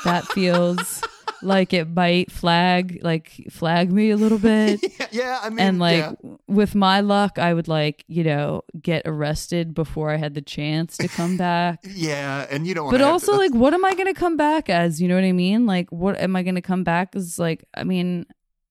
that 0.04 0.24
feels 0.28 1.02
like 1.42 1.74
it 1.74 1.88
might 1.90 2.30
flag 2.30 3.00
like 3.02 3.28
flag 3.50 3.92
me 3.92 4.08
a 4.10 4.16
little 4.16 4.38
bit 4.52 4.80
yeah, 4.98 5.06
yeah, 5.12 5.38
I 5.42 5.50
mean, 5.50 5.58
and 5.66 5.78
like 5.78 5.98
yeah. 5.98 6.12
with 6.46 6.74
my 6.74 7.00
luck 7.00 7.38
i 7.38 7.52
would 7.52 7.68
like 7.68 8.02
you 8.08 8.24
know 8.24 8.62
get 8.80 9.02
arrested 9.04 9.74
before 9.74 10.08
i 10.10 10.16
had 10.16 10.32
the 10.34 10.40
chance 10.40 10.96
to 10.96 11.08
come 11.08 11.36
back 11.36 11.80
Yeah, 11.94 12.46
and 12.50 12.66
you 12.66 12.72
don't. 12.74 12.90
but 12.90 13.02
also 13.02 13.32
to, 13.32 13.38
like 13.38 13.52
what 13.52 13.74
am 13.74 13.84
i 13.84 13.92
going 13.94 14.06
to 14.14 14.18
come 14.18 14.38
back 14.38 14.70
as 14.70 15.02
you 15.02 15.08
know 15.08 15.16
what 15.16 15.24
i 15.24 15.32
mean 15.32 15.66
like 15.66 15.90
what 15.92 16.18
am 16.18 16.34
i 16.34 16.42
going 16.42 16.54
to 16.54 16.62
come 16.72 16.82
back 16.82 17.14
as 17.14 17.38
like 17.38 17.62
i 17.74 17.84
mean 17.84 18.24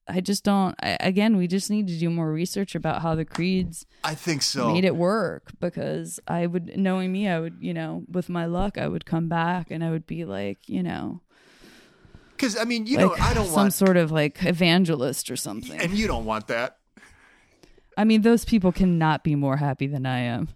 i 0.08 0.20
just 0.20 0.44
don't 0.44 0.76
I, 0.82 0.98
again 1.00 1.38
we 1.38 1.48
just 1.48 1.70
need 1.70 1.88
to 1.88 1.98
do 1.98 2.10
more 2.10 2.32
research 2.32 2.76
about 2.76 3.02
how 3.02 3.16
the 3.16 3.26
creeds 3.26 3.86
I 4.04 4.16
think 4.16 4.42
so. 4.42 4.74
made 4.74 4.84
it 4.86 4.96
work 4.96 5.52
because 5.60 6.20
i 6.28 6.46
would 6.46 6.78
knowing 6.78 7.12
me 7.12 7.28
i 7.28 7.40
would 7.40 7.58
you 7.62 7.74
know 7.74 8.04
with 8.12 8.30
my 8.30 8.46
luck 8.46 8.78
i 8.78 8.88
would 8.88 9.06
come 9.06 9.30
back 9.30 9.72
and 9.72 9.84
i 9.84 9.90
would 9.92 10.06
be 10.08 10.26
like 10.26 10.58
you 10.68 10.84
know 10.84 11.22
Because 12.32 12.58
I 12.58 12.66
mean, 12.66 12.86
you 12.88 12.98
like 12.98 13.18
know, 13.18 13.24
I 13.24 13.34
don't 13.34 13.44
want 13.46 13.54
some 13.54 13.62
want, 13.64 13.74
sort 13.74 13.98
of 13.98 14.12
like 14.12 14.44
evangelist 14.44 15.32
or 15.32 15.36
something 15.38 15.80
and 15.80 15.94
you 15.94 16.08
don't 16.08 16.26
want 16.26 16.48
that. 16.48 16.78
i 17.98 18.04
mean 18.04 18.22
those 18.24 18.44
people 18.44 18.72
cannot 18.72 19.24
be 19.24 19.36
more 19.36 19.56
happy 19.58 19.88
than 19.88 20.06
i 20.06 20.20
am 20.20 20.50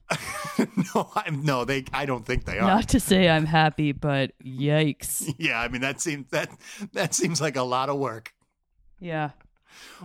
no, 0.95 1.09
I'm 1.15 1.43
no. 1.43 1.65
They. 1.65 1.85
I 1.93 2.07
don't 2.07 2.25
think 2.25 2.45
they 2.45 2.57
are. 2.57 2.67
Not 2.67 2.89
to 2.89 2.99
say 2.99 3.29
I'm 3.29 3.45
happy, 3.45 3.91
but 3.91 4.31
yikes. 4.43 5.31
Yeah, 5.37 5.61
I 5.61 5.67
mean 5.67 5.81
that 5.81 6.01
seems 6.01 6.31
that 6.31 6.49
that 6.93 7.13
seems 7.13 7.39
like 7.39 7.55
a 7.55 7.61
lot 7.61 7.89
of 7.89 7.97
work. 7.99 8.33
Yeah. 8.99 9.31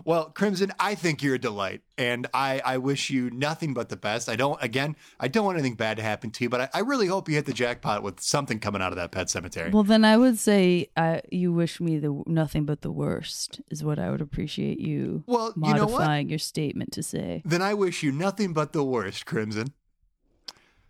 Well, 0.05 0.27
Crimson, 0.27 0.71
I 0.79 0.95
think 0.95 1.23
you're 1.23 1.37
a 1.37 1.39
delight, 1.39 1.81
and 1.97 2.27
I, 2.35 2.61
I 2.63 2.77
wish 2.77 3.09
you 3.09 3.31
nothing 3.31 3.73
but 3.73 3.89
the 3.89 3.97
best. 3.97 4.29
I 4.29 4.37
don't, 4.37 4.63
again, 4.63 4.97
I 5.19 5.29
don't 5.29 5.47
want 5.47 5.57
anything 5.57 5.77
bad 5.77 5.97
to 5.97 6.03
happen 6.03 6.31
to 6.33 6.45
you, 6.45 6.51
but 6.51 6.61
I, 6.61 6.69
I 6.75 6.81
really 6.81 7.07
hope 7.07 7.27
you 7.29 7.37
hit 7.37 7.47
the 7.47 7.55
jackpot 7.55 8.03
with 8.03 8.21
something 8.21 8.59
coming 8.59 8.83
out 8.83 8.93
of 8.93 8.97
that 8.97 9.13
pet 9.13 9.31
cemetery. 9.31 9.71
Well, 9.71 9.85
then 9.85 10.05
I 10.05 10.19
would 10.19 10.39
say 10.39 10.91
I, 10.97 11.23
you 11.31 11.53
wish 11.55 11.81
me 11.81 11.99
the 11.99 12.23
nothing 12.27 12.67
but 12.67 12.83
the 12.83 12.91
worst 12.91 13.63
is 13.71 13.83
what 13.83 13.99
I 13.99 14.11
would 14.11 14.21
appreciate 14.21 14.79
you 14.79 15.25
Well, 15.27 15.55
you 15.57 15.73
know 15.75 15.87
what? 15.87 15.93
modifying 15.93 16.29
your 16.29 16.39
statement 16.41 16.93
to 16.93 17.03
say. 17.03 17.41
then 17.47 17.63
I 17.63 17.73
wish 17.73 18.03
you 18.03 18.13
nothing 18.13 18.53
but 18.53 18.73
the 18.75 18.85
worst, 18.85 19.25
Crimson. 19.25 19.73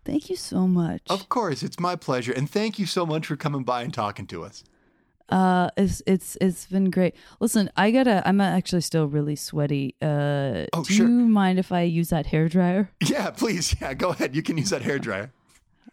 Thank 0.04 0.28
you 0.28 0.34
so 0.36 0.66
much. 0.66 1.02
Of 1.08 1.28
course, 1.28 1.62
it's 1.62 1.78
my 1.78 1.94
pleasure, 1.94 2.32
and 2.32 2.50
thank 2.50 2.78
you 2.80 2.86
so 2.86 3.06
much 3.06 3.26
for 3.28 3.36
coming 3.36 3.62
by 3.62 3.82
and 3.82 3.94
talking 3.94 4.26
to 4.28 4.42
us. 4.42 4.64
Uh, 5.32 5.70
it's 5.76 6.02
it's 6.06 6.36
it's 6.40 6.66
been 6.66 6.90
great. 6.90 7.14
Listen, 7.40 7.70
I 7.76 7.90
gotta. 7.90 8.22
I'm 8.28 8.40
actually 8.40 8.82
still 8.82 9.06
really 9.06 9.34
sweaty. 9.36 9.94
Uh, 10.02 10.66
Oh, 10.74 10.84
do 10.84 10.92
sure. 10.92 11.06
you 11.08 11.12
mind 11.12 11.58
if 11.58 11.72
I 11.72 11.82
use 11.82 12.10
that 12.10 12.26
hair 12.26 12.48
dryer? 12.48 12.90
Yeah, 13.08 13.30
please, 13.30 13.74
yeah, 13.80 13.94
go 13.94 14.10
ahead. 14.10 14.36
You 14.36 14.42
can 14.42 14.58
use 14.58 14.70
that 14.70 14.82
hair 14.82 14.98
dryer. 14.98 15.32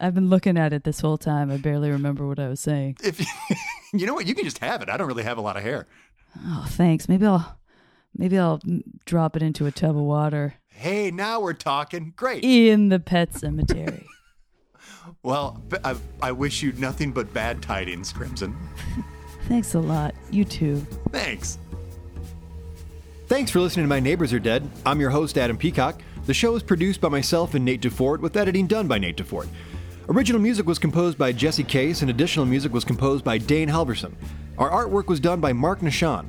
I've 0.01 0.13
been 0.13 0.29
looking 0.29 0.57
at 0.57 0.73
it 0.73 0.83
this 0.83 0.99
whole 1.01 1.17
time. 1.17 1.51
I 1.51 1.57
barely 1.57 1.89
remember 1.89 2.27
what 2.27 2.39
I 2.39 2.47
was 2.49 2.59
saying. 2.59 2.97
If 3.03 3.19
you 3.93 4.05
know 4.05 4.13
what, 4.13 4.27
you 4.27 4.35
can 4.35 4.43
just 4.45 4.59
have 4.59 4.81
it. 4.81 4.89
I 4.89 4.97
don't 4.97 5.07
really 5.07 5.23
have 5.23 5.37
a 5.37 5.41
lot 5.41 5.55
of 5.57 5.63
hair. 5.63 5.87
Oh, 6.45 6.65
thanks. 6.69 7.07
Maybe 7.09 7.25
I'll 7.25 7.57
maybe 8.17 8.37
I'll 8.37 8.59
drop 9.05 9.35
it 9.37 9.41
into 9.43 9.65
a 9.67 9.71
tub 9.71 9.95
of 9.95 10.03
water 10.03 10.55
Hey, 10.67 11.11
now 11.11 11.39
we're 11.41 11.53
talking. 11.53 12.13
Great. 12.15 12.43
in 12.43 12.89
the 12.89 12.99
pet 12.99 13.33
cemetery. 13.35 14.05
Well, 15.23 15.61
I 16.21 16.31
wish 16.31 16.61
you 16.61 16.71
nothing 16.73 17.11
but 17.11 17.33
bad 17.33 17.61
tidings, 17.63 18.13
Crimson. 18.13 18.55
Thanks 19.49 19.73
a 19.73 19.79
lot. 19.79 20.13
You 20.29 20.45
too. 20.45 20.77
Thanks. 21.09 21.57
Thanks 23.25 23.49
for 23.49 23.59
listening 23.59 23.85
to 23.85 23.89
My 23.89 23.99
Neighbors 23.99 24.31
Are 24.31 24.39
Dead. 24.39 24.69
I'm 24.85 25.01
your 25.01 25.09
host, 25.09 25.39
Adam 25.39 25.57
Peacock. 25.57 26.01
The 26.27 26.35
show 26.35 26.55
is 26.55 26.61
produced 26.61 27.01
by 27.01 27.09
myself 27.09 27.55
and 27.55 27.65
Nate 27.65 27.81
DeFort, 27.81 28.19
with 28.19 28.37
editing 28.37 28.67
done 28.67 28.87
by 28.87 28.99
Nate 28.99 29.17
DeFort. 29.17 29.47
Original 30.07 30.39
music 30.39 30.67
was 30.67 30.77
composed 30.77 31.17
by 31.17 31.31
Jesse 31.31 31.63
Case, 31.63 32.01
and 32.01 32.11
additional 32.11 32.45
music 32.45 32.71
was 32.71 32.85
composed 32.85 33.25
by 33.25 33.39
Dane 33.39 33.69
Halverson. 33.69 34.13
Our 34.59 34.69
artwork 34.69 35.07
was 35.07 35.19
done 35.19 35.39
by 35.39 35.51
Mark 35.51 35.79
Nishan. 35.79 36.27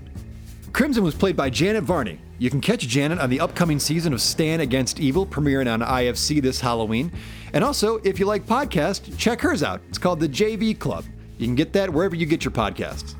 Crimson 0.72 1.04
was 1.04 1.14
played 1.14 1.36
by 1.36 1.50
Janet 1.50 1.84
Varney. 1.84 2.18
You 2.38 2.48
can 2.48 2.62
catch 2.62 2.88
Janet 2.88 3.18
on 3.18 3.28
the 3.28 3.40
upcoming 3.40 3.78
season 3.78 4.14
of 4.14 4.22
Stan 4.22 4.60
Against 4.60 4.98
Evil, 4.98 5.26
premiering 5.26 5.70
on 5.70 5.80
IFC 5.80 6.40
this 6.40 6.60
Halloween. 6.60 7.12
And 7.52 7.62
also, 7.62 7.98
if 7.98 8.18
you 8.18 8.24
like 8.24 8.46
podcasts, 8.46 9.14
check 9.18 9.42
hers 9.42 9.62
out. 9.62 9.82
It's 9.90 9.98
called 9.98 10.20
the 10.20 10.28
JV 10.28 10.78
Club. 10.78 11.04
You 11.40 11.46
can 11.46 11.54
get 11.54 11.72
that 11.72 11.90
wherever 11.90 12.14
you 12.14 12.26
get 12.26 12.44
your 12.44 12.52
podcasts. 12.52 13.14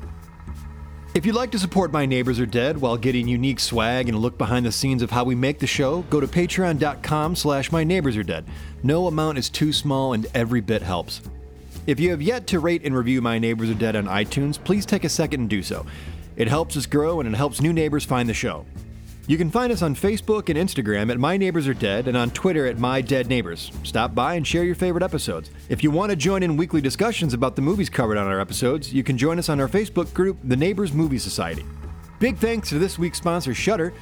If 1.15 1.25
you'd 1.25 1.33
like 1.33 1.49
to 1.51 1.59
support 1.59 1.91
My 1.91 2.05
Neighbors 2.05 2.39
Are 2.39 2.45
Dead 2.45 2.77
while 2.77 2.95
getting 2.95 3.27
unique 3.27 3.59
swag 3.59 4.07
and 4.07 4.15
a 4.15 4.19
look 4.19 4.37
behind 4.37 4.63
the 4.63 4.71
scenes 4.71 5.01
of 5.01 5.09
how 5.09 5.23
we 5.23 5.33
make 5.33 5.57
the 5.57 5.65
show, 5.65 6.03
go 6.03 6.19
to 6.19 6.27
patreon.com 6.27 7.35
slash 7.35 7.71
My 7.71 7.83
Neighbors 7.83 8.15
Are 8.15 8.23
Dead. 8.23 8.45
No 8.83 9.07
amount 9.07 9.39
is 9.39 9.49
too 9.49 9.73
small 9.73 10.13
and 10.13 10.27
every 10.35 10.61
bit 10.61 10.83
helps. 10.83 11.19
If 11.87 11.99
you 11.99 12.11
have 12.11 12.21
yet 12.21 12.45
to 12.47 12.59
rate 12.59 12.85
and 12.85 12.95
review 12.95 13.23
My 13.23 13.39
Neighbors 13.39 13.71
Are 13.71 13.73
Dead 13.73 13.95
on 13.95 14.05
iTunes, 14.05 14.63
please 14.63 14.85
take 14.85 15.03
a 15.03 15.09
second 15.09 15.39
and 15.39 15.49
do 15.49 15.63
so. 15.63 15.83
It 16.35 16.47
helps 16.47 16.77
us 16.77 16.85
grow 16.85 17.21
and 17.21 17.27
it 17.27 17.35
helps 17.35 17.59
new 17.59 17.73
neighbors 17.73 18.05
find 18.05 18.29
the 18.29 18.35
show. 18.35 18.67
You 19.31 19.37
can 19.37 19.49
find 19.49 19.71
us 19.71 19.81
on 19.81 19.95
Facebook 19.95 20.49
and 20.49 20.59
Instagram 20.59 21.09
at 21.09 21.17
My 21.17 21.37
Neighbors 21.37 21.65
Are 21.65 21.73
Dead 21.73 22.09
and 22.09 22.17
on 22.17 22.31
Twitter 22.31 22.65
at 22.67 22.79
My 22.79 22.99
Dead 22.99 23.27
Neighbors. 23.27 23.71
Stop 23.83 24.13
by 24.13 24.35
and 24.35 24.45
share 24.45 24.65
your 24.65 24.75
favorite 24.75 25.05
episodes. 25.05 25.51
If 25.69 25.83
you 25.85 25.89
want 25.89 26.09
to 26.09 26.17
join 26.17 26.43
in 26.43 26.57
weekly 26.57 26.81
discussions 26.81 27.33
about 27.33 27.55
the 27.55 27.61
movies 27.61 27.89
covered 27.89 28.17
on 28.17 28.27
our 28.27 28.41
episodes, 28.41 28.93
you 28.93 29.03
can 29.05 29.17
join 29.17 29.39
us 29.39 29.47
on 29.47 29.61
our 29.61 29.69
Facebook 29.69 30.13
group, 30.13 30.37
The 30.43 30.57
Neighbors 30.57 30.91
Movie 30.91 31.17
Society. 31.17 31.65
Big 32.19 32.39
thanks 32.39 32.67
to 32.67 32.77
this 32.77 32.99
week's 32.99 33.19
sponsor, 33.19 33.53
Shudder. 33.53 33.93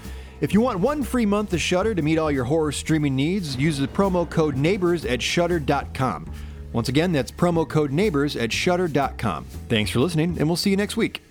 If 0.42 0.52
you 0.52 0.62
want 0.62 0.80
one 0.80 1.04
free 1.04 1.28
month 1.28 1.54
of 1.54 1.62
Shudder 1.62 1.94
to 1.94 2.02
meet 2.02 2.18
all 2.18 2.32
your 2.32 2.46
horror 2.46 2.72
streaming 2.72 3.16
needs, 3.16 3.56
use 3.56 3.78
the 3.78 3.88
promo 3.88 4.28
code 4.28 4.56
NEIGHBORS 4.56 5.08
at 5.08 5.22
shudder.com. 5.22 6.26
Once 6.74 6.90
again, 6.90 7.12
that's 7.12 7.30
promo 7.30 7.70
code 7.70 7.92
NEIGHBORS 7.92 8.42
at 8.42 8.52
shudder.com. 8.52 9.46
Thanks 9.70 9.92
for 9.92 10.00
listening, 10.00 10.38
and 10.40 10.50
we'll 10.50 10.56
see 10.56 10.72
you 10.72 10.78
next 10.78 10.98
week. 10.98 11.22